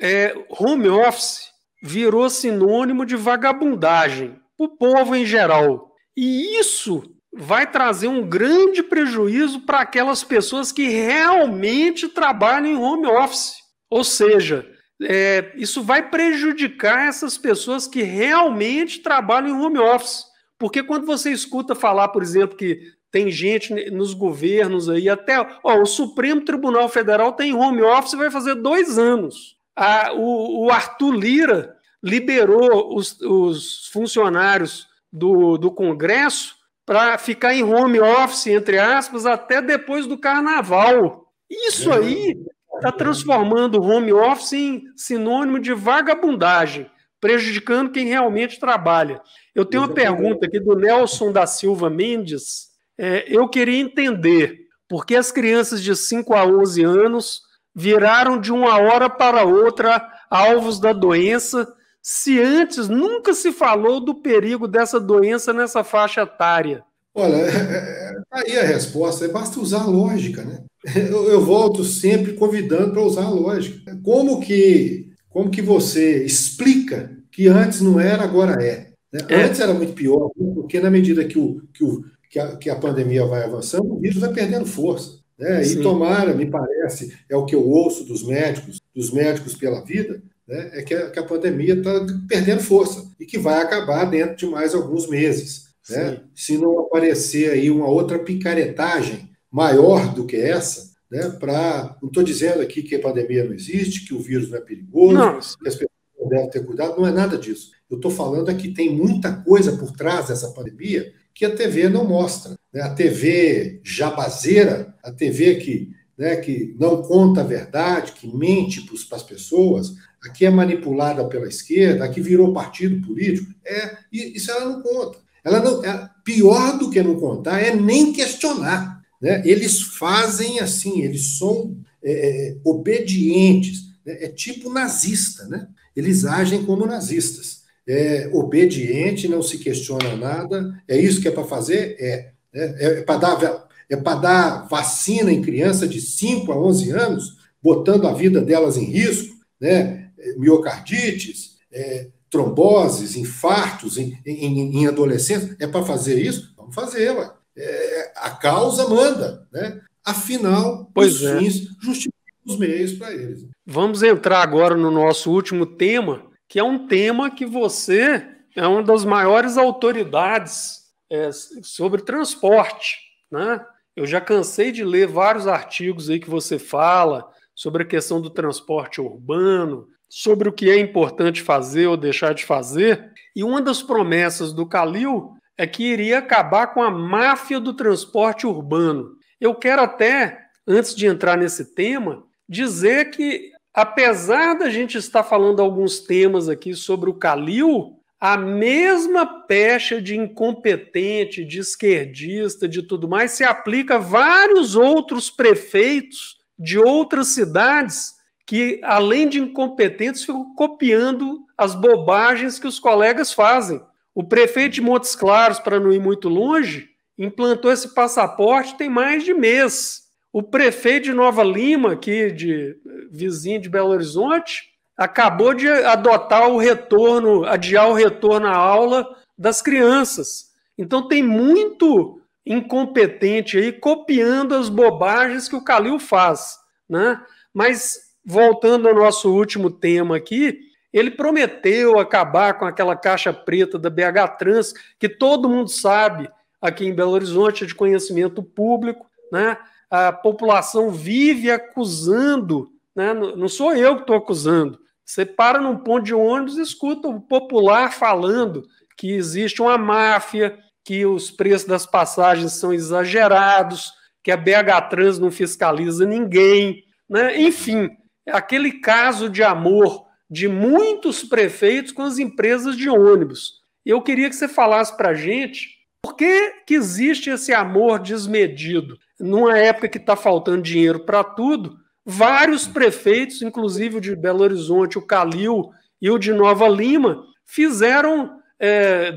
é, 0.00 0.34
home 0.50 0.88
office 0.88 1.42
virou 1.82 2.28
sinônimo 2.28 3.06
de 3.06 3.14
vagabundagem 3.16 4.36
para 4.58 4.66
o 4.66 4.76
povo 4.76 5.14
em 5.14 5.24
geral. 5.24 5.85
E 6.16 6.58
isso 6.58 7.02
vai 7.32 7.70
trazer 7.70 8.08
um 8.08 8.26
grande 8.26 8.82
prejuízo 8.82 9.60
para 9.60 9.80
aquelas 9.80 10.24
pessoas 10.24 10.72
que 10.72 10.88
realmente 10.88 12.08
trabalham 12.08 12.66
em 12.66 12.76
home 12.76 13.06
office. 13.06 13.56
Ou 13.90 14.02
seja, 14.02 14.66
é, 15.02 15.52
isso 15.56 15.82
vai 15.82 16.08
prejudicar 16.08 17.06
essas 17.06 17.36
pessoas 17.36 17.86
que 17.86 18.02
realmente 18.02 19.00
trabalham 19.00 19.50
em 19.50 19.60
home 19.60 19.78
office. 19.78 20.24
Porque 20.58 20.82
quando 20.82 21.04
você 21.04 21.30
escuta 21.30 21.74
falar, 21.74 22.08
por 22.08 22.22
exemplo, 22.22 22.56
que 22.56 22.80
tem 23.10 23.30
gente 23.30 23.72
nos 23.90 24.14
governos 24.14 24.88
aí, 24.88 25.08
até 25.08 25.38
ó, 25.62 25.80
o 25.80 25.86
Supremo 25.86 26.42
Tribunal 26.42 26.88
Federal 26.88 27.32
tem 27.32 27.54
home 27.54 27.82
office 27.82 28.14
vai 28.14 28.30
fazer 28.30 28.54
dois 28.56 28.98
anos. 28.98 29.56
A, 29.76 30.12
o, 30.14 30.64
o, 30.64 30.70
Arthur 30.70 31.12
Lira 31.12 31.76
liberou 32.02 32.96
os, 32.96 33.20
os 33.20 33.88
funcionários 33.88 34.86
do, 35.16 35.56
do 35.56 35.70
Congresso 35.70 36.54
para 36.84 37.16
ficar 37.18 37.54
em 37.54 37.64
home 37.64 37.98
office, 37.98 38.46
entre 38.48 38.78
aspas, 38.78 39.26
até 39.26 39.62
depois 39.62 40.06
do 40.06 40.18
carnaval. 40.18 41.26
Isso 41.50 41.90
aí 41.90 42.36
está 42.74 42.92
transformando 42.92 43.80
o 43.80 43.82
home 43.82 44.12
office 44.12 44.52
em 44.52 44.84
sinônimo 44.94 45.58
de 45.58 45.72
vagabundagem, 45.72 46.88
prejudicando 47.20 47.90
quem 47.90 48.06
realmente 48.06 48.60
trabalha. 48.60 49.20
Eu 49.54 49.64
tenho 49.64 49.84
uma 49.84 49.94
pergunta 49.94 50.46
aqui 50.46 50.60
do 50.60 50.76
Nelson 50.76 51.32
da 51.32 51.46
Silva 51.46 51.88
Mendes. 51.88 52.68
É, 52.98 53.24
eu 53.26 53.48
queria 53.48 53.80
entender 53.80 54.66
por 54.88 55.06
que 55.06 55.16
as 55.16 55.32
crianças 55.32 55.82
de 55.82 55.96
5 55.96 56.34
a 56.34 56.44
11 56.44 56.84
anos 56.84 57.42
viraram 57.74 58.38
de 58.38 58.52
uma 58.52 58.78
hora 58.78 59.08
para 59.08 59.44
outra 59.44 60.06
alvos 60.30 60.78
da 60.78 60.92
doença 60.92 61.66
se 62.08 62.40
antes 62.40 62.88
nunca 62.88 63.34
se 63.34 63.50
falou 63.50 63.98
do 63.98 64.14
perigo 64.14 64.68
dessa 64.68 65.00
doença 65.00 65.52
nessa 65.52 65.82
faixa 65.82 66.22
etária? 66.22 66.84
Olha, 67.12 67.34
é, 67.34 67.48
é, 67.48 68.14
é 68.14 68.22
aí 68.30 68.58
a 68.60 68.62
resposta, 68.62 69.26
basta 69.26 69.58
usar 69.58 69.80
a 69.80 69.86
lógica, 69.86 70.44
né? 70.44 70.62
Eu, 70.94 71.28
eu 71.28 71.44
volto 71.44 71.82
sempre 71.82 72.34
convidando 72.34 72.92
para 72.92 73.02
usar 73.02 73.24
a 73.24 73.30
lógica. 73.30 73.98
Como 74.04 74.38
que, 74.38 75.10
como 75.28 75.50
que 75.50 75.60
você 75.60 76.22
explica 76.22 77.10
que 77.32 77.48
antes 77.48 77.80
não 77.80 77.98
era, 77.98 78.22
agora 78.22 78.64
é? 78.64 78.92
Né? 79.12 79.20
é. 79.28 79.42
Antes 79.42 79.58
era 79.58 79.74
muito 79.74 79.92
pior, 79.92 80.30
porque 80.54 80.78
na 80.78 80.92
medida 80.92 81.24
que, 81.24 81.40
o, 81.40 81.60
que, 81.74 81.82
o, 81.82 82.04
que, 82.30 82.38
a, 82.38 82.56
que 82.56 82.70
a 82.70 82.76
pandemia 82.76 83.26
vai 83.26 83.42
avançando, 83.42 83.92
o 83.92 83.98
vírus 83.98 84.18
vai 84.18 84.32
perdendo 84.32 84.64
força. 84.64 85.18
Né? 85.36 85.66
E 85.66 85.82
tomara, 85.82 86.32
me 86.34 86.46
parece, 86.46 87.16
é 87.28 87.36
o 87.36 87.44
que 87.44 87.56
eu 87.56 87.68
ouço 87.68 88.04
dos 88.04 88.22
médicos, 88.22 88.80
dos 88.94 89.10
médicos 89.10 89.56
pela 89.56 89.84
vida, 89.84 90.22
né, 90.46 90.70
é 90.74 90.82
que 90.82 90.94
a, 90.94 91.10
que 91.10 91.18
a 91.18 91.24
pandemia 91.24 91.74
está 91.74 91.90
perdendo 92.28 92.62
força 92.62 93.04
e 93.18 93.26
que 93.26 93.38
vai 93.38 93.60
acabar 93.60 94.04
dentro 94.04 94.36
de 94.36 94.46
mais 94.46 94.74
alguns 94.74 95.08
meses. 95.08 95.66
Né? 95.88 96.20
Se 96.34 96.58
não 96.58 96.80
aparecer 96.80 97.50
aí 97.50 97.70
uma 97.70 97.88
outra 97.88 98.18
picaretagem 98.18 99.30
maior 99.50 100.12
do 100.14 100.26
que 100.26 100.36
essa, 100.36 100.90
né, 101.10 101.30
para. 101.40 101.96
Não 102.02 102.08
estou 102.08 102.22
dizendo 102.22 102.60
aqui 102.60 102.82
que 102.82 102.96
a 102.96 103.00
pandemia 103.00 103.44
não 103.44 103.54
existe, 103.54 104.06
que 104.06 104.14
o 104.14 104.20
vírus 104.20 104.50
não 104.50 104.58
é 104.58 104.60
perigoso, 104.60 105.14
não. 105.14 105.38
que 105.38 105.68
as 105.68 105.74
pessoas 105.74 105.90
não 106.18 106.28
devem 106.28 106.50
ter 106.50 106.64
cuidado, 106.64 106.96
não 106.98 107.06
é 107.06 107.12
nada 107.12 107.38
disso. 107.38 107.70
Eu 107.88 107.96
estou 107.96 108.10
falando 108.10 108.50
é 108.50 108.54
que 108.54 108.74
tem 108.74 108.94
muita 108.94 109.32
coisa 109.32 109.76
por 109.76 109.92
trás 109.92 110.28
dessa 110.28 110.50
pandemia 110.50 111.12
que 111.32 111.44
a 111.44 111.54
TV 111.54 111.88
não 111.88 112.04
mostra. 112.04 112.56
Né? 112.72 112.82
A 112.82 112.92
TV 112.92 113.80
jabazeira, 113.84 114.94
a 115.02 115.12
TV 115.12 115.56
que, 115.56 115.90
né, 116.16 116.36
que 116.36 116.74
não 116.78 117.02
conta 117.02 117.40
a 117.40 117.44
verdade, 117.44 118.12
que 118.12 118.26
mente 118.26 118.86
para 119.08 119.16
as 119.16 119.22
pessoas, 119.22 119.94
aqui 120.24 120.46
é 120.46 120.50
manipulada 120.50 121.24
pela 121.26 121.46
esquerda, 121.46 122.04
aqui 122.04 122.20
virou 122.20 122.52
partido 122.52 123.06
político, 123.06 123.52
é, 123.64 123.96
isso 124.12 124.50
ela 124.50 124.64
não 124.64 124.82
conta. 124.82 125.18
Ela 125.44 125.60
não, 125.60 125.84
é, 125.84 126.10
pior 126.24 126.78
do 126.78 126.90
que 126.90 127.02
não 127.02 127.20
contar 127.20 127.60
é 127.60 127.74
nem 127.74 128.12
questionar. 128.12 129.00
Né? 129.20 129.42
Eles 129.44 129.80
fazem 129.80 130.58
assim, 130.58 131.02
eles 131.02 131.38
são 131.38 131.76
é, 132.02 132.12
é, 132.12 132.56
obedientes, 132.64 133.84
né? 134.04 134.24
é 134.24 134.28
tipo 134.28 134.72
nazista, 134.72 135.46
né? 135.46 135.68
Eles 135.94 136.24
agem 136.24 136.64
como 136.64 136.86
nazistas. 136.86 137.64
É 137.88 138.28
obediente, 138.32 139.28
não 139.28 139.40
se 139.40 139.58
questiona 139.58 140.16
nada. 140.16 140.82
É 140.86 140.98
isso 141.00 141.22
que 141.22 141.28
é 141.28 141.30
para 141.30 141.44
fazer? 141.44 141.96
É. 141.98 142.32
Né? 142.52 142.74
É, 142.78 142.86
é 142.86 143.02
para 143.02 143.18
dar, 143.18 143.65
é 143.88 143.96
dar 143.96 144.66
vacina 144.68 145.32
em 145.32 145.42
criança 145.42 145.86
de 145.86 146.00
5 146.00 146.50
a 146.52 146.58
11 146.58 146.90
anos, 146.90 147.36
botando 147.62 148.06
a 148.06 148.12
vida 148.12 148.40
delas 148.40 148.76
em 148.76 148.84
risco, 148.84 149.34
né? 149.60 150.10
miocardites, 150.36 151.56
é, 151.72 152.08
tromboses, 152.30 153.16
infartos 153.16 153.98
em, 153.98 154.18
em, 154.26 154.78
em 154.78 154.86
adolescentes. 154.86 155.56
É 155.60 155.66
para 155.66 155.84
fazer 155.84 156.20
isso? 156.20 156.52
Vamos 156.56 156.74
fazer, 156.74 157.10
ué. 157.10 157.30
É, 157.58 158.12
a 158.16 158.30
causa 158.30 158.88
manda, 158.88 159.46
né? 159.52 159.80
Afinal, 160.04 160.90
pois 160.94 161.16
os 161.16 161.22
é. 161.24 161.38
fins 161.38 161.68
justificam 161.80 162.12
os 162.44 162.58
meios 162.58 162.92
para 162.92 163.12
eles. 163.12 163.46
Vamos 163.64 164.02
entrar 164.02 164.42
agora 164.42 164.76
no 164.76 164.90
nosso 164.90 165.30
último 165.32 165.64
tema, 165.64 166.26
que 166.48 166.58
é 166.58 166.62
um 166.62 166.86
tema 166.86 167.30
que 167.30 167.46
você 167.46 168.24
é 168.54 168.66
uma 168.66 168.82
das 168.82 169.04
maiores 169.04 169.56
autoridades 169.56 170.82
é, 171.10 171.30
sobre 171.32 172.02
transporte, 172.02 172.98
né? 173.30 173.64
Eu 173.96 174.04
já 174.04 174.20
cansei 174.20 174.70
de 174.70 174.84
ler 174.84 175.06
vários 175.06 175.46
artigos 175.46 176.10
aí 176.10 176.20
que 176.20 176.28
você 176.28 176.58
fala 176.58 177.26
sobre 177.54 177.82
a 177.82 177.86
questão 177.86 178.20
do 178.20 178.28
transporte 178.28 179.00
urbano, 179.00 179.88
sobre 180.06 180.50
o 180.50 180.52
que 180.52 180.68
é 180.68 180.78
importante 180.78 181.40
fazer 181.40 181.86
ou 181.86 181.96
deixar 181.96 182.34
de 182.34 182.44
fazer. 182.44 183.10
E 183.34 183.42
uma 183.42 183.62
das 183.62 183.82
promessas 183.82 184.52
do 184.52 184.66
Calil 184.66 185.32
é 185.56 185.66
que 185.66 185.82
iria 185.82 186.18
acabar 186.18 186.68
com 186.68 186.82
a 186.82 186.90
máfia 186.90 187.58
do 187.58 187.72
transporte 187.72 188.46
urbano. 188.46 189.16
Eu 189.40 189.54
quero 189.54 189.80
até, 189.80 190.40
antes 190.66 190.94
de 190.94 191.06
entrar 191.06 191.38
nesse 191.38 191.74
tema, 191.74 192.22
dizer 192.46 193.10
que, 193.10 193.50
apesar 193.72 194.58
da 194.58 194.68
gente 194.68 194.98
estar 194.98 195.22
falando 195.22 195.60
alguns 195.60 196.00
temas 196.00 196.50
aqui 196.50 196.74
sobre 196.74 197.08
o 197.08 197.14
Calil, 197.14 197.95
a 198.20 198.36
mesma 198.36 199.26
pecha 199.42 200.00
de 200.00 200.16
incompetente, 200.16 201.44
de 201.44 201.60
esquerdista, 201.60 202.66
de 202.66 202.82
tudo 202.82 203.08
mais, 203.08 203.32
se 203.32 203.44
aplica 203.44 203.96
a 203.96 203.98
vários 203.98 204.74
outros 204.74 205.30
prefeitos 205.30 206.36
de 206.58 206.78
outras 206.78 207.28
cidades 207.28 208.14
que, 208.46 208.80
além 208.82 209.28
de 209.28 209.40
incompetentes, 209.40 210.22
ficam 210.22 210.54
copiando 210.54 211.44
as 211.58 211.74
bobagens 211.74 212.58
que 212.58 212.66
os 212.66 212.78
colegas 212.78 213.32
fazem. 213.32 213.80
O 214.14 214.24
prefeito 214.24 214.74
de 214.74 214.80
Montes 214.80 215.14
Claros, 215.14 215.58
para 215.58 215.78
não 215.78 215.92
ir 215.92 216.00
muito 216.00 216.28
longe, 216.28 216.88
implantou 217.18 217.70
esse 217.70 217.94
passaporte 217.94 218.76
tem 218.76 218.88
mais 218.88 219.24
de 219.24 219.34
mês. 219.34 220.04
O 220.32 220.42
prefeito 220.42 221.04
de 221.04 221.12
Nova 221.12 221.42
Lima, 221.42 221.92
aqui 221.92 222.30
de 222.30 222.76
vizinho 223.10 223.60
de 223.60 223.68
Belo 223.68 223.90
Horizonte, 223.90 224.75
acabou 224.96 225.52
de 225.52 225.68
adotar 225.68 226.48
o 226.48 226.58
retorno, 226.58 227.44
adiar 227.44 227.88
o 227.88 227.94
retorno 227.94 228.46
à 228.46 228.56
aula 228.56 229.06
das 229.36 229.60
crianças. 229.60 230.52
Então 230.78 231.06
tem 231.06 231.22
muito 231.22 232.20
incompetente 232.44 233.58
aí 233.58 233.72
copiando 233.72 234.54
as 234.54 234.68
bobagens 234.68 235.48
que 235.48 235.56
o 235.56 235.64
Calil 235.64 235.98
faz, 235.98 236.58
né? 236.88 237.20
Mas 237.52 238.12
voltando 238.24 238.88
ao 238.88 238.94
nosso 238.94 239.32
último 239.32 239.70
tema 239.70 240.16
aqui, 240.16 240.60
ele 240.92 241.10
prometeu 241.10 241.98
acabar 241.98 242.54
com 242.54 242.64
aquela 242.64 242.96
caixa 242.96 243.32
preta 243.32 243.78
da 243.78 243.90
BH 243.90 244.36
Trans, 244.38 244.72
que 244.98 245.08
todo 245.08 245.48
mundo 245.48 245.68
sabe 245.68 246.28
aqui 246.60 246.86
em 246.86 246.94
Belo 246.94 247.12
Horizonte 247.12 247.64
é 247.64 247.66
de 247.66 247.74
conhecimento 247.74 248.42
público, 248.42 249.06
né? 249.30 249.58
A 249.90 250.10
população 250.12 250.90
vive 250.90 251.50
acusando, 251.50 252.70
né? 252.94 253.12
Não 253.12 253.48
sou 253.48 253.74
eu 253.74 253.96
que 253.96 254.00
estou 254.02 254.16
acusando. 254.16 254.78
Você 255.06 255.24
para 255.24 255.60
num 255.60 255.76
ponto 255.76 256.04
de 256.04 256.12
ônibus 256.12 256.58
e 256.58 256.62
escuta 256.62 257.06
o 257.06 257.20
popular 257.20 257.92
falando 257.92 258.66
que 258.96 259.12
existe 259.12 259.62
uma 259.62 259.78
máfia, 259.78 260.58
que 260.84 261.06
os 261.06 261.30
preços 261.30 261.66
das 261.66 261.86
passagens 261.86 262.54
são 262.54 262.72
exagerados, 262.72 263.92
que 264.22 264.32
a 264.32 264.36
BH 264.36 264.88
Trans 264.90 265.18
não 265.20 265.30
fiscaliza 265.30 266.04
ninguém, 266.04 266.82
né? 267.08 267.40
Enfim, 267.40 267.88
é 268.26 268.36
aquele 268.36 268.80
caso 268.80 269.30
de 269.30 269.44
amor 269.44 270.06
de 270.28 270.48
muitos 270.48 271.22
prefeitos 271.22 271.92
com 271.92 272.02
as 272.02 272.18
empresas 272.18 272.76
de 272.76 272.90
ônibus. 272.90 273.60
Eu 273.84 274.02
queria 274.02 274.28
que 274.28 274.34
você 274.34 274.48
falasse 274.48 274.96
para 274.96 275.10
a 275.10 275.14
gente 275.14 275.68
por 276.02 276.16
que, 276.16 276.62
que 276.66 276.74
existe 276.74 277.30
esse 277.30 277.54
amor 277.54 278.00
desmedido. 278.00 278.98
Numa 279.20 279.56
época 279.56 279.88
que 279.88 279.98
está 279.98 280.16
faltando 280.16 280.62
dinheiro 280.62 281.00
para 281.00 281.22
tudo, 281.22 281.78
vários 282.06 282.68
prefeitos, 282.68 283.42
inclusive 283.42 283.96
o 283.96 284.00
de 284.00 284.14
Belo 284.14 284.44
Horizonte, 284.44 284.96
o 284.96 285.02
Calil 285.02 285.70
e 286.00 286.08
o 286.08 286.18
de 286.18 286.32
Nova 286.32 286.68
Lima, 286.68 287.24
fizeram, 287.44 288.30
é, 288.60 289.12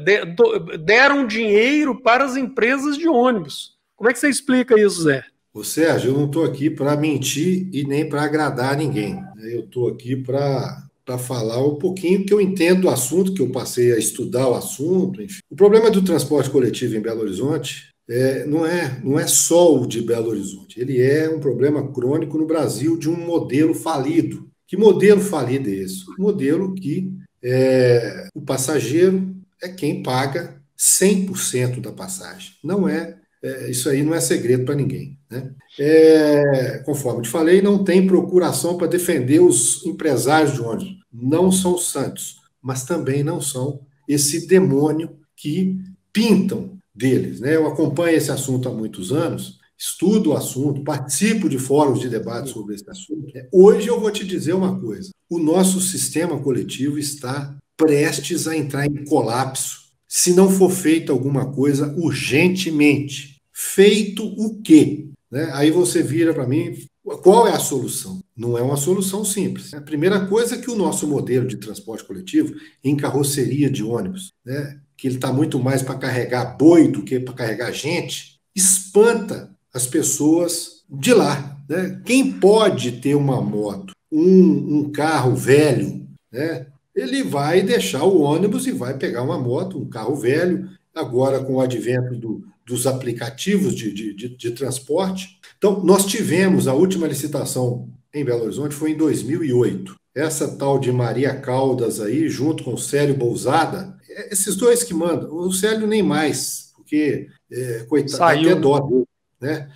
deram 0.79 1.27
dinheiro 1.27 2.01
para 2.01 2.25
as 2.25 2.35
empresas 2.35 2.97
de 2.97 3.07
ônibus. 3.07 3.77
Como 3.95 4.09
é 4.09 4.13
que 4.13 4.19
você 4.19 4.29
explica 4.29 4.79
isso, 4.79 5.03
Zé? 5.03 5.23
Ô 5.53 5.63
Sérgio, 5.63 6.11
eu 6.11 6.17
não 6.17 6.25
estou 6.25 6.43
aqui 6.43 6.69
para 6.69 6.95
mentir 6.95 7.69
e 7.71 7.83
nem 7.83 8.07
para 8.07 8.23
agradar 8.23 8.75
ninguém. 8.75 9.21
Eu 9.37 9.61
estou 9.61 9.89
aqui 9.89 10.15
para 10.15 10.83
para 11.05 11.17
falar 11.17 11.65
um 11.65 11.73
pouquinho 11.73 12.23
que 12.23 12.31
eu 12.31 12.39
entendo 12.39 12.81
do 12.81 12.89
assunto, 12.89 13.33
que 13.33 13.41
eu 13.41 13.51
passei 13.51 13.91
a 13.91 13.97
estudar 13.97 14.47
o 14.47 14.53
assunto. 14.53 15.19
Enfim. 15.19 15.39
O 15.49 15.55
problema 15.55 15.89
do 15.89 16.03
transporte 16.03 16.51
coletivo 16.51 16.95
em 16.95 17.01
Belo 17.01 17.21
Horizonte 17.21 17.88
é, 18.09 18.45
não, 18.45 18.65
é, 18.65 18.99
não 19.03 19.19
é 19.19 19.27
só 19.27 19.79
o 19.79 19.85
de 19.85 20.01
Belo 20.01 20.29
Horizonte, 20.29 20.79
ele 20.79 20.99
é 20.99 21.29
um 21.29 21.39
problema 21.39 21.91
crônico 21.91 22.37
no 22.37 22.47
Brasil 22.47 22.97
de 22.97 23.09
um 23.09 23.15
modelo 23.15 23.73
falido. 23.73 24.49
Que 24.67 24.75
modelo 24.75 25.21
falido 25.21 25.69
é 25.69 25.73
esse? 25.73 26.09
Um 26.19 26.23
modelo 26.23 26.73
que 26.73 27.11
é, 27.43 28.27
o 28.33 28.41
passageiro 28.41 29.35
é 29.61 29.69
quem 29.69 30.01
paga 30.01 30.59
100% 30.77 31.81
da 31.81 31.91
passagem. 31.91 32.53
Não 32.63 32.87
é, 32.87 33.17
é, 33.43 33.69
isso 33.69 33.89
aí 33.89 34.01
não 34.01 34.15
é 34.15 34.21
segredo 34.21 34.65
para 34.65 34.75
ninguém. 34.75 35.17
Né? 35.29 35.51
É, 35.79 36.81
conforme 36.85 37.21
te 37.21 37.29
falei, 37.29 37.61
não 37.61 37.83
tem 37.83 38.07
procuração 38.07 38.77
para 38.77 38.87
defender 38.87 39.39
os 39.39 39.85
empresários 39.85 40.53
de 40.53 40.61
ônibus. 40.61 40.97
Não 41.11 41.51
são 41.51 41.77
santos, 41.77 42.37
mas 42.61 42.83
também 42.83 43.23
não 43.23 43.41
são 43.41 43.81
esse 44.07 44.47
demônio 44.47 45.17
que 45.35 45.77
pintam 46.11 46.78
deles. 46.99 47.39
Né? 47.39 47.55
Eu 47.55 47.65
acompanho 47.65 48.17
esse 48.17 48.29
assunto 48.29 48.67
há 48.67 48.71
muitos 48.71 49.11
anos, 49.11 49.57
estudo 49.77 50.31
o 50.31 50.35
assunto, 50.35 50.83
participo 50.83 51.47
de 51.47 51.57
fóruns 51.57 52.01
de 52.01 52.09
debate 52.09 52.49
sobre 52.49 52.75
esse 52.75 52.89
assunto. 52.89 53.31
Hoje 53.51 53.87
eu 53.87 53.99
vou 53.99 54.11
te 54.11 54.25
dizer 54.25 54.53
uma 54.53 54.79
coisa: 54.79 55.09
o 55.29 55.39
nosso 55.39 55.79
sistema 55.79 56.37
coletivo 56.39 56.99
está 56.99 57.55
prestes 57.77 58.45
a 58.45 58.55
entrar 58.55 58.85
em 58.85 59.05
colapso 59.05 59.79
se 60.05 60.33
não 60.33 60.51
for 60.51 60.69
feita 60.69 61.13
alguma 61.13 61.51
coisa 61.51 61.95
urgentemente. 61.97 63.37
Feito 63.53 64.25
o 64.25 64.61
quê? 64.61 65.07
Né? 65.31 65.49
Aí 65.53 65.71
você 65.71 66.01
vira 66.01 66.33
para 66.33 66.47
mim, 66.47 66.75
qual 67.21 67.47
é 67.47 67.53
a 67.53 67.59
solução? 67.59 68.19
Não 68.35 68.57
é 68.57 68.61
uma 68.61 68.75
solução 68.75 69.23
simples. 69.23 69.73
A 69.73 69.81
primeira 69.81 70.25
coisa 70.25 70.55
é 70.55 70.57
que 70.57 70.71
o 70.71 70.75
nosso 70.75 71.07
modelo 71.07 71.47
de 71.47 71.57
transporte 71.57 72.03
coletivo 72.03 72.55
em 72.83 72.97
carroceria 72.97 73.69
de 73.69 73.83
ônibus, 73.83 74.33
né, 74.43 74.79
que 74.99 75.07
ele 75.07 75.15
está 75.15 75.31
muito 75.31 75.57
mais 75.57 75.81
para 75.81 75.95
carregar 75.95 76.57
boi 76.57 76.89
do 76.89 77.03
que 77.03 77.19
para 77.19 77.33
carregar 77.33 77.71
gente, 77.71 78.39
espanta 78.53 79.49
as 79.73 79.87
pessoas 79.87 80.83
de 80.89 81.13
lá. 81.13 81.57
Né? 81.69 82.01
Quem 82.03 82.33
pode 82.33 82.93
ter 82.93 83.15
uma 83.15 83.41
moto, 83.41 83.93
um, 84.11 84.79
um 84.79 84.91
carro 84.91 85.35
velho, 85.35 86.05
né, 86.31 86.67
ele 86.93 87.23
vai 87.23 87.61
deixar 87.61 88.03
o 88.03 88.21
ônibus 88.21 88.67
e 88.67 88.71
vai 88.71 88.97
pegar 88.97 89.23
uma 89.23 89.39
moto, 89.39 89.79
um 89.79 89.87
carro 89.87 90.15
velho. 90.15 90.69
Agora, 90.93 91.39
com 91.39 91.55
o 91.55 91.61
advento 91.61 92.15
do, 92.15 92.43
dos 92.65 92.85
aplicativos 92.85 93.73
de, 93.73 93.93
de, 93.93 94.13
de, 94.13 94.29
de 94.35 94.51
transporte. 94.51 95.39
Então, 95.57 95.81
nós 95.81 96.05
tivemos 96.05 96.67
a 96.67 96.73
última 96.73 97.07
licitação 97.07 97.87
em 98.13 98.25
Belo 98.25 98.43
Horizonte 98.43 98.75
foi 98.75 98.91
em 98.91 98.97
2008. 98.97 99.95
Essa 100.15 100.57
tal 100.57 100.79
de 100.79 100.91
Maria 100.91 101.33
Caldas 101.35 102.01
aí, 102.01 102.27
junto 102.27 102.63
com 102.63 102.73
o 102.73 102.77
Célio 102.77 103.15
Bousada, 103.15 103.98
esses 104.31 104.55
dois 104.55 104.83
que 104.83 104.93
mandam. 104.93 105.33
O 105.33 105.51
Célio 105.51 105.87
nem 105.87 106.03
mais, 106.03 106.71
porque, 106.75 107.27
é, 107.51 107.85
coitado, 107.87 108.17
saiu. 108.17 108.51
até 108.51 108.59
dó 108.59 108.79
dele, 108.79 109.05
né? 109.41 109.69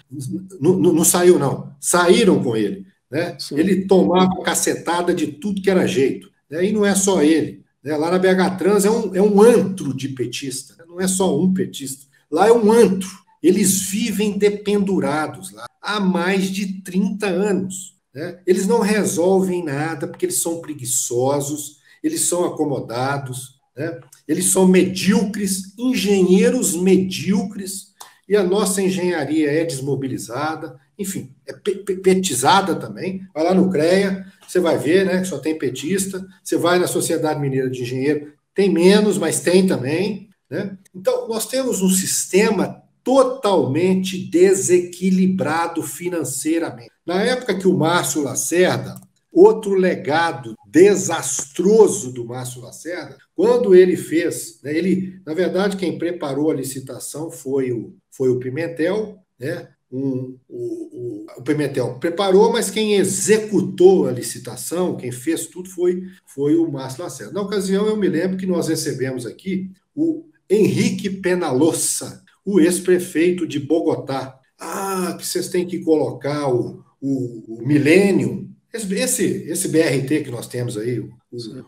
Não, 0.59 0.73
não, 0.77 0.93
não, 0.93 1.03
saiu, 1.03 1.39
não. 1.39 1.73
Saíram 1.79 2.43
com 2.43 2.55
ele. 2.55 2.86
Né? 3.09 3.38
Ele 3.51 3.86
tomava 3.86 4.41
cacetada 4.41 5.13
de 5.13 5.27
tudo 5.27 5.61
que 5.61 5.69
era 5.69 5.88
jeito. 5.88 6.31
Né? 6.49 6.65
E 6.65 6.71
não 6.71 6.86
é 6.86 6.95
só 6.95 7.21
ele. 7.21 7.63
Né? 7.84 7.95
Lá 7.95 8.09
na 8.09 8.17
BH 8.17 8.57
Trans 8.57 8.86
é 8.86 8.89
um, 8.89 9.15
é 9.15 9.21
um 9.21 9.41
antro 9.41 9.93
de 9.93 10.09
petista. 10.09 10.84
Não 10.88 10.99
é 10.99 11.07
só 11.07 11.39
um 11.39 11.53
petista. 11.53 12.05
Lá 12.31 12.47
é 12.47 12.51
um 12.51 12.71
antro. 12.71 13.09
Eles 13.41 13.81
vivem 13.81 14.38
dependurados 14.38 15.51
lá 15.51 15.65
há 15.81 15.99
mais 15.99 16.49
de 16.49 16.81
30 16.81 17.27
anos. 17.27 17.95
Né? 18.13 18.39
Eles 18.47 18.65
não 18.65 18.79
resolvem 18.79 19.63
nada 19.63 20.07
porque 20.07 20.25
eles 20.25 20.41
são 20.41 20.61
preguiçosos, 20.61 21.77
eles 22.01 22.21
são 22.21 22.45
acomodados, 22.45 23.59
né? 23.76 23.99
eles 24.28 24.45
são 24.45 24.67
medíocres, 24.67 25.74
engenheiros 25.78 26.76
medíocres, 26.76 27.93
e 28.28 28.36
a 28.36 28.43
nossa 28.43 28.82
engenharia 28.82 29.51
é 29.51 29.65
desmobilizada, 29.65 30.80
enfim, 30.97 31.32
é 31.45 31.53
petizada 31.53 32.76
também. 32.76 33.28
Vai 33.34 33.43
lá 33.43 33.53
no 33.53 33.69
CREA, 33.69 34.26
você 34.47 34.59
vai 34.59 34.78
ver 34.78 35.05
né, 35.05 35.21
que 35.21 35.28
só 35.28 35.39
tem 35.39 35.57
petista. 35.57 36.26
Você 36.43 36.57
vai 36.57 36.80
na 36.80 36.88
Sociedade 36.88 37.39
Mineira 37.39 37.69
de 37.69 37.82
Engenheiro, 37.82 38.34
tem 38.53 38.69
menos, 38.69 39.17
mas 39.17 39.39
tem 39.39 39.65
também. 39.65 40.30
Né? 40.49 40.78
Então, 40.95 41.28
nós 41.28 41.47
temos 41.47 41.82
um 41.82 41.89
sistema 41.89 42.82
totalmente 43.03 44.17
desequilibrado 44.17 45.82
financeiramente. 45.84 46.91
Na 47.05 47.21
época 47.21 47.57
que 47.57 47.67
o 47.67 47.78
Márcio 47.78 48.21
Lacerda, 48.21 48.95
outro 49.32 49.74
legado 49.74 50.55
desastroso 50.74 52.11
do 52.11 52.26
Márcio 52.26 52.59
Lacerda, 52.59 53.15
quando 53.36 53.76
ele 53.76 53.95
fez, 53.95 54.59
né, 54.63 54.76
ele, 54.76 55.21
na 55.24 55.32
verdade, 55.36 55.78
quem 55.78 55.99
preparou 55.99 56.49
a 56.49 56.55
licitação 56.55 57.30
foi 57.30 57.71
o, 57.71 57.95
foi 58.09 58.30
o 58.30 58.39
Pimentel, 58.39 59.19
né? 59.39 59.69
Um, 59.91 60.36
o, 60.49 60.55
o, 60.57 61.26
o, 61.38 61.43
Pimentel 61.43 61.99
preparou, 61.99 62.51
mas 62.51 62.71
quem 62.71 62.95
executou 62.95 64.07
a 64.07 64.11
licitação, 64.11 64.97
quem 64.97 65.11
fez 65.11 65.45
tudo 65.45 65.69
foi, 65.69 66.01
foi 66.26 66.55
o 66.55 66.71
Márcio 66.71 67.03
Lacerda. 67.03 67.34
Na 67.34 67.41
ocasião, 67.41 67.86
eu 67.86 67.95
me 67.95 68.09
lembro 68.09 68.36
que 68.36 68.47
nós 68.47 68.67
recebemos 68.67 69.28
aqui 69.28 69.69
o 69.95 70.26
Henrique 70.49 71.11
Penalossa, 71.11 72.24
o 72.43 72.59
ex-prefeito 72.59 73.45
de 73.45 73.59
Bogotá. 73.59 74.39
Ah, 74.57 75.15
que 75.19 75.28
vocês 75.28 75.49
têm 75.49 75.67
que 75.67 75.82
colocar 75.82 76.47
o, 76.51 76.84
o, 76.99 77.59
o 77.59 77.67
Millennium, 77.67 78.49
esse, 78.74 79.24
esse 79.47 79.67
BRT 79.67 80.24
que 80.24 80.32
nós 80.32 80.47
temos 80.47 80.78
aí, 80.78 80.99
o, 80.99 81.09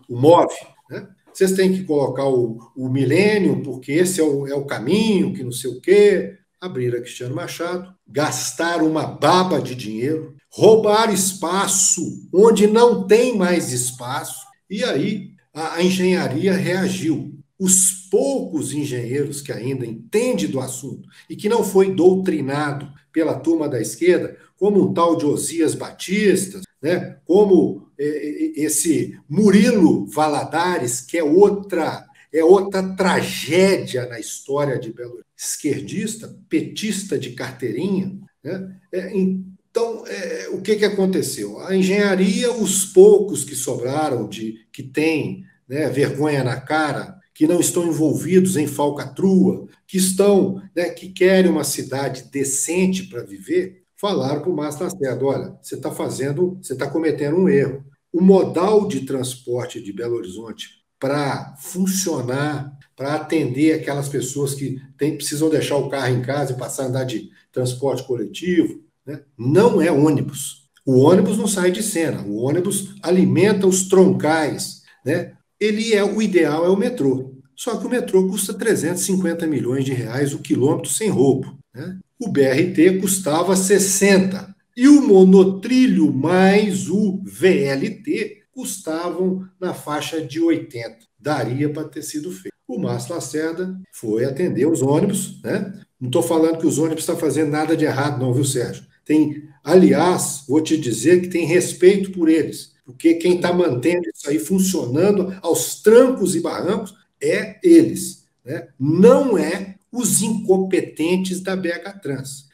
o 0.09 0.19
MOV, 0.19 0.49
né? 0.89 1.07
Vocês 1.31 1.51
têm 1.51 1.73
que 1.73 1.83
colocar 1.83 2.25
o, 2.25 2.57
o 2.77 2.87
Millennium, 2.87 3.61
porque 3.61 3.91
esse 3.91 4.21
é 4.21 4.23
o, 4.23 4.47
é 4.47 4.55
o 4.55 4.65
caminho, 4.65 5.33
que 5.33 5.43
não 5.43 5.51
sei 5.51 5.69
o 5.69 5.81
quê. 5.81 6.37
Abrir 6.61 6.95
a 6.95 7.01
Cristiano 7.01 7.35
Machado, 7.35 7.93
gastar 8.07 8.81
uma 8.81 9.05
baba 9.05 9.61
de 9.61 9.75
dinheiro, 9.75 10.35
roubar 10.49 11.13
espaço 11.13 12.01
onde 12.33 12.65
não 12.65 13.05
tem 13.05 13.37
mais 13.37 13.73
espaço, 13.73 14.45
e 14.69 14.83
aí 14.83 15.31
a, 15.53 15.75
a 15.75 15.83
engenharia 15.83 16.53
reagiu 16.53 17.37
os 17.59 18.07
poucos 18.09 18.73
engenheiros 18.73 19.41
que 19.41 19.51
ainda 19.51 19.85
entendem 19.85 20.47
do 20.47 20.61
assunto 20.61 21.07
e 21.29 21.35
que 21.35 21.49
não 21.49 21.63
foi 21.63 21.93
doutrinado 21.93 22.89
pela 23.11 23.37
turma 23.37 23.67
da 23.67 23.81
esquerda, 23.81 24.37
como 24.57 24.81
um 24.81 24.93
tal 24.93 25.17
de 25.17 25.25
Osias 25.25 25.75
Batista, 25.75 26.61
né, 26.85 27.17
como 27.25 27.87
é, 27.97 28.05
é, 28.05 28.63
esse 28.63 29.17
Murilo 29.27 30.05
Valadares, 30.05 31.01
que 31.01 31.17
é 31.17 31.23
outra 31.23 32.05
é 32.31 32.43
outra 32.43 32.83
tragédia 32.95 34.05
na 34.07 34.19
história 34.19 34.77
de 34.77 34.91
Belo 34.91 35.11
Horizonte, 35.11 35.25
esquerdista, 35.37 36.37
petista 36.49 37.17
de 37.17 37.31
carteirinha. 37.31 38.19
Né? 38.43 38.75
É, 38.91 39.17
então, 39.17 40.05
é, 40.05 40.49
o 40.49 40.61
que, 40.61 40.75
que 40.75 40.83
aconteceu? 40.83 41.61
A 41.61 41.73
engenharia, 41.73 42.51
os 42.51 42.83
poucos 42.83 43.45
que 43.45 43.55
sobraram, 43.55 44.27
de 44.27 44.65
que 44.71 44.83
têm 44.83 45.45
né, 45.65 45.89
vergonha 45.89 46.43
na 46.43 46.59
cara, 46.59 47.17
que 47.33 47.47
não 47.47 47.61
estão 47.61 47.87
envolvidos 47.87 48.57
em 48.57 48.67
falcatrua, 48.67 49.69
que 49.87 49.97
estão, 49.97 50.61
né, 50.75 50.89
que 50.89 51.07
querem 51.07 51.49
uma 51.49 51.63
cidade 51.63 52.29
decente 52.29 53.03
para 53.03 53.23
viver, 53.23 53.84
falaram 54.05 54.41
para 54.41 54.51
o 54.51 54.55
Márcio 54.55 54.83
Lacerda: 54.83 55.25
olha, 55.25 55.57
você 55.59 55.73
está 55.73 55.89
fazendo, 55.89 56.59
você 56.61 56.73
está 56.73 56.87
cometendo 56.87 57.37
um 57.37 57.49
erro. 57.49 57.83
O 58.13 58.21
modal 58.21 58.87
de 58.87 59.01
transporte 59.01 59.81
de 59.81 59.91
Belo 59.91 60.15
Horizonte 60.15 60.69
para 60.99 61.55
funcionar, 61.57 62.71
para 62.95 63.15
atender 63.15 63.73
aquelas 63.73 64.07
pessoas 64.07 64.53
que 64.53 64.79
tem, 64.97 65.17
precisam 65.17 65.49
deixar 65.49 65.77
o 65.77 65.89
carro 65.89 66.15
em 66.15 66.21
casa 66.21 66.53
e 66.53 66.57
passar 66.57 66.83
a 66.83 66.87
andar 66.87 67.03
de 67.03 67.29
transporte 67.51 68.05
coletivo, 68.05 68.81
né, 69.05 69.21
não 69.37 69.81
é 69.81 69.91
ônibus. 69.91 70.69
O 70.85 70.99
ônibus 70.99 71.37
não 71.37 71.47
sai 71.47 71.71
de 71.71 71.81
cena, 71.81 72.21
o 72.21 72.35
ônibus 72.35 72.95
alimenta 73.01 73.65
os 73.65 73.89
troncais, 73.89 74.83
né? 75.03 75.33
ele 75.59 75.93
é 75.93 76.03
o 76.03 76.21
ideal 76.21 76.63
é 76.63 76.69
o 76.69 76.77
metrô. 76.77 77.33
Só 77.55 77.77
que 77.77 77.87
o 77.87 77.89
metrô 77.89 78.27
custa 78.27 78.53
350 78.53 79.47
milhões 79.47 79.83
de 79.83 79.93
reais 79.93 80.33
o 80.33 80.39
quilômetro 80.39 80.91
sem 80.91 81.09
roubo. 81.09 81.57
Né? 81.75 81.99
O 82.17 82.29
BRT 82.29 82.99
custava 83.01 83.55
60. 83.55 84.55
E 84.77 84.87
o 84.87 85.01
monotrilho 85.01 86.11
mais 86.11 86.89
o 86.89 87.21
VLT 87.23 88.43
custavam 88.51 89.45
na 89.59 89.73
faixa 89.73 90.21
de 90.21 90.39
80. 90.39 90.97
Daria 91.19 91.69
para 91.69 91.87
ter 91.87 92.01
sido 92.01 92.31
feito. 92.31 92.55
O 92.67 92.79
Márcio 92.79 93.13
Lacerda 93.13 93.79
foi 93.91 94.25
atender 94.25 94.65
os 94.65 94.81
ônibus, 94.81 95.41
né? 95.43 95.79
Não 95.99 96.07
estou 96.09 96.23
falando 96.23 96.57
que 96.57 96.67
os 96.67 96.79
ônibus 96.79 97.03
estão 97.03 97.17
fazendo 97.17 97.51
nada 97.51 97.77
de 97.77 97.85
errado, 97.85 98.19
não, 98.19 98.33
viu, 98.33 98.43
Sérgio? 98.43 98.85
Tem, 99.05 99.43
aliás, 99.63 100.43
vou 100.47 100.61
te 100.61 100.77
dizer 100.77 101.21
que 101.21 101.27
tem 101.27 101.45
respeito 101.45 102.11
por 102.11 102.27
eles, 102.27 102.73
porque 102.83 103.15
quem 103.15 103.35
está 103.35 103.53
mantendo 103.53 104.09
isso 104.13 104.29
aí 104.29 104.39
funcionando 104.39 105.37
aos 105.41 105.81
trancos 105.81 106.35
e 106.35 106.41
barrancos 106.41 106.93
é 107.21 107.59
eles, 107.63 108.25
né? 108.43 108.67
Não 108.79 109.37
é 109.37 109.74
os 109.95 110.21
incompetentes 110.21 111.41
da 111.41 111.55
BH 111.55 111.99
Trans. 112.01 112.45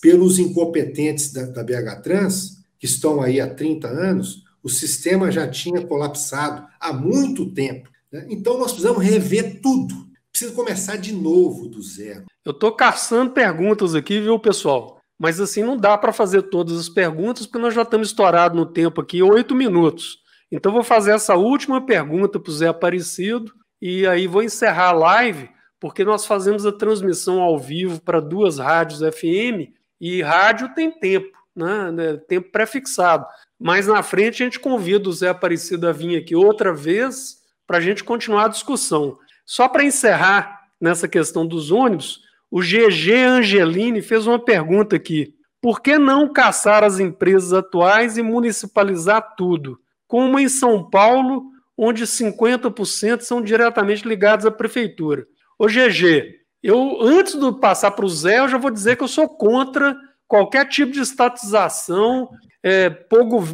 Pelos 0.00 0.38
incompetentes 0.38 1.32
da, 1.32 1.44
da 1.44 1.62
BH 1.62 2.02
Trans, 2.02 2.58
que 2.78 2.86
estão 2.86 3.22
aí 3.22 3.40
há 3.40 3.48
30 3.52 3.88
anos, 3.88 4.42
o 4.62 4.68
sistema 4.68 5.30
já 5.30 5.48
tinha 5.48 5.86
colapsado 5.86 6.66
há 6.78 6.92
muito 6.92 7.50
tempo. 7.52 7.88
Né? 8.12 8.26
Então 8.28 8.58
nós 8.58 8.72
precisamos 8.72 9.02
rever 9.02 9.60
tudo. 9.60 9.94
Precisa 10.30 10.52
começar 10.52 10.96
de 10.96 11.12
novo 11.12 11.68
do 11.68 11.82
zero. 11.82 12.24
Eu 12.44 12.52
estou 12.52 12.72
caçando 12.72 13.32
perguntas 13.32 13.94
aqui, 13.94 14.20
viu, 14.20 14.38
pessoal? 14.38 15.00
Mas 15.18 15.40
assim, 15.40 15.62
não 15.62 15.76
dá 15.76 15.98
para 15.98 16.12
fazer 16.12 16.42
todas 16.42 16.78
as 16.78 16.88
perguntas, 16.88 17.46
porque 17.46 17.58
nós 17.58 17.74
já 17.74 17.82
estamos 17.82 18.08
estourados 18.08 18.56
no 18.56 18.64
tempo 18.64 19.00
aqui, 19.00 19.22
oito 19.22 19.54
minutos. 19.54 20.18
Então, 20.50 20.72
vou 20.72 20.82
fazer 20.82 21.12
essa 21.12 21.36
última 21.36 21.84
pergunta 21.84 22.40
para 22.40 22.50
o 22.50 22.54
Zé 22.54 22.68
Aparecido 22.68 23.52
e 23.80 24.06
aí 24.06 24.26
vou 24.26 24.42
encerrar 24.42 24.88
a 24.88 24.92
live, 24.92 25.48
porque 25.80 26.04
nós 26.04 26.26
fazemos 26.26 26.66
a 26.66 26.70
transmissão 26.70 27.40
ao 27.40 27.58
vivo 27.58 28.00
para 28.02 28.20
duas 28.20 28.58
rádios 28.58 29.00
FM 29.00 29.72
e 29.98 30.20
rádio 30.20 30.74
tem 30.74 30.90
tempo, 30.90 31.36
né? 31.56 31.90
né 31.90 32.16
tempo 32.28 32.52
pré-fixado. 32.52 33.26
Mas 33.58 33.86
na 33.86 34.02
frente 34.02 34.42
a 34.42 34.44
gente 34.44 34.60
convida 34.60 35.08
o 35.08 35.12
Zé 35.12 35.30
Aparecido 35.30 35.88
a 35.88 35.92
vir 35.92 36.18
aqui 36.18 36.36
outra 36.36 36.72
vez 36.74 37.38
para 37.66 37.78
a 37.78 37.80
gente 37.80 38.04
continuar 38.04 38.44
a 38.44 38.48
discussão. 38.48 39.18
Só 39.46 39.68
para 39.68 39.82
encerrar 39.82 40.60
nessa 40.80 41.08
questão 41.08 41.46
dos 41.46 41.70
ônibus, 41.70 42.20
o 42.50 42.60
GG 42.60 43.12
Angelini 43.26 44.02
fez 44.02 44.26
uma 44.26 44.38
pergunta 44.38 44.96
aqui. 44.96 45.34
Por 45.62 45.80
que 45.80 45.98
não 45.98 46.32
caçar 46.32 46.84
as 46.84 46.98
empresas 46.98 47.52
atuais 47.52 48.18
e 48.18 48.22
municipalizar 48.22 49.34
tudo? 49.36 49.78
Como 50.06 50.38
em 50.38 50.48
São 50.48 50.88
Paulo, 50.88 51.44
onde 51.76 52.04
50% 52.04 53.20
são 53.20 53.40
diretamente 53.40 54.06
ligados 54.06 54.46
à 54.46 54.50
prefeitura. 54.50 55.26
Ô 55.60 55.66
GG, 55.66 56.36
eu 56.62 57.02
antes 57.02 57.38
de 57.38 57.52
passar 57.60 57.90
para 57.90 58.06
o 58.06 58.08
Zé, 58.08 58.38
eu 58.38 58.48
já 58.48 58.56
vou 58.56 58.70
dizer 58.70 58.96
que 58.96 59.04
eu 59.04 59.08
sou 59.08 59.28
contra 59.28 59.94
qualquer 60.26 60.66
tipo 60.66 60.90
de 60.90 61.00
estatização. 61.00 62.30
É, 62.64 62.90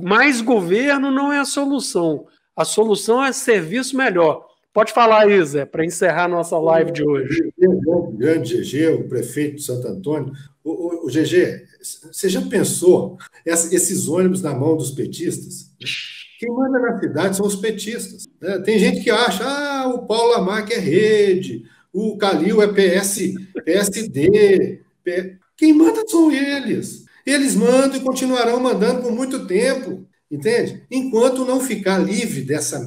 mais 0.00 0.40
governo 0.40 1.11
não 1.11 1.32
é 1.32 1.40
a 1.40 1.44
solução. 1.44 2.24
A 2.54 2.64
solução 2.64 3.24
é 3.24 3.32
serviço 3.32 3.96
melhor. 3.96 4.46
Pode 4.72 4.92
falar 4.92 5.22
aí, 5.22 5.44
Zé, 5.44 5.64
para 5.66 5.84
encerrar 5.84 6.28
nossa 6.28 6.57
live 6.57 6.92
de 6.92 7.02
hoje. 7.02 7.52
O 7.59 8.12
grande 8.12 8.57
GG, 8.62 8.86
o 8.86 9.09
prefeito 9.09 9.57
de 9.57 9.64
Santo 9.64 9.88
Antônio. 9.88 10.32
O, 10.62 10.70
o, 10.70 11.07
o 11.07 11.09
GG, 11.09 11.64
você 12.12 12.28
já 12.28 12.40
pensou 12.40 13.18
esses 13.44 14.07
ônibus 14.07 14.42
na 14.42 14.54
mão 14.54 14.76
dos 14.76 14.92
petistas? 14.92 15.72
Quem 16.38 16.52
manda 16.52 16.78
na 16.78 17.00
cidade 17.00 17.36
são 17.36 17.46
os 17.46 17.57
petistas. 17.57 18.28
Né? 18.40 18.61
Tem 18.61 18.78
gente 18.78 19.02
que 19.02 19.11
acha, 19.11 19.42
ah, 19.44 19.88
o 19.88 20.07
Paulo 20.07 20.32
Lamarck 20.32 20.70
é 20.70 20.78
rede, 20.78 21.64
o 21.97 22.18
Calil 22.18 22.61
é 22.61 22.68
PS, 22.68 23.32
PSD. 23.64 24.82
P... 25.03 25.38
Quem 25.57 25.72
manda 25.72 26.07
são 26.07 26.30
eles. 26.30 27.07
Eles 27.24 27.55
mandam 27.55 27.97
e 27.97 28.01
continuarão 28.01 28.61
mandando 28.61 29.01
por 29.01 29.12
muito 29.12 29.47
tempo, 29.47 30.07
entende? 30.30 30.84
Enquanto 30.90 31.47
não 31.47 31.59
ficar 31.59 31.97
livre 31.97 32.42
dessa, 32.42 32.84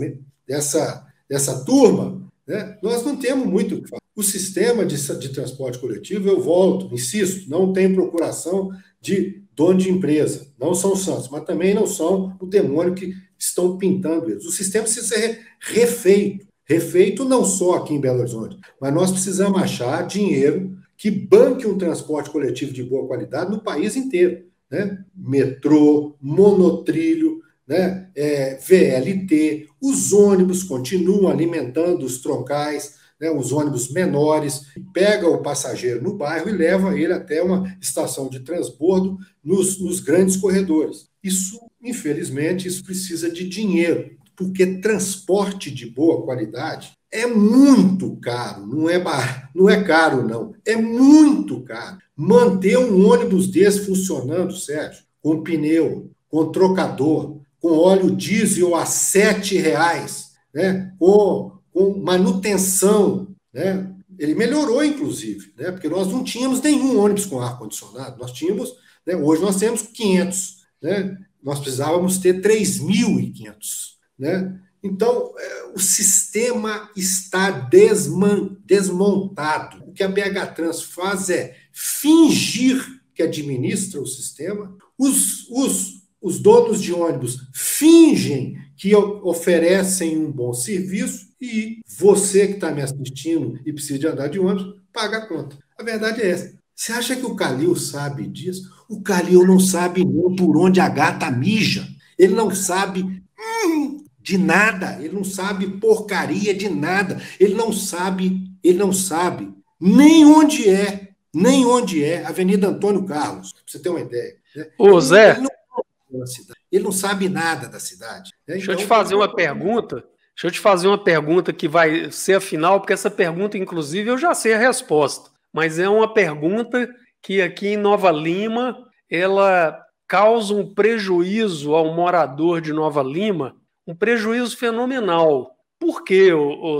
dessa, 0.47 1.07
dessa 1.27 1.65
turma, 1.65 2.21
né, 2.45 2.77
nós 2.83 3.03
não 3.03 3.17
temos 3.17 3.47
muito 3.47 3.75
o 3.75 3.81
que. 3.81 3.97
O 4.15 4.23
sistema 4.23 4.85
de, 4.85 4.97
de 5.17 5.29
transporte 5.29 5.79
coletivo, 5.79 6.27
eu 6.27 6.41
volto, 6.41 6.93
insisto, 6.93 7.49
não 7.49 7.71
tem 7.71 7.93
procuração 7.93 8.69
de 8.99 9.41
dono 9.55 9.79
de 9.79 9.89
empresa. 9.89 10.47
Não 10.59 10.75
são 10.75 10.93
santos, 10.95 11.29
mas 11.29 11.45
também 11.45 11.73
não 11.73 11.87
são 11.87 12.35
o 12.39 12.45
demônio 12.45 12.93
que 12.93 13.15
estão 13.37 13.77
pintando 13.77 14.29
eles. 14.29 14.45
O 14.45 14.51
sistema 14.51 14.83
precisa 14.83 15.07
ser 15.07 15.47
refeito. 15.61 16.48
Refeito 16.69 17.25
não 17.25 17.43
só 17.43 17.77
aqui 17.77 17.95
em 17.95 17.99
Belo 17.99 18.19
Horizonte, 18.19 18.57
mas 18.79 18.93
nós 18.93 19.11
precisamos 19.11 19.59
achar 19.59 20.05
dinheiro 20.05 20.77
que 20.95 21.09
banque 21.09 21.65
um 21.65 21.77
transporte 21.77 22.29
coletivo 22.29 22.71
de 22.71 22.83
boa 22.83 23.07
qualidade 23.07 23.49
no 23.49 23.63
país 23.63 23.95
inteiro. 23.95 24.43
Né? 24.69 25.03
Metrô, 25.15 26.15
monotrilho, 26.21 27.41
né? 27.67 28.09
É, 28.15 28.55
VLT, 28.57 29.67
os 29.81 30.13
ônibus 30.13 30.61
continuam 30.61 31.31
alimentando 31.31 32.05
os 32.05 32.19
troncais, 32.19 32.95
né? 33.19 33.31
os 33.31 33.51
ônibus 33.51 33.91
menores, 33.91 34.67
pega 34.93 35.27
o 35.27 35.41
passageiro 35.41 36.03
no 36.03 36.17
bairro 36.17 36.49
e 36.49 36.53
leva 36.53 36.99
ele 36.99 37.13
até 37.13 37.41
uma 37.41 37.75
estação 37.81 38.29
de 38.29 38.41
transbordo 38.41 39.17
nos, 39.43 39.79
nos 39.79 39.99
grandes 39.99 40.35
corredores. 40.35 41.07
Isso 41.23 41.59
infelizmente, 41.81 42.67
isso 42.67 42.83
precisa 42.83 43.31
de 43.31 43.47
dinheiro, 43.47 44.11
porque 44.39 44.77
transporte 44.77 45.69
de 45.69 45.85
boa 45.85 46.23
qualidade 46.23 46.93
é 47.11 47.27
muito 47.27 48.15
caro, 48.21 48.65
não 48.65 48.89
é, 48.89 48.97
bar... 48.97 49.51
não 49.53 49.69
é 49.69 49.83
caro, 49.83 50.25
não, 50.25 50.53
é 50.65 50.77
muito 50.77 51.61
caro. 51.61 51.97
Manter 52.15 52.77
um 52.77 53.05
ônibus 53.05 53.47
desse 53.47 53.85
funcionando, 53.85 54.55
Sérgio, 54.55 55.03
com 55.21 55.43
pneu, 55.43 56.09
com 56.29 56.53
trocador, 56.53 57.41
com 57.59 57.77
óleo 57.77 58.15
diesel 58.15 58.75
a 58.75 58.85
sete 58.85 59.57
reais, 59.57 60.31
né? 60.53 60.93
com, 60.97 61.51
com 61.73 61.97
manutenção, 61.97 63.27
né? 63.53 63.91
ele 64.17 64.35
melhorou, 64.35 64.81
inclusive, 64.81 65.51
né? 65.57 65.69
porque 65.69 65.89
nós 65.89 66.07
não 66.07 66.23
tínhamos 66.23 66.61
nenhum 66.61 66.97
ônibus 66.97 67.25
com 67.25 67.41
ar-condicionado, 67.41 68.17
nós 68.17 68.31
tínhamos, 68.31 68.71
né? 69.05 69.17
hoje 69.17 69.41
nós 69.41 69.57
temos 69.57 69.81
500, 69.81 70.55
né? 70.81 71.17
nós 71.43 71.59
precisávamos 71.59 72.19
ter 72.19 72.41
3.500. 72.41 73.98
Né? 74.19 74.59
Então, 74.83 75.33
é, 75.37 75.63
o 75.73 75.79
sistema 75.79 76.89
está 76.95 77.49
desman, 77.49 78.57
desmontado. 78.65 79.83
O 79.87 79.93
que 79.93 80.03
a 80.03 80.07
BH 80.07 80.53
Trans 80.55 80.81
faz 80.81 81.29
é 81.29 81.55
fingir 81.71 82.99
que 83.13 83.23
administra 83.23 83.99
o 83.99 84.05
sistema, 84.05 84.75
os, 84.97 85.47
os, 85.49 86.03
os 86.21 86.39
donos 86.39 86.81
de 86.81 86.93
ônibus 86.93 87.37
fingem 87.53 88.57
que 88.77 88.95
oferecem 88.95 90.17
um 90.17 90.31
bom 90.31 90.53
serviço 90.53 91.27
e 91.41 91.81
você 91.97 92.47
que 92.47 92.53
está 92.53 92.71
me 92.71 92.81
assistindo 92.81 93.59
e 93.65 93.73
precisa 93.73 93.99
de 93.99 94.07
andar 94.07 94.29
de 94.29 94.39
ônibus, 94.39 94.79
paga 94.93 95.17
a 95.17 95.27
conta. 95.27 95.57
A 95.77 95.83
verdade 95.83 96.21
é 96.21 96.29
essa. 96.29 96.59
Você 96.73 96.93
acha 96.93 97.15
que 97.15 97.25
o 97.25 97.35
Calil 97.35 97.75
sabe 97.75 98.25
disso? 98.25 98.69
O 98.87 99.01
Calil 99.01 99.45
não 99.45 99.59
sabe 99.59 100.05
nem 100.05 100.33
por 100.33 100.57
onde 100.57 100.79
a 100.79 100.87
gata 100.87 101.29
mija. 101.29 101.85
Ele 102.17 102.33
não 102.33 102.55
sabe 102.55 103.03
hum, 103.03 104.05
de 104.21 104.37
nada. 104.37 104.97
Ele 104.99 105.13
não 105.13 105.23
sabe 105.23 105.67
porcaria 105.67 106.53
de 106.53 106.69
nada. 106.69 107.21
Ele 107.39 107.53
não 107.53 107.71
sabe, 107.71 108.51
ele 108.63 108.77
não 108.77 108.93
sabe 108.93 109.53
nem 109.79 110.25
onde 110.25 110.69
é, 110.69 111.09
nem 111.33 111.65
onde 111.65 112.03
é 112.03 112.25
Avenida 112.25 112.67
Antônio 112.67 113.05
Carlos, 113.05 113.53
pra 113.53 113.61
você 113.65 113.79
ter 113.79 113.89
uma 113.89 114.01
ideia. 114.01 114.35
Né? 114.55 114.67
Ô, 114.77 114.99
Zé. 114.99 115.31
Ele 115.31 115.41
não, 115.41 116.23
ele 116.71 116.83
não, 116.83 116.91
sabe 116.91 117.29
nada 117.29 117.67
da 117.67 117.79
cidade. 117.79 118.31
Né? 118.47 118.55
Deixa 118.55 118.63
então, 118.65 118.75
eu 118.75 118.79
te 118.79 118.85
fazer 118.85 119.15
uma 119.15 119.33
pergunta. 119.33 120.03
Deixa 120.35 120.47
eu 120.47 120.51
te 120.51 120.59
fazer 120.59 120.87
uma 120.87 121.03
pergunta 121.03 121.51
que 121.51 121.67
vai 121.67 122.11
ser 122.11 122.35
a 122.35 122.41
final, 122.41 122.79
porque 122.79 122.93
essa 122.93 123.11
pergunta, 123.11 123.57
inclusive, 123.57 124.09
eu 124.09 124.17
já 124.17 124.33
sei 124.33 124.53
a 124.53 124.57
resposta 124.57 125.29
mas 125.53 125.79
é 125.79 125.89
uma 125.89 126.11
pergunta 126.13 126.89
que 127.21 127.41
aqui 127.41 127.69
em 127.69 127.77
Nova 127.77 128.11
Lima 128.11 128.77
ela 129.09 129.77
causa 130.07 130.53
um 130.53 130.73
prejuízo 130.73 131.73
ao 131.75 131.93
morador 131.93 132.61
de 132.61 132.71
Nova 132.71 133.03
Lima, 133.03 133.55
um 133.89 133.95
prejuízo 133.95 134.55
fenomenal. 134.55 135.55
Por 135.79 136.03
quê, 136.03 136.29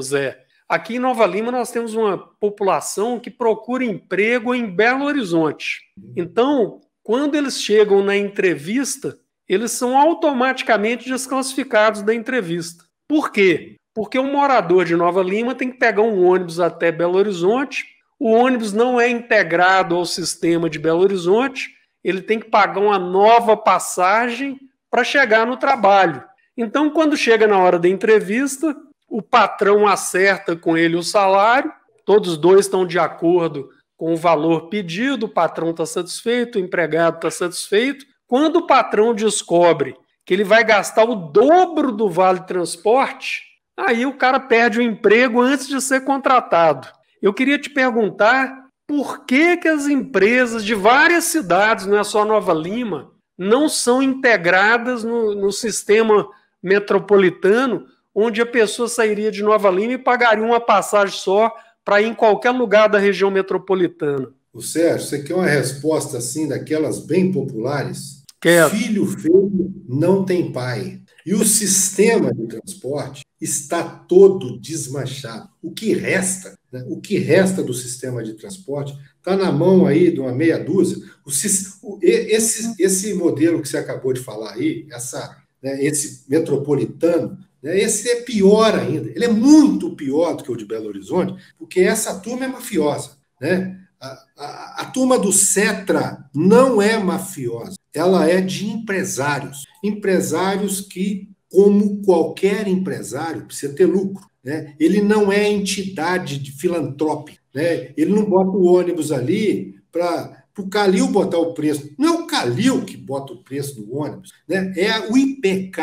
Zé? 0.02 0.46
Aqui 0.68 0.96
em 0.96 1.00
Nova 1.00 1.26
Lima 1.26 1.52
nós 1.52 1.72
temos 1.72 1.96
uma 1.96 2.18
população 2.18 3.20
que 3.20 3.32
procura 3.32 3.84
emprego 3.84 4.54
em 4.54 4.70
Belo 4.70 5.06
Horizonte. 5.06 5.82
Então, 6.16 6.80
quando 7.02 7.36
eles 7.36 7.60
chegam 7.60 8.04
na 8.04 8.16
entrevista, 8.16 9.18
eles 9.48 9.72
são 9.72 9.98
automaticamente 9.98 11.10
desclassificados 11.10 12.04
da 12.04 12.14
entrevista. 12.14 12.84
Por 13.08 13.32
quê? 13.32 13.78
Porque 13.96 14.20
o 14.20 14.32
morador 14.32 14.86
de 14.86 14.96
Nova 14.96 15.24
Lima 15.24 15.56
tem 15.56 15.72
que 15.72 15.80
pegar 15.80 16.04
um 16.04 16.24
ônibus 16.24 16.60
até 16.60 16.92
Belo 16.92 17.18
Horizonte 17.18 18.00
o 18.20 18.32
ônibus 18.32 18.74
não 18.74 19.00
é 19.00 19.10
integrado 19.10 19.96
ao 19.96 20.06
sistema 20.06 20.70
de 20.70 20.78
Belo 20.78 21.00
Horizonte, 21.00 21.70
ele 22.04 22.22
tem 22.22 22.38
que 22.38 22.50
pagar 22.50 22.82
uma 22.82 23.00
nova 23.00 23.56
passagem 23.56 24.60
para 24.92 25.06
chegar 25.06 25.48
no 25.48 25.56
trabalho. 25.56 26.22
Então, 26.62 26.90
quando 26.90 27.16
chega 27.16 27.48
na 27.48 27.58
hora 27.58 27.80
da 27.80 27.88
entrevista, 27.88 28.76
o 29.08 29.22
patrão 29.22 29.88
acerta 29.88 30.58
com 30.58 30.78
ele 30.78 30.98
o 30.98 31.02
salário, 31.02 31.72
todos 32.06 32.38
dois 32.38 32.66
estão 32.66 32.86
de 32.86 33.00
acordo 33.00 33.70
com 33.96 34.12
o 34.12 34.18
valor 34.18 34.68
pedido, 34.68 35.26
o 35.26 35.30
patrão 35.30 35.70
está 35.70 35.86
satisfeito, 35.86 36.58
o 36.58 36.62
empregado 36.62 37.16
está 37.16 37.32
satisfeito. 37.32 38.06
Quando 38.28 38.58
o 38.58 38.68
patrão 38.68 39.14
descobre 39.14 39.96
que 40.26 40.34
ele 40.34 40.44
vai 40.44 40.62
gastar 40.66 41.06
o 41.06 41.16
dobro 41.16 41.94
do 41.94 42.10
vale 42.10 42.42
transporte, 42.42 43.44
aí 43.78 44.06
o 44.06 44.18
cara 44.18 44.38
perde 44.38 44.80
o 44.80 44.84
emprego 44.84 45.40
antes 45.40 45.66
de 45.66 45.80
ser 45.80 46.02
contratado. 46.02 46.90
Eu 47.22 47.34
queria 47.34 47.58
te 47.58 47.70
perguntar 47.70 48.66
por 48.86 49.26
que, 49.26 49.56
que 49.56 49.68
as 49.70 49.88
empresas 49.88 50.66
de 50.66 50.76
várias 50.76 51.24
cidades, 51.24 51.86
não 51.86 51.98
é 51.98 52.04
só 52.04 52.26
Nova 52.26 52.54
Lima, 52.54 53.14
não 53.38 53.70
são 53.70 54.04
integradas 54.04 55.06
no, 55.06 55.34
no 55.34 55.54
sistema 55.54 56.28
metropolitano, 56.62 57.86
onde 58.14 58.42
a 58.42 58.46
pessoa 58.46 58.88
sairia 58.88 59.32
de 59.32 59.42
Nova 59.44 59.70
Lima 59.70 59.94
e 59.94 59.98
pagaria 59.98 60.44
uma 60.44 60.60
passagem 60.60 61.18
só 61.18 61.54
para 61.86 62.02
ir 62.02 62.08
em 62.08 62.14
qualquer 62.14 62.52
lugar 62.52 62.88
da 62.88 63.00
região 63.00 63.32
metropolitana. 63.32 64.32
O 64.54 64.62
Sérgio, 64.62 65.08
você 65.08 65.24
quer 65.24 65.36
uma 65.36 65.46
resposta 65.46 66.18
assim 66.18 66.48
daquelas 66.48 67.00
bem 67.00 67.32
populares? 67.32 68.24
Quero. 68.42 68.70
Filho 68.70 69.06
feio 69.06 69.74
não 69.88 70.24
tem 70.24 70.52
pai. 70.52 71.02
E 71.26 71.34
o 71.34 71.46
sistema 71.46 72.34
de 72.34 72.48
transporte 72.48 73.24
está 73.40 73.84
todo 73.84 74.60
desmanchado. 74.60 75.50
O 75.62 75.72
que 75.72 75.94
resta, 75.94 76.58
né, 76.72 76.84
o 76.88 77.00
que 77.00 77.18
resta 77.18 77.62
do 77.62 77.74
sistema 77.74 78.24
de 78.24 78.34
transporte 78.34 78.98
está 79.18 79.36
na 79.36 79.52
mão 79.52 79.86
aí 79.86 80.12
de 80.12 80.20
uma 80.20 80.32
meia 80.32 80.58
dúzia. 80.58 80.98
O, 81.26 82.00
esse, 82.02 82.74
esse 82.80 83.14
modelo 83.14 83.62
que 83.62 83.68
você 83.68 83.78
acabou 83.78 84.14
de 84.14 84.22
falar 84.22 84.54
aí, 84.54 84.88
essa, 84.92 85.38
né, 85.62 85.84
esse 85.84 86.24
metropolitano, 86.30 87.38
né, 87.62 87.80
esse 87.80 88.10
é 88.10 88.22
pior 88.22 88.78
ainda. 88.78 89.10
Ele 89.10 89.26
é 89.26 89.30
muito 89.30 89.96
pior 89.96 90.36
do 90.36 90.44
que 90.44 90.52
o 90.52 90.58
de 90.58 90.66
Belo 90.66 90.88
Horizonte, 90.88 91.42
porque 91.58 91.82
essa 91.82 92.20
turma 92.20 92.46
é 92.46 92.48
mafiosa. 92.48 93.12
Né? 93.40 93.80
A, 94.00 94.24
a, 94.38 94.82
a 94.82 94.86
turma 94.86 95.20
do 95.20 95.32
Cetra 95.32 96.26
não 96.34 96.82
é 96.82 96.98
mafiosa, 96.98 97.76
ela 97.94 98.30
é 98.30 98.40
de 98.42 98.68
empresários. 98.68 99.64
Empresários 99.84 100.82
que, 100.82 101.30
como 101.50 102.02
qualquer 102.04 102.68
empresário, 102.68 103.46
precisa 103.46 103.74
ter 103.74 103.86
lucro. 103.86 104.30
Né? 104.44 104.76
Ele 104.80 105.02
não 105.02 105.32
é 105.32 105.50
entidade 105.50 106.38
de 106.38 106.52
filantrópica. 106.52 107.40
Né? 107.54 107.92
Ele 107.98 108.12
não 108.12 108.26
bota 108.26 108.52
o 108.52 108.66
ônibus 108.66 109.12
ali 109.12 109.76
para 109.92 110.46
o 110.58 110.68
Calil 110.68 111.08
botar 111.08 111.40
o 111.40 111.54
preço. 111.54 111.90
Não 111.98 112.16
é 112.16 112.19
Calil 112.40 112.86
que 112.86 112.96
bota 112.96 113.34
o 113.34 113.44
preço 113.44 113.82
no 113.82 113.98
ônibus, 113.98 114.32
né? 114.48 114.74
é 114.78 115.12
o 115.12 115.18
IPK, 115.18 115.78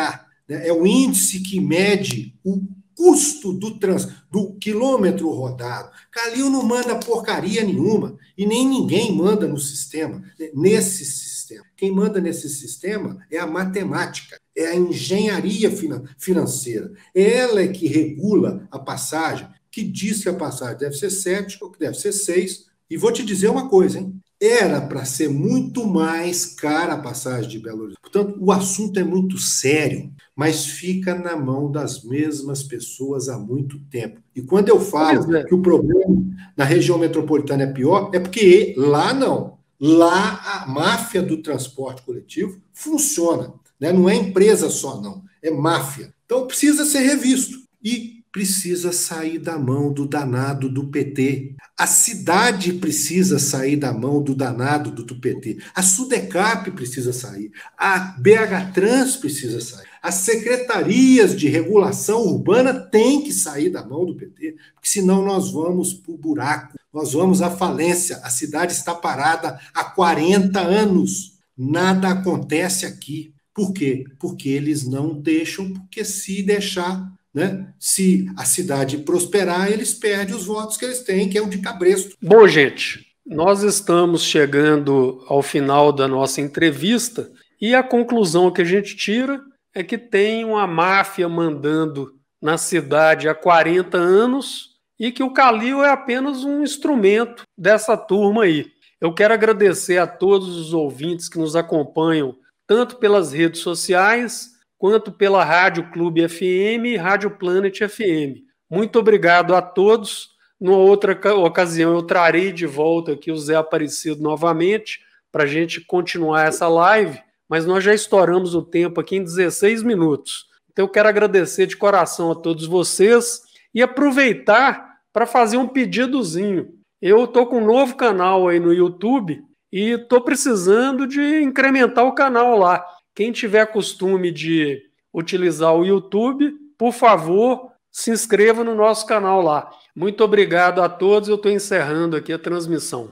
né? 0.48 0.68
é 0.68 0.72
o 0.72 0.86
índice 0.86 1.40
que 1.40 1.60
mede 1.60 2.34
o 2.42 2.62
custo 2.94 3.52
do, 3.52 3.78
trans, 3.78 4.08
do 4.30 4.54
quilômetro 4.54 5.28
rodado. 5.28 5.90
Calil 6.10 6.48
não 6.48 6.62
manda 6.62 6.98
porcaria 6.98 7.62
nenhuma 7.62 8.16
e 8.38 8.46
nem 8.46 8.66
ninguém 8.66 9.14
manda 9.14 9.46
no 9.46 9.58
sistema, 9.58 10.22
né? 10.40 10.50
nesse 10.54 11.04
sistema. 11.04 11.64
Quem 11.76 11.92
manda 11.92 12.20
nesse 12.20 12.48
sistema 12.48 13.18
é 13.30 13.38
a 13.38 13.46
matemática, 13.46 14.40
é 14.56 14.68
a 14.68 14.74
engenharia 14.74 15.70
financeira. 16.16 16.90
Ela 17.14 17.60
é 17.60 17.68
que 17.68 17.86
regula 17.86 18.66
a 18.70 18.78
passagem, 18.78 19.46
que 19.70 19.84
diz 19.84 20.22
que 20.22 20.28
a 20.30 20.34
passagem 20.34 20.78
deve 20.78 20.96
ser 20.96 21.10
7 21.10 21.58
ou 21.60 21.70
que 21.70 21.78
deve 21.78 21.98
ser 21.98 22.12
6. 22.12 22.64
E 22.88 22.96
vou 22.96 23.12
te 23.12 23.22
dizer 23.22 23.50
uma 23.50 23.68
coisa, 23.68 23.98
hein? 23.98 24.18
Era 24.40 24.80
para 24.80 25.04
ser 25.04 25.28
muito 25.28 25.86
mais 25.86 26.46
cara 26.46 26.94
a 26.94 27.00
passagem 27.00 27.48
de 27.48 27.58
Belo 27.58 27.84
Horizonte. 27.84 28.00
Portanto, 28.00 28.36
o 28.38 28.52
assunto 28.52 28.98
é 28.98 29.04
muito 29.04 29.38
sério 29.38 30.12
mas 30.36 30.66
fica 30.66 31.14
na 31.14 31.34
mão 31.34 31.72
das 31.72 32.04
mesmas 32.04 32.62
pessoas 32.62 33.30
há 33.30 33.38
muito 33.38 33.78
tempo. 33.90 34.20
E 34.34 34.42
quando 34.42 34.68
eu 34.68 34.78
falo 34.78 35.34
é. 35.34 35.44
que 35.44 35.54
o 35.54 35.62
problema 35.62 36.22
na 36.54 36.62
região 36.62 36.98
metropolitana 36.98 37.62
é 37.62 37.72
pior, 37.72 38.10
é 38.12 38.20
porque 38.20 38.74
lá 38.76 39.14
não. 39.14 39.56
Lá 39.80 40.40
a 40.44 40.68
máfia 40.68 41.22
do 41.22 41.38
transporte 41.38 42.02
coletivo 42.02 42.60
funciona. 42.74 43.54
Né? 43.80 43.92
Não 43.92 44.08
é 44.08 44.14
empresa 44.14 44.68
só, 44.68 45.00
não. 45.00 45.22
É 45.42 45.50
máfia. 45.50 46.12
Então 46.26 46.46
precisa 46.46 46.84
ser 46.84 47.00
revisto. 47.00 47.56
E 47.82 48.15
precisa 48.36 48.92
sair 48.92 49.38
da 49.38 49.58
mão 49.58 49.90
do 49.90 50.06
danado 50.06 50.68
do 50.68 50.88
PT. 50.88 51.54
A 51.74 51.86
cidade 51.86 52.74
precisa 52.74 53.38
sair 53.38 53.76
da 53.76 53.94
mão 53.94 54.22
do 54.22 54.34
danado 54.34 54.90
do, 54.90 55.02
do 55.02 55.18
PT. 55.18 55.56
A 55.74 55.82
Sudecap 55.82 56.70
precisa 56.72 57.14
sair. 57.14 57.50
A 57.78 57.98
BH 57.98 58.74
Trans 58.74 59.16
precisa 59.16 59.58
sair. 59.58 59.86
As 60.02 60.16
secretarias 60.16 61.34
de 61.34 61.48
regulação 61.48 62.26
urbana 62.26 62.74
têm 62.74 63.22
que 63.22 63.32
sair 63.32 63.70
da 63.70 63.82
mão 63.82 64.04
do 64.04 64.14
PT, 64.14 64.56
porque 64.74 64.88
senão 64.90 65.24
nós 65.24 65.50
vamos 65.50 65.94
para 65.94 66.12
o 66.12 66.18
buraco, 66.18 66.78
nós 66.92 67.14
vamos 67.14 67.40
à 67.40 67.50
falência. 67.50 68.18
A 68.22 68.28
cidade 68.28 68.74
está 68.74 68.94
parada 68.94 69.58
há 69.72 69.82
40 69.82 70.60
anos. 70.60 71.38
Nada 71.56 72.10
acontece 72.10 72.84
aqui. 72.84 73.32
Por 73.54 73.72
quê? 73.72 74.04
Porque 74.18 74.50
eles 74.50 74.86
não 74.86 75.18
deixam, 75.18 75.72
porque 75.72 76.04
se 76.04 76.42
deixar, 76.42 77.16
né? 77.36 77.68
Se 77.78 78.26
a 78.34 78.46
cidade 78.46 78.96
prosperar, 78.96 79.70
eles 79.70 79.92
perdem 79.92 80.34
os 80.34 80.46
votos 80.46 80.78
que 80.78 80.86
eles 80.86 81.02
têm, 81.02 81.28
que 81.28 81.36
é 81.36 81.42
o 81.42 81.50
de 81.50 81.58
cabresto. 81.58 82.16
Bom, 82.22 82.48
gente, 82.48 83.06
nós 83.26 83.62
estamos 83.62 84.22
chegando 84.22 85.22
ao 85.28 85.42
final 85.42 85.92
da 85.92 86.08
nossa 86.08 86.40
entrevista 86.40 87.30
e 87.60 87.74
a 87.74 87.82
conclusão 87.82 88.50
que 88.50 88.62
a 88.62 88.64
gente 88.64 88.96
tira 88.96 89.38
é 89.74 89.84
que 89.84 89.98
tem 89.98 90.46
uma 90.46 90.66
máfia 90.66 91.28
mandando 91.28 92.14
na 92.40 92.56
cidade 92.56 93.28
há 93.28 93.34
40 93.34 93.98
anos 93.98 94.70
e 94.98 95.12
que 95.12 95.22
o 95.22 95.34
Calil 95.34 95.84
é 95.84 95.90
apenas 95.90 96.42
um 96.42 96.62
instrumento 96.62 97.42
dessa 97.56 97.98
turma 97.98 98.44
aí. 98.44 98.64
Eu 98.98 99.12
quero 99.12 99.34
agradecer 99.34 99.98
a 99.98 100.06
todos 100.06 100.56
os 100.56 100.72
ouvintes 100.72 101.28
que 101.28 101.38
nos 101.38 101.54
acompanham, 101.54 102.34
tanto 102.66 102.96
pelas 102.96 103.30
redes 103.30 103.60
sociais 103.60 104.55
quanto 104.86 105.10
pela 105.10 105.42
Rádio 105.42 105.90
Clube 105.90 106.28
FM 106.28 106.84
e 106.84 106.96
Rádio 106.96 107.32
Planet 107.32 107.76
FM. 107.76 108.38
Muito 108.70 109.00
obrigado 109.00 109.52
a 109.52 109.60
todos. 109.60 110.28
Numa 110.60 110.76
outra 110.76 111.18
ocasião, 111.44 111.92
eu 111.92 112.02
trarei 112.04 112.52
de 112.52 112.66
volta 112.66 113.10
aqui 113.10 113.32
o 113.32 113.36
Zé 113.36 113.56
Aparecido 113.56 114.22
novamente 114.22 115.00
para 115.32 115.42
a 115.42 115.46
gente 115.46 115.80
continuar 115.80 116.46
essa 116.46 116.68
live, 116.68 117.20
mas 117.48 117.66
nós 117.66 117.82
já 117.82 117.92
estouramos 117.92 118.54
o 118.54 118.62
tempo 118.62 119.00
aqui 119.00 119.16
em 119.16 119.24
16 119.24 119.82
minutos. 119.82 120.46
Então, 120.70 120.84
eu 120.84 120.88
quero 120.88 121.08
agradecer 121.08 121.66
de 121.66 121.76
coração 121.76 122.30
a 122.30 122.36
todos 122.36 122.64
vocês 122.64 123.40
e 123.74 123.82
aproveitar 123.82 124.98
para 125.12 125.26
fazer 125.26 125.56
um 125.56 125.66
pedidozinho. 125.66 126.68
Eu 127.02 127.24
estou 127.24 127.44
com 127.46 127.58
um 127.58 127.66
novo 127.66 127.96
canal 127.96 128.46
aí 128.46 128.60
no 128.60 128.72
YouTube 128.72 129.42
e 129.72 129.94
estou 129.94 130.20
precisando 130.20 131.08
de 131.08 131.42
incrementar 131.42 132.06
o 132.06 132.14
canal 132.14 132.56
lá. 132.56 132.86
Quem 133.16 133.32
tiver 133.32 133.64
costume 133.72 134.30
de 134.30 134.82
utilizar 135.12 135.74
o 135.74 135.86
YouTube, 135.86 136.52
por 136.76 136.92
favor, 136.92 137.72
se 137.90 138.10
inscreva 138.10 138.62
no 138.62 138.74
nosso 138.74 139.06
canal 139.06 139.40
lá. 139.40 139.70
Muito 139.96 140.22
obrigado 140.22 140.82
a 140.82 140.88
todos. 140.90 141.26
Eu 141.26 141.36
estou 141.36 141.50
encerrando 141.50 142.14
aqui 142.14 142.30
a 142.30 142.38
transmissão. 142.38 143.10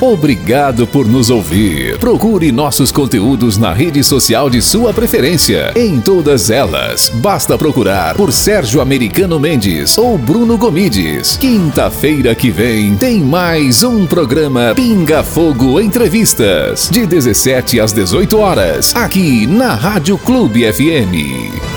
Obrigado 0.00 0.86
por 0.86 1.08
nos 1.08 1.30
ouvir. 1.30 1.98
Procure 1.98 2.52
nossos 2.52 2.92
conteúdos 2.92 3.56
na 3.56 3.72
rede 3.72 4.04
social 4.04 4.50
de 4.50 4.60
sua 4.60 4.92
preferência. 4.92 5.72
Em 5.74 6.00
todas 6.00 6.50
elas, 6.50 7.08
basta 7.14 7.56
procurar 7.56 8.14
por 8.14 8.30
Sérgio 8.30 8.82
Americano 8.82 9.40
Mendes 9.40 9.96
ou 9.96 10.18
Bruno 10.18 10.58
Gomides. 10.58 11.38
Quinta-feira 11.38 12.34
que 12.34 12.50
vem 12.50 12.94
tem 12.96 13.20
mais 13.20 13.82
um 13.82 14.06
programa 14.06 14.74
Pinga 14.74 15.22
Fogo 15.22 15.80
Entrevistas, 15.80 16.90
de 16.90 17.06
17 17.06 17.80
às 17.80 17.92
18 17.92 18.38
horas, 18.38 18.94
aqui 18.94 19.46
na 19.46 19.74
Rádio 19.74 20.18
Clube 20.18 20.70
FM. 20.70 21.75